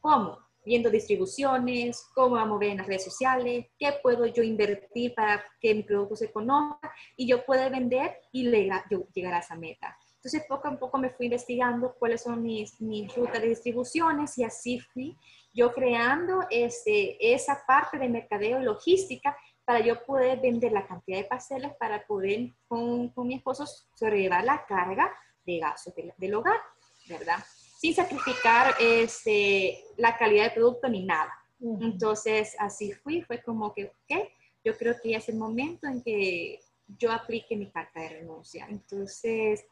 ¿Cómo? 0.00 0.38
Viendo 0.68 0.90
distribuciones, 0.90 2.06
cómo 2.14 2.36
a 2.36 2.44
mover 2.44 2.68
en 2.70 2.76
las 2.76 2.86
redes 2.86 3.04
sociales, 3.04 3.66
qué 3.78 3.94
puedo 4.02 4.26
yo 4.26 4.42
invertir 4.42 5.14
para 5.14 5.42
que 5.60 5.74
mi 5.74 5.82
producto 5.82 6.16
se 6.16 6.30
conozca 6.30 6.92
y 7.16 7.26
yo 7.26 7.44
pueda 7.46 7.70
vender 7.70 8.20
y 8.32 8.50
llegar 8.50 9.34
a 9.34 9.38
esa 9.38 9.56
meta. 9.56 9.96
Entonces, 10.16 10.42
poco 10.46 10.68
a 10.68 10.78
poco 10.78 10.98
me 10.98 11.08
fui 11.10 11.26
investigando 11.26 11.94
cuáles 11.98 12.22
son 12.22 12.42
mis, 12.42 12.78
mis 12.82 13.14
rutas 13.16 13.40
de 13.40 13.48
distribuciones 13.48 14.36
y 14.36 14.44
así 14.44 14.78
fui 14.78 15.16
yo 15.54 15.72
creando 15.72 16.40
este, 16.50 17.32
esa 17.34 17.64
parte 17.66 17.98
de 17.98 18.08
mercadeo 18.08 18.60
y 18.60 18.64
logística 18.64 19.36
para 19.64 19.80
yo 19.80 20.04
poder 20.04 20.40
vender 20.40 20.72
la 20.72 20.86
cantidad 20.86 21.18
de 21.18 21.24
pasteles 21.24 21.72
para 21.78 22.06
poder 22.06 22.52
con, 22.66 23.08
con 23.10 23.26
mi 23.26 23.36
esposo 23.36 23.64
sobrellevar 23.94 24.44
la 24.44 24.64
carga 24.66 25.10
de 25.44 25.58
gastos 25.58 25.94
del, 26.16 26.34
hogar, 26.34 26.60
¿verdad? 27.08 27.38
Sin 27.78 27.94
sacrificar 27.94 28.74
este, 28.80 29.84
la 29.96 30.16
calidad 30.16 30.46
del 30.46 30.54
producto 30.54 30.88
ni 30.88 31.04
nada. 31.04 31.32
Entonces, 31.60 32.56
así 32.58 32.92
fui, 32.92 33.22
fue 33.22 33.40
como 33.40 33.72
que, 33.72 33.84
ok, 33.84 34.28
yo 34.64 34.76
creo 34.76 34.96
que 35.00 35.10
ya 35.10 35.18
es 35.18 35.28
el 35.28 35.36
momento 35.36 35.86
en 35.86 36.02
que 36.02 36.58
yo 36.88 37.12
aplique 37.12 37.54
mi 37.54 37.70
carta 37.70 38.00
de 38.00 38.08
renuncia. 38.08 38.66
Entonces, 38.68 39.64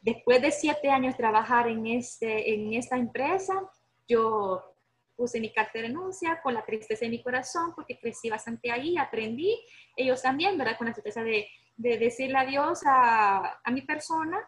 después 0.00 0.40
de 0.40 0.52
siete 0.52 0.88
años 0.88 1.18
trabajar 1.18 1.68
en, 1.68 1.86
este, 1.86 2.54
en 2.54 2.72
esta 2.72 2.96
empresa, 2.96 3.70
yo 4.08 4.74
puse 5.14 5.38
mi 5.38 5.52
carta 5.52 5.72
de 5.74 5.88
renuncia 5.88 6.40
con 6.42 6.54
la 6.54 6.64
tristeza 6.64 7.04
en 7.04 7.10
mi 7.10 7.22
corazón 7.22 7.74
porque 7.74 7.98
crecí 7.98 8.30
bastante 8.30 8.70
ahí, 8.70 8.96
aprendí, 8.96 9.54
ellos 9.94 10.22
también, 10.22 10.56
¿verdad? 10.56 10.78
Con 10.78 10.86
la 10.86 10.94
tristeza 10.94 11.22
de, 11.22 11.46
de 11.76 11.98
decirle 11.98 12.38
adiós 12.38 12.80
a, 12.86 13.60
a 13.62 13.70
mi 13.70 13.82
persona, 13.82 14.38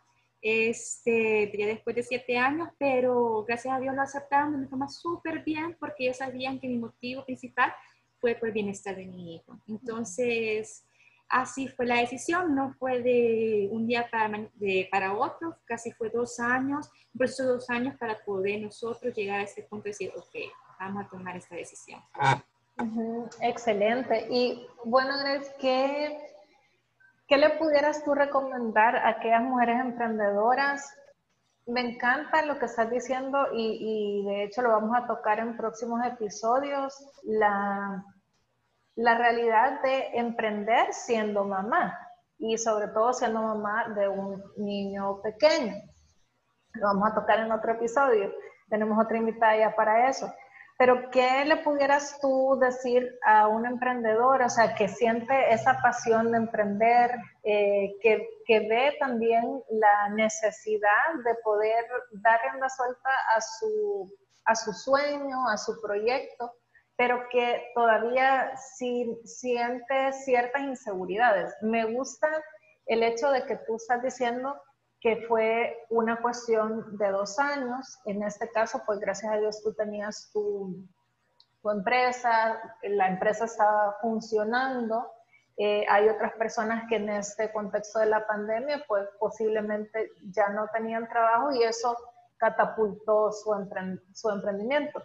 este, 0.47 1.53
ya 1.57 1.67
después 1.67 1.97
de 1.97 2.03
siete 2.03 2.39
años, 2.39 2.69
pero 2.79 3.45
gracias 3.47 3.75
a 3.75 3.81
Dios 3.81 3.95
lo 3.95 4.03
aceptaron 4.03 4.53
de 4.53 4.59
una 4.59 4.69
forma 4.69 4.89
súper 4.89 5.43
bien 5.43 5.77
porque 5.81 6.05
ellos 6.05 6.19
sabían 6.19 6.61
que 6.61 6.69
mi 6.69 6.79
motivo 6.79 7.25
principal 7.25 7.73
fue 8.21 8.35
por 8.35 8.49
el 8.49 8.55
bienestar 8.55 8.95
de 8.97 9.07
mi 9.07 9.35
hijo. 9.35 9.59
Entonces, 9.67 10.85
así 11.29 11.69
fue 11.69 11.87
la 11.87 11.97
decisión, 11.97 12.55
no 12.55 12.75
fue 12.79 13.03
de 13.03 13.69
un 13.73 13.87
día 13.87 14.09
para, 14.11 14.49
de, 14.55 14.89
para 14.91 15.15
otro, 15.15 15.57
casi 15.65 15.91
fue 15.93 16.11
dos 16.11 16.39
años, 16.39 16.91
un 17.13 17.19
proceso 17.19 17.43
de 17.45 17.49
dos 17.51 17.71
años 17.71 17.97
para 17.99 18.25
poder 18.25 18.61
nosotros 18.61 19.15
llegar 19.15 19.41
a 19.41 19.45
ese 19.45 19.63
punto 19.63 19.89
y 19.89 19.93
decir, 19.93 20.13
ok, 20.17 20.35
vamos 20.79 21.05
a 21.05 21.09
tomar 21.09 21.37
esta 21.37 21.57
decisión. 21.57 22.01
Ah. 22.15 22.43
excelente. 23.41 24.27
Y 24.31 24.67
bueno, 24.85 25.13
Andrés, 25.13 25.51
¿qué, 25.61 26.36
¿qué 27.29 27.37
le 27.37 27.51
pudieras 27.59 28.05
tú 28.05 28.15
recomendar 28.15 28.97
a 28.97 29.09
aquellas 29.11 29.43
mujeres 29.43 29.81
emprendedoras? 29.81 30.95
Me 31.67 31.81
encanta 31.81 32.43
lo 32.43 32.59
que 32.59 32.67
estás 32.67 32.91
diciendo 32.91 33.49
y, 33.53 34.23
y 34.23 34.25
de 34.27 34.45
hecho 34.45 34.63
lo 34.63 34.71
vamos 34.71 34.97
a 34.97 35.07
tocar 35.07 35.41
en 35.41 35.57
próximos 35.57 36.05
episodios, 36.07 36.95
la 37.25 38.05
la 38.97 39.17
realidad 39.17 39.83
de 39.83 40.19
emprender 40.19 40.93
siendo 40.93 41.45
mamá 41.45 41.97
y 42.39 42.57
sobre 42.59 42.89
todo 42.89 43.13
siendo 43.13 43.41
mamá 43.41 43.89
de 43.95 44.09
un 44.09 44.43
niño 44.57 45.21
pequeño. 45.23 45.75
Lo 46.73 46.87
vamos 46.89 47.11
a 47.11 47.15
tocar 47.15 47.41
en 47.41 47.53
otro 47.53 47.73
episodio. 47.73 48.33
Tenemos 48.69 48.99
otra 49.03 49.19
invitada 49.19 49.57
ya 49.57 49.77
para 49.77 50.09
eso. 50.09 50.33
Pero 50.79 51.11
¿qué 51.11 51.45
le 51.47 51.57
pudieras 51.59 52.19
tú 52.21 52.59
decir 52.61 53.19
a 53.25 53.49
un 53.49 53.65
emprendedor, 53.65 54.43
o 54.43 54.49
sea, 54.51 54.75
que 54.75 54.89
siente 54.89 55.53
esa 55.53 55.81
pasión 55.81 56.31
de 56.33 56.37
emprender, 56.37 57.13
eh, 57.45 57.97
que, 58.03 58.29
que, 58.45 58.61
ve 58.61 58.95
también 59.01 59.63
la 59.71 60.11
necesidad 60.11 61.15
de 61.25 61.35
poder 61.43 61.87
dar 62.23 62.41
rienda 62.43 62.69
suelta 62.69 63.11
a 63.35 63.41
su, 63.41 64.13
a 64.45 64.55
su 64.55 64.73
sueño, 64.75 65.49
a 65.49 65.57
su 65.57 65.81
proyecto, 65.81 66.53
pero 66.97 67.27
que 67.31 67.71
todavía 67.75 68.55
sí, 68.77 69.19
siente 69.25 70.13
ciertas 70.13 70.63
inseguridades. 70.63 71.55
Me 71.63 71.85
gusta 71.87 72.29
el 72.85 73.03
hecho 73.03 73.31
de 73.31 73.45
que 73.47 73.57
tú 73.67 73.77
estás 73.77 74.03
diciendo 74.03 74.61
que 75.07 75.25
fue 75.29 75.87
una 75.89 76.21
cuestión 76.21 76.99
de 76.99 77.13
dos 77.13 77.39
años. 77.39 77.97
En 78.07 78.25
este 78.25 78.51
caso, 78.51 78.83
pues 78.85 78.99
gracias 78.99 79.33
a 79.33 79.37
Dios 79.37 79.63
tú 79.63 79.73
tenías 79.73 80.33
tu, 80.33 80.85
tu 81.63 81.71
empresa, 81.71 82.61
la 82.83 83.07
empresa 83.07 83.45
estaba 83.45 83.97
funcionando. 84.03 85.09
Eh, 85.59 85.87
hay 85.89 86.09
otras 86.09 86.33
personas 86.33 86.89
que 86.89 86.97
en 86.97 87.09
este 87.09 87.53
contexto 87.53 88.01
de 88.01 88.07
la 88.07 88.27
pandemia, 88.27 88.85
pues 88.89 89.09
posiblemente 89.21 90.11
ya 90.33 90.49
no 90.49 90.67
tenían 90.75 91.09
trabajo 91.09 91.53
y 91.53 91.63
eso 91.63 91.97
catapultó 92.37 93.31
su, 93.31 93.55
su 94.13 94.31
emprendimiento. 94.31 95.05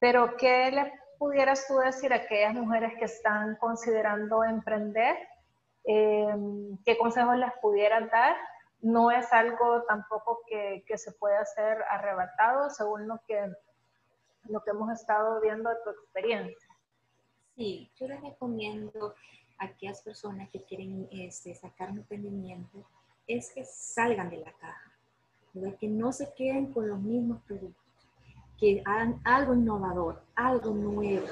Pero, 0.00 0.36
¿qué 0.36 0.72
le 0.72 0.92
pudieras 1.16 1.64
tú 1.68 1.76
decir 1.76 2.12
a 2.12 2.16
aquellas 2.16 2.54
mujeres 2.54 2.94
que 2.98 3.04
están 3.04 3.54
considerando 3.60 4.42
emprender? 4.42 5.16
Em, 5.84 6.76
¿Qué 6.84 6.98
consejos 6.98 7.36
les 7.36 7.52
pudieras 7.62 8.10
dar? 8.10 8.36
No 8.80 9.10
es 9.10 9.32
algo 9.32 9.82
tampoco 9.84 10.40
que, 10.46 10.84
que, 10.86 10.96
se 10.98 11.12
pueda 11.12 11.40
hacer 11.40 11.82
arrebatado 11.90 12.70
según 12.70 13.08
lo 13.08 13.20
que, 13.26 13.52
lo 14.44 14.62
que 14.62 14.70
hemos 14.70 14.92
estado 14.92 15.40
viendo 15.40 15.68
de 15.68 15.76
tu 15.84 15.90
experiencia. 15.90 16.68
Sí, 17.56 17.90
yo 17.96 18.06
les 18.06 18.20
recomiendo 18.20 19.14
a 19.58 19.64
aquellas 19.64 20.00
personas 20.02 20.48
que 20.50 20.62
quieren 20.62 21.08
este, 21.10 21.54
sacar 21.54 21.90
un 21.90 21.98
emprendimiento 21.98 22.86
es 23.26 23.52
que 23.52 23.64
salgan 23.64 24.30
de 24.30 24.38
la 24.38 24.52
caja, 24.52 24.92
que 25.78 25.88
no 25.88 26.12
se 26.12 26.32
queden 26.34 26.72
con 26.72 26.88
los 26.88 26.98
mismos 26.98 27.42
productos 27.42 27.88
que 28.58 28.82
hagan 28.84 29.20
algo 29.24 29.54
innovador, 29.54 30.22
algo 30.34 30.70
nuevo, 30.72 31.26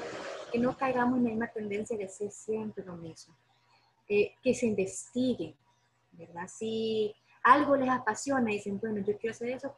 que 0.52 0.58
no 0.58 0.76
caigamos 0.76 1.18
en 1.18 1.24
la 1.24 1.30
misma 1.30 1.48
tendencia 1.48 1.96
de 1.96 2.04
hacer 2.04 2.30
siempre 2.30 2.84
lo 2.84 2.96
mismo, 2.96 3.34
eh, 4.08 4.34
que 4.42 4.54
se 4.54 4.66
investiguen, 4.66 5.54
¿verdad? 6.12 6.46
Si 6.46 7.14
algo 7.46 7.76
les 7.76 7.88
apasiona 7.88 8.50
y 8.50 8.56
dicen, 8.56 8.80
bueno, 8.80 8.98
yo 9.06 9.16
quiero 9.18 9.30
hacer 9.30 9.50
eso, 9.50 9.76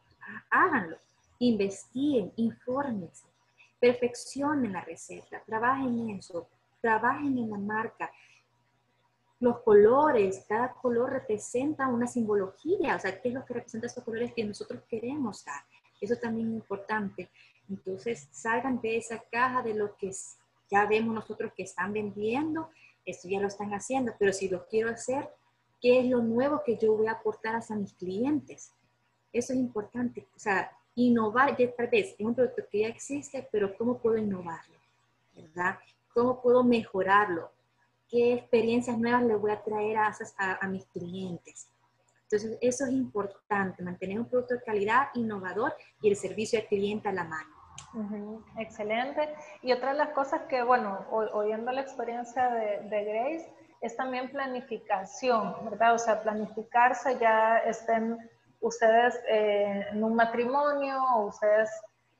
háganlo, 0.49 0.97
investiguen, 1.37 2.33
infórmense, 2.35 3.27
perfeccionen 3.79 4.73
la 4.73 4.81
receta, 4.81 5.43
trabajen 5.45 5.99
en 5.99 6.09
eso, 6.17 6.47
trabajen 6.81 7.37
en 7.37 7.51
la 7.51 7.59
marca, 7.59 8.11
los 9.39 9.59
colores, 9.61 10.45
cada 10.49 10.73
color 10.73 11.11
representa 11.11 11.87
una 11.87 12.07
simbología, 12.07 12.95
o 12.95 12.99
sea, 12.99 13.21
¿qué 13.21 13.29
es 13.29 13.35
lo 13.35 13.45
que 13.45 13.53
representa 13.53 13.85
estos 13.85 14.03
colores 14.03 14.33
que 14.33 14.43
nosotros 14.43 14.81
queremos 14.89 15.45
dar? 15.45 15.61
Eso 16.01 16.15
también 16.15 16.47
es 16.49 16.55
importante. 16.55 17.29
Entonces, 17.69 18.27
salgan 18.31 18.81
de 18.81 18.97
esa 18.97 19.19
caja 19.31 19.61
de 19.61 19.75
lo 19.75 19.95
que 19.95 20.11
ya 20.71 20.87
vemos 20.87 21.13
nosotros 21.13 21.53
que 21.55 21.63
están 21.63 21.93
vendiendo, 21.93 22.71
esto 23.05 23.29
ya 23.29 23.39
lo 23.39 23.47
están 23.47 23.71
haciendo, 23.73 24.13
pero 24.17 24.33
si 24.33 24.49
lo 24.49 24.65
quiero 24.65 24.89
hacer, 24.89 25.29
¿qué 25.81 25.99
es 25.99 26.05
lo 26.05 26.21
nuevo 26.21 26.61
que 26.65 26.77
yo 26.77 26.95
voy 26.95 27.07
a 27.07 27.13
aportar 27.13 27.55
a 27.55 27.75
mis 27.75 27.93
clientes? 27.93 28.73
Eso 29.31 29.53
es 29.53 29.59
importante. 29.59 30.27
O 30.35 30.39
sea, 30.39 30.71
innovar, 30.95 31.55
ya 31.57 31.71
tal 31.73 31.87
vez 31.87 32.15
es 32.17 32.25
un 32.25 32.35
producto 32.35 32.63
que 32.69 32.79
ya 32.79 32.87
existe, 32.87 33.47
pero 33.51 33.75
¿cómo 33.77 33.97
puedo 33.97 34.17
innovarlo? 34.17 34.75
¿Verdad? 35.35 35.77
¿Cómo 36.13 36.41
puedo 36.41 36.63
mejorarlo? 36.63 37.51
¿Qué 38.09 38.33
experiencias 38.33 38.97
nuevas 38.97 39.23
le 39.23 39.35
voy 39.35 39.51
a 39.51 39.61
traer 39.61 39.97
a, 39.97 40.11
a, 40.59 40.67
mis 40.67 40.85
clientes? 40.85 41.69
Entonces, 42.23 42.57
eso 42.61 42.85
es 42.85 42.91
importante, 42.91 43.83
mantener 43.83 44.19
un 44.19 44.25
producto 44.27 44.55
de 44.55 44.61
calidad, 44.61 45.09
innovador 45.13 45.73
y 46.01 46.09
el 46.09 46.15
servicio 46.15 46.59
al 46.59 46.65
cliente 46.65 47.07
a 47.07 47.13
la 47.13 47.23
mano. 47.23 48.43
excelente. 48.57 49.33
Y 49.61 49.71
otra 49.71 49.91
de 49.91 49.99
las 49.99 50.09
cosas 50.09 50.41
que, 50.49 50.63
bueno, 50.63 51.05
oyendo 51.11 51.71
la 51.71 51.81
experiencia 51.81 52.49
de, 52.49 52.89
de, 52.89 53.03
Grace, 53.03 53.53
es 53.81 53.95
también 53.95 54.29
planificación, 54.29 55.55
¿verdad? 55.69 55.93
O 55.95 55.99
sea, 55.99 56.21
planificarse, 56.21 57.17
ya 57.19 57.59
estén 57.59 58.17
ustedes 58.59 59.19
eh, 59.29 59.85
en 59.91 60.03
un 60.03 60.15
matrimonio, 60.15 61.01
o 61.15 61.27
ustedes 61.27 61.69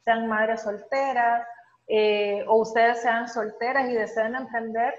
sean 0.05 0.27
madres 0.27 0.61
solteras, 0.61 1.45
eh, 1.87 2.45
o 2.47 2.61
ustedes 2.61 3.01
sean 3.01 3.27
solteras 3.27 3.89
y 3.89 3.93
deseen 3.93 4.35
emprender, 4.35 4.93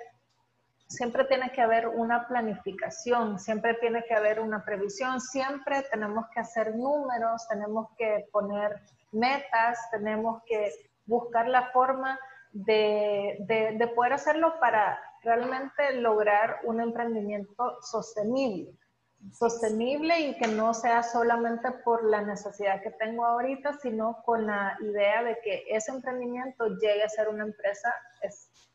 siempre 0.87 1.25
tiene 1.25 1.51
que 1.53 1.63
haber 1.63 1.89
una 1.89 2.27
planificación, 2.27 3.39
siempre 3.39 3.75
tiene 3.75 4.05
que 4.05 4.15
haber 4.15 4.41
una 4.41 4.65
previsión, 4.65 5.21
siempre 5.21 5.83
tenemos 5.91 6.27
que 6.35 6.41
hacer 6.41 6.75
números, 6.75 7.47
tenemos 7.49 7.89
que 7.97 8.27
poner 8.33 8.83
metas, 9.13 9.79
tenemos 9.91 10.43
que 10.45 10.73
buscar 11.07 11.49
la 11.49 11.71
forma 11.71 12.19
de, 12.53 13.37
de 13.79 13.87
poder 13.95 14.15
hacerlo 14.15 14.59
para 14.59 14.99
realmente 15.23 15.93
lograr 15.95 16.61
un 16.65 16.81
emprendimiento 16.81 17.81
sostenible. 17.83 18.73
Sostenible 19.33 20.19
y 20.19 20.39
que 20.39 20.49
no 20.49 20.73
sea 20.73 21.03
solamente 21.03 21.71
por 21.85 22.05
la 22.05 22.23
necesidad 22.23 22.83
que 22.83 22.91
tengo 22.93 23.27
ahorita, 23.27 23.75
sino 23.75 24.23
con 24.25 24.47
la 24.47 24.79
idea 24.81 25.23
de 25.23 25.39
que 25.45 25.65
ese 25.69 25.93
emprendimiento 25.93 26.69
llegue 26.79 27.03
a 27.05 27.09
ser 27.09 27.29
una 27.29 27.45
empresa 27.45 27.95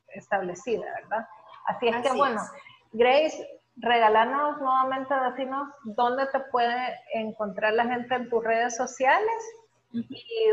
establecida, 0.10 0.86
¿verdad? 1.02 1.28
Así 1.66 1.88
es 1.88 1.96
que, 1.98 2.16
bueno, 2.16 2.42
Grace, 2.92 3.62
regalarnos 3.78 4.62
nuevamente, 4.62 5.16
decirnos 5.32 5.68
dónde 5.84 6.28
te 6.28 6.40
puede 6.52 7.00
encontrar 7.14 7.74
la 7.74 7.86
gente 7.86 8.14
en 8.14 8.30
tus 8.30 8.44
redes 8.44 8.76
sociales 8.76 9.65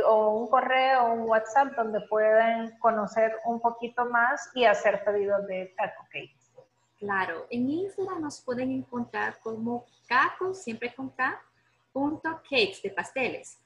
o 0.07 0.39
un 0.39 0.49
correo 0.49 1.05
o 1.05 1.13
un 1.15 1.29
WhatsApp 1.29 1.75
donde 1.77 2.01
pueden 2.03 2.79
conocer 2.79 3.33
un 3.45 3.61
poquito 3.61 4.07
más 4.07 4.51
y 4.55 4.65
hacer 4.65 5.03
pedidos 5.05 5.47
de 5.47 5.75
taco 5.77 6.07
cake. 6.11 6.35
Claro, 6.99 7.47
en 7.51 7.69
Instagram 7.69 8.23
nos 8.23 8.41
pueden 8.41 8.71
encontrar 8.71 9.39
como 9.41 9.85
caco, 10.07 10.55
siempre 10.55 10.95
con 10.95 11.11
K, 11.11 11.43
punto 11.93 12.41
cakes 12.49 12.81
de 12.83 12.91
pasteles. 12.91 13.59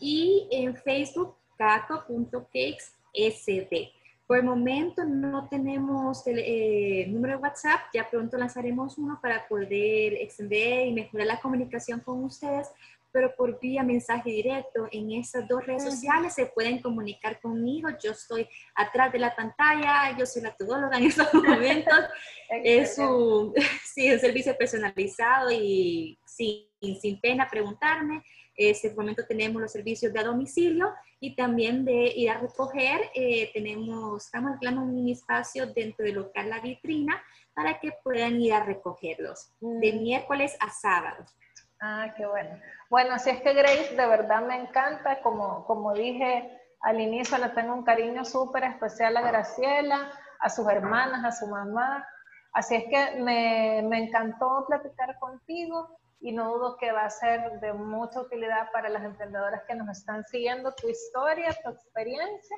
Y 0.00 0.48
en 0.52 0.76
Facebook, 0.76 1.36
caco.cakes.sd. 1.56 3.96
Por 4.26 4.38
el 4.38 4.44
momento 4.44 5.04
no 5.04 5.48
tenemos 5.48 6.26
el 6.26 6.38
eh, 6.38 7.06
número 7.08 7.36
de 7.36 7.42
WhatsApp, 7.42 7.80
ya 7.94 8.08
pronto 8.10 8.36
lanzaremos 8.36 8.98
uno 8.98 9.20
para 9.22 9.46
poder 9.46 10.14
extender 10.14 10.86
y 10.86 10.92
mejorar 10.92 11.28
la 11.28 11.40
comunicación 11.40 12.00
con 12.00 12.24
ustedes, 12.24 12.68
pero 13.16 13.34
por 13.34 13.58
vía 13.58 13.82
mensaje 13.82 14.28
directo 14.28 14.88
en 14.92 15.10
esas 15.10 15.48
dos 15.48 15.64
redes 15.64 15.84
sociales 15.84 16.34
se 16.34 16.44
pueden 16.44 16.82
comunicar 16.82 17.40
conmigo. 17.40 17.88
Yo 17.98 18.10
estoy 18.10 18.46
atrás 18.74 19.10
de 19.10 19.18
la 19.18 19.34
pantalla, 19.34 20.14
yo 20.18 20.26
soy 20.26 20.42
la 20.42 20.54
todóloga 20.54 20.98
en 20.98 21.04
estos 21.06 21.32
momentos. 21.32 21.98
es 22.62 22.98
un, 22.98 23.54
sí, 23.94 24.12
un 24.12 24.20
servicio 24.20 24.54
personalizado 24.54 25.50
y 25.50 26.18
sin, 26.26 27.00
sin 27.00 27.18
pena 27.18 27.48
preguntarme. 27.50 28.22
En 28.54 28.70
este 28.72 28.92
momento 28.92 29.24
tenemos 29.26 29.62
los 29.62 29.72
servicios 29.72 30.12
de 30.12 30.20
a 30.20 30.24
domicilio 30.24 30.92
y 31.18 31.34
también 31.34 31.86
de 31.86 32.12
ir 32.14 32.28
a 32.28 32.38
recoger. 32.38 33.00
Eh, 33.14 33.50
tenemos, 33.54 34.26
estamos 34.26 34.52
alquilando 34.52 34.82
un 34.82 35.08
espacio 35.08 35.66
dentro 35.68 36.04
del 36.04 36.16
local 36.16 36.50
La 36.50 36.60
Vitrina 36.60 37.22
para 37.54 37.80
que 37.80 37.92
puedan 38.04 38.38
ir 38.42 38.52
a 38.52 38.62
recogerlos 38.62 39.52
de 39.58 39.94
mm. 39.94 40.02
miércoles 40.02 40.54
a 40.60 40.68
sábado. 40.68 41.24
Ah, 41.80 42.12
qué 42.16 42.26
bueno. 42.26 42.58
Bueno, 42.88 43.14
así 43.14 43.30
es 43.30 43.40
que 43.42 43.52
Grace 43.52 43.94
de 43.94 44.06
verdad 44.06 44.42
me 44.42 44.60
encanta, 44.60 45.20
como, 45.22 45.64
como 45.66 45.92
dije 45.92 46.50
al 46.80 47.00
inicio, 47.00 47.38
le 47.38 47.50
tengo 47.50 47.74
un 47.74 47.84
cariño 47.84 48.24
súper 48.24 48.64
especial 48.64 49.16
a 49.16 49.22
Graciela, 49.22 50.10
a 50.40 50.48
sus 50.48 50.68
hermanas, 50.68 51.24
a 51.24 51.32
su 51.32 51.46
mamá. 51.46 52.06
Así 52.52 52.76
es 52.76 52.84
que 52.84 53.20
me, 53.20 53.82
me 53.86 54.04
encantó 54.04 54.64
platicar 54.66 55.18
contigo 55.18 55.98
y 56.20 56.32
no 56.32 56.54
dudo 56.54 56.76
que 56.78 56.92
va 56.92 57.04
a 57.04 57.10
ser 57.10 57.60
de 57.60 57.72
mucha 57.74 58.20
utilidad 58.20 58.70
para 58.72 58.88
las 58.88 59.04
emprendedoras 59.04 59.62
que 59.68 59.74
nos 59.74 59.88
están 59.98 60.24
siguiendo 60.24 60.72
tu 60.74 60.88
historia, 60.88 61.54
tu 61.62 61.70
experiencia. 61.70 62.56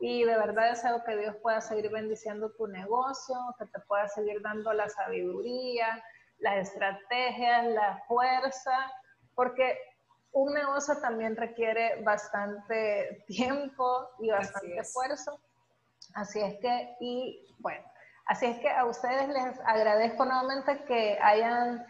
Y 0.00 0.24
de 0.24 0.36
verdad 0.36 0.70
deseo 0.70 1.04
que 1.04 1.16
Dios 1.16 1.36
pueda 1.42 1.60
seguir 1.60 1.90
bendiciendo 1.90 2.50
tu 2.56 2.66
negocio, 2.66 3.36
que 3.58 3.66
te 3.66 3.80
pueda 3.80 4.08
seguir 4.08 4.40
dando 4.42 4.72
la 4.72 4.88
sabiduría, 4.88 6.02
las 6.44 6.68
estrategias, 6.68 7.66
la 7.68 8.02
fuerza, 8.06 8.92
porque 9.34 9.78
un 10.32 10.52
negocio 10.52 10.94
también 11.00 11.34
requiere 11.36 12.02
bastante 12.02 13.24
tiempo 13.26 14.10
y 14.20 14.30
bastante 14.30 14.76
esfuerzo. 14.78 15.40
Así 16.14 16.40
es 16.40 16.60
que, 16.60 16.96
y 17.00 17.46
bueno, 17.60 17.82
así 18.26 18.46
es 18.46 18.58
que 18.58 18.68
a 18.68 18.84
ustedes 18.84 19.26
les 19.28 19.58
agradezco 19.64 20.26
nuevamente 20.26 20.84
que 20.84 21.18
hayan, 21.22 21.86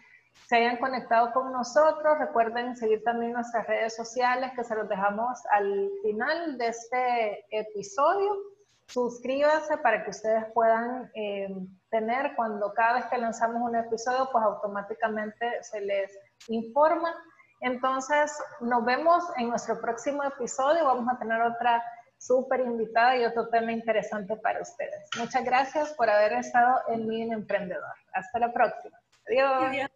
se 0.47 0.55
hayan 0.55 0.77
conectado 0.77 1.33
con 1.33 1.51
nosotros. 1.51 2.17
Recuerden 2.17 2.77
seguir 2.77 3.03
también 3.03 3.33
nuestras 3.33 3.67
redes 3.67 3.93
sociales 3.93 4.51
que 4.55 4.63
se 4.63 4.73
los 4.73 4.87
dejamos 4.87 5.37
al 5.51 5.89
final 6.01 6.57
de 6.57 6.67
este 6.69 7.45
episodio 7.51 8.54
suscríbanse 8.87 9.77
para 9.77 10.03
que 10.03 10.11
ustedes 10.11 10.45
puedan 10.53 11.11
eh, 11.15 11.49
tener 11.89 12.35
cuando 12.35 12.73
cada 12.73 12.93
vez 12.93 13.05
que 13.05 13.17
lanzamos 13.17 13.61
un 13.61 13.75
episodio, 13.75 14.29
pues 14.31 14.43
automáticamente 14.43 15.63
se 15.63 15.81
les 15.81 16.11
informa. 16.47 17.13
Entonces, 17.61 18.31
nos 18.59 18.83
vemos 18.85 19.23
en 19.37 19.49
nuestro 19.49 19.79
próximo 19.79 20.23
episodio. 20.23 20.85
Vamos 20.85 21.13
a 21.13 21.17
tener 21.17 21.41
otra 21.41 21.83
súper 22.17 22.61
invitada 22.61 23.17
y 23.17 23.25
otro 23.25 23.49
tema 23.49 23.71
interesante 23.71 24.35
para 24.37 24.61
ustedes. 24.61 25.09
Muchas 25.17 25.43
gracias 25.43 25.93
por 25.93 26.09
haber 26.09 26.33
estado 26.33 26.81
en 26.89 27.07
Mi 27.07 27.21
Emprendedor. 27.21 27.95
Hasta 28.13 28.39
la 28.39 28.53
próxima. 28.53 28.99
Adiós. 29.27 29.89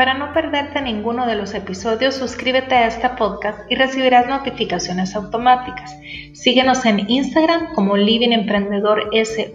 Para 0.00 0.14
no 0.14 0.32
perderte 0.32 0.80
ninguno 0.80 1.26
de 1.26 1.34
los 1.34 1.52
episodios, 1.52 2.14
suscríbete 2.14 2.74
a 2.74 2.86
este 2.86 3.06
podcast 3.10 3.70
y 3.70 3.74
recibirás 3.74 4.26
notificaciones 4.28 5.14
automáticas. 5.14 5.94
Síguenos 6.32 6.86
en 6.86 7.10
Instagram 7.10 7.74
como 7.74 7.98
Living 7.98 8.30
Emprendedor 8.30 9.10
SV, 9.12 9.52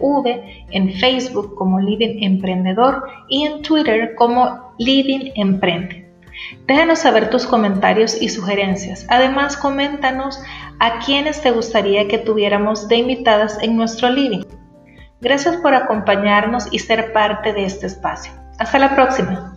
en 0.70 0.94
Facebook 1.00 1.56
como 1.56 1.80
Living 1.80 2.22
Emprendedor 2.22 3.08
y 3.28 3.46
en 3.46 3.64
Twitter 3.64 4.14
como 4.14 4.76
Living 4.78 5.32
Emprende. 5.34 6.14
Déjanos 6.68 7.00
saber 7.00 7.32
tus 7.32 7.48
comentarios 7.48 8.22
y 8.22 8.30
sugerencias. 8.30 9.08
Además, 9.10 9.58
coméntanos 9.58 10.40
a 10.80 11.00
quienes 11.00 11.42
te 11.42 11.50
gustaría 11.50 12.08
que 12.08 12.20
tuviéramos 12.20 12.88
de 12.88 12.98
invitadas 12.98 13.58
en 13.64 13.76
nuestro 13.76 14.12
living. 14.12 14.44
Gracias 15.22 15.58
por 15.58 15.74
acompañarnos 15.74 16.68
y 16.70 16.78
ser 16.78 17.14
parte 17.14 17.52
de 17.52 17.66
este 17.66 17.88
espacio. 17.88 18.32
Hasta 18.60 18.78
la 18.78 18.94
próxima. 18.94 19.55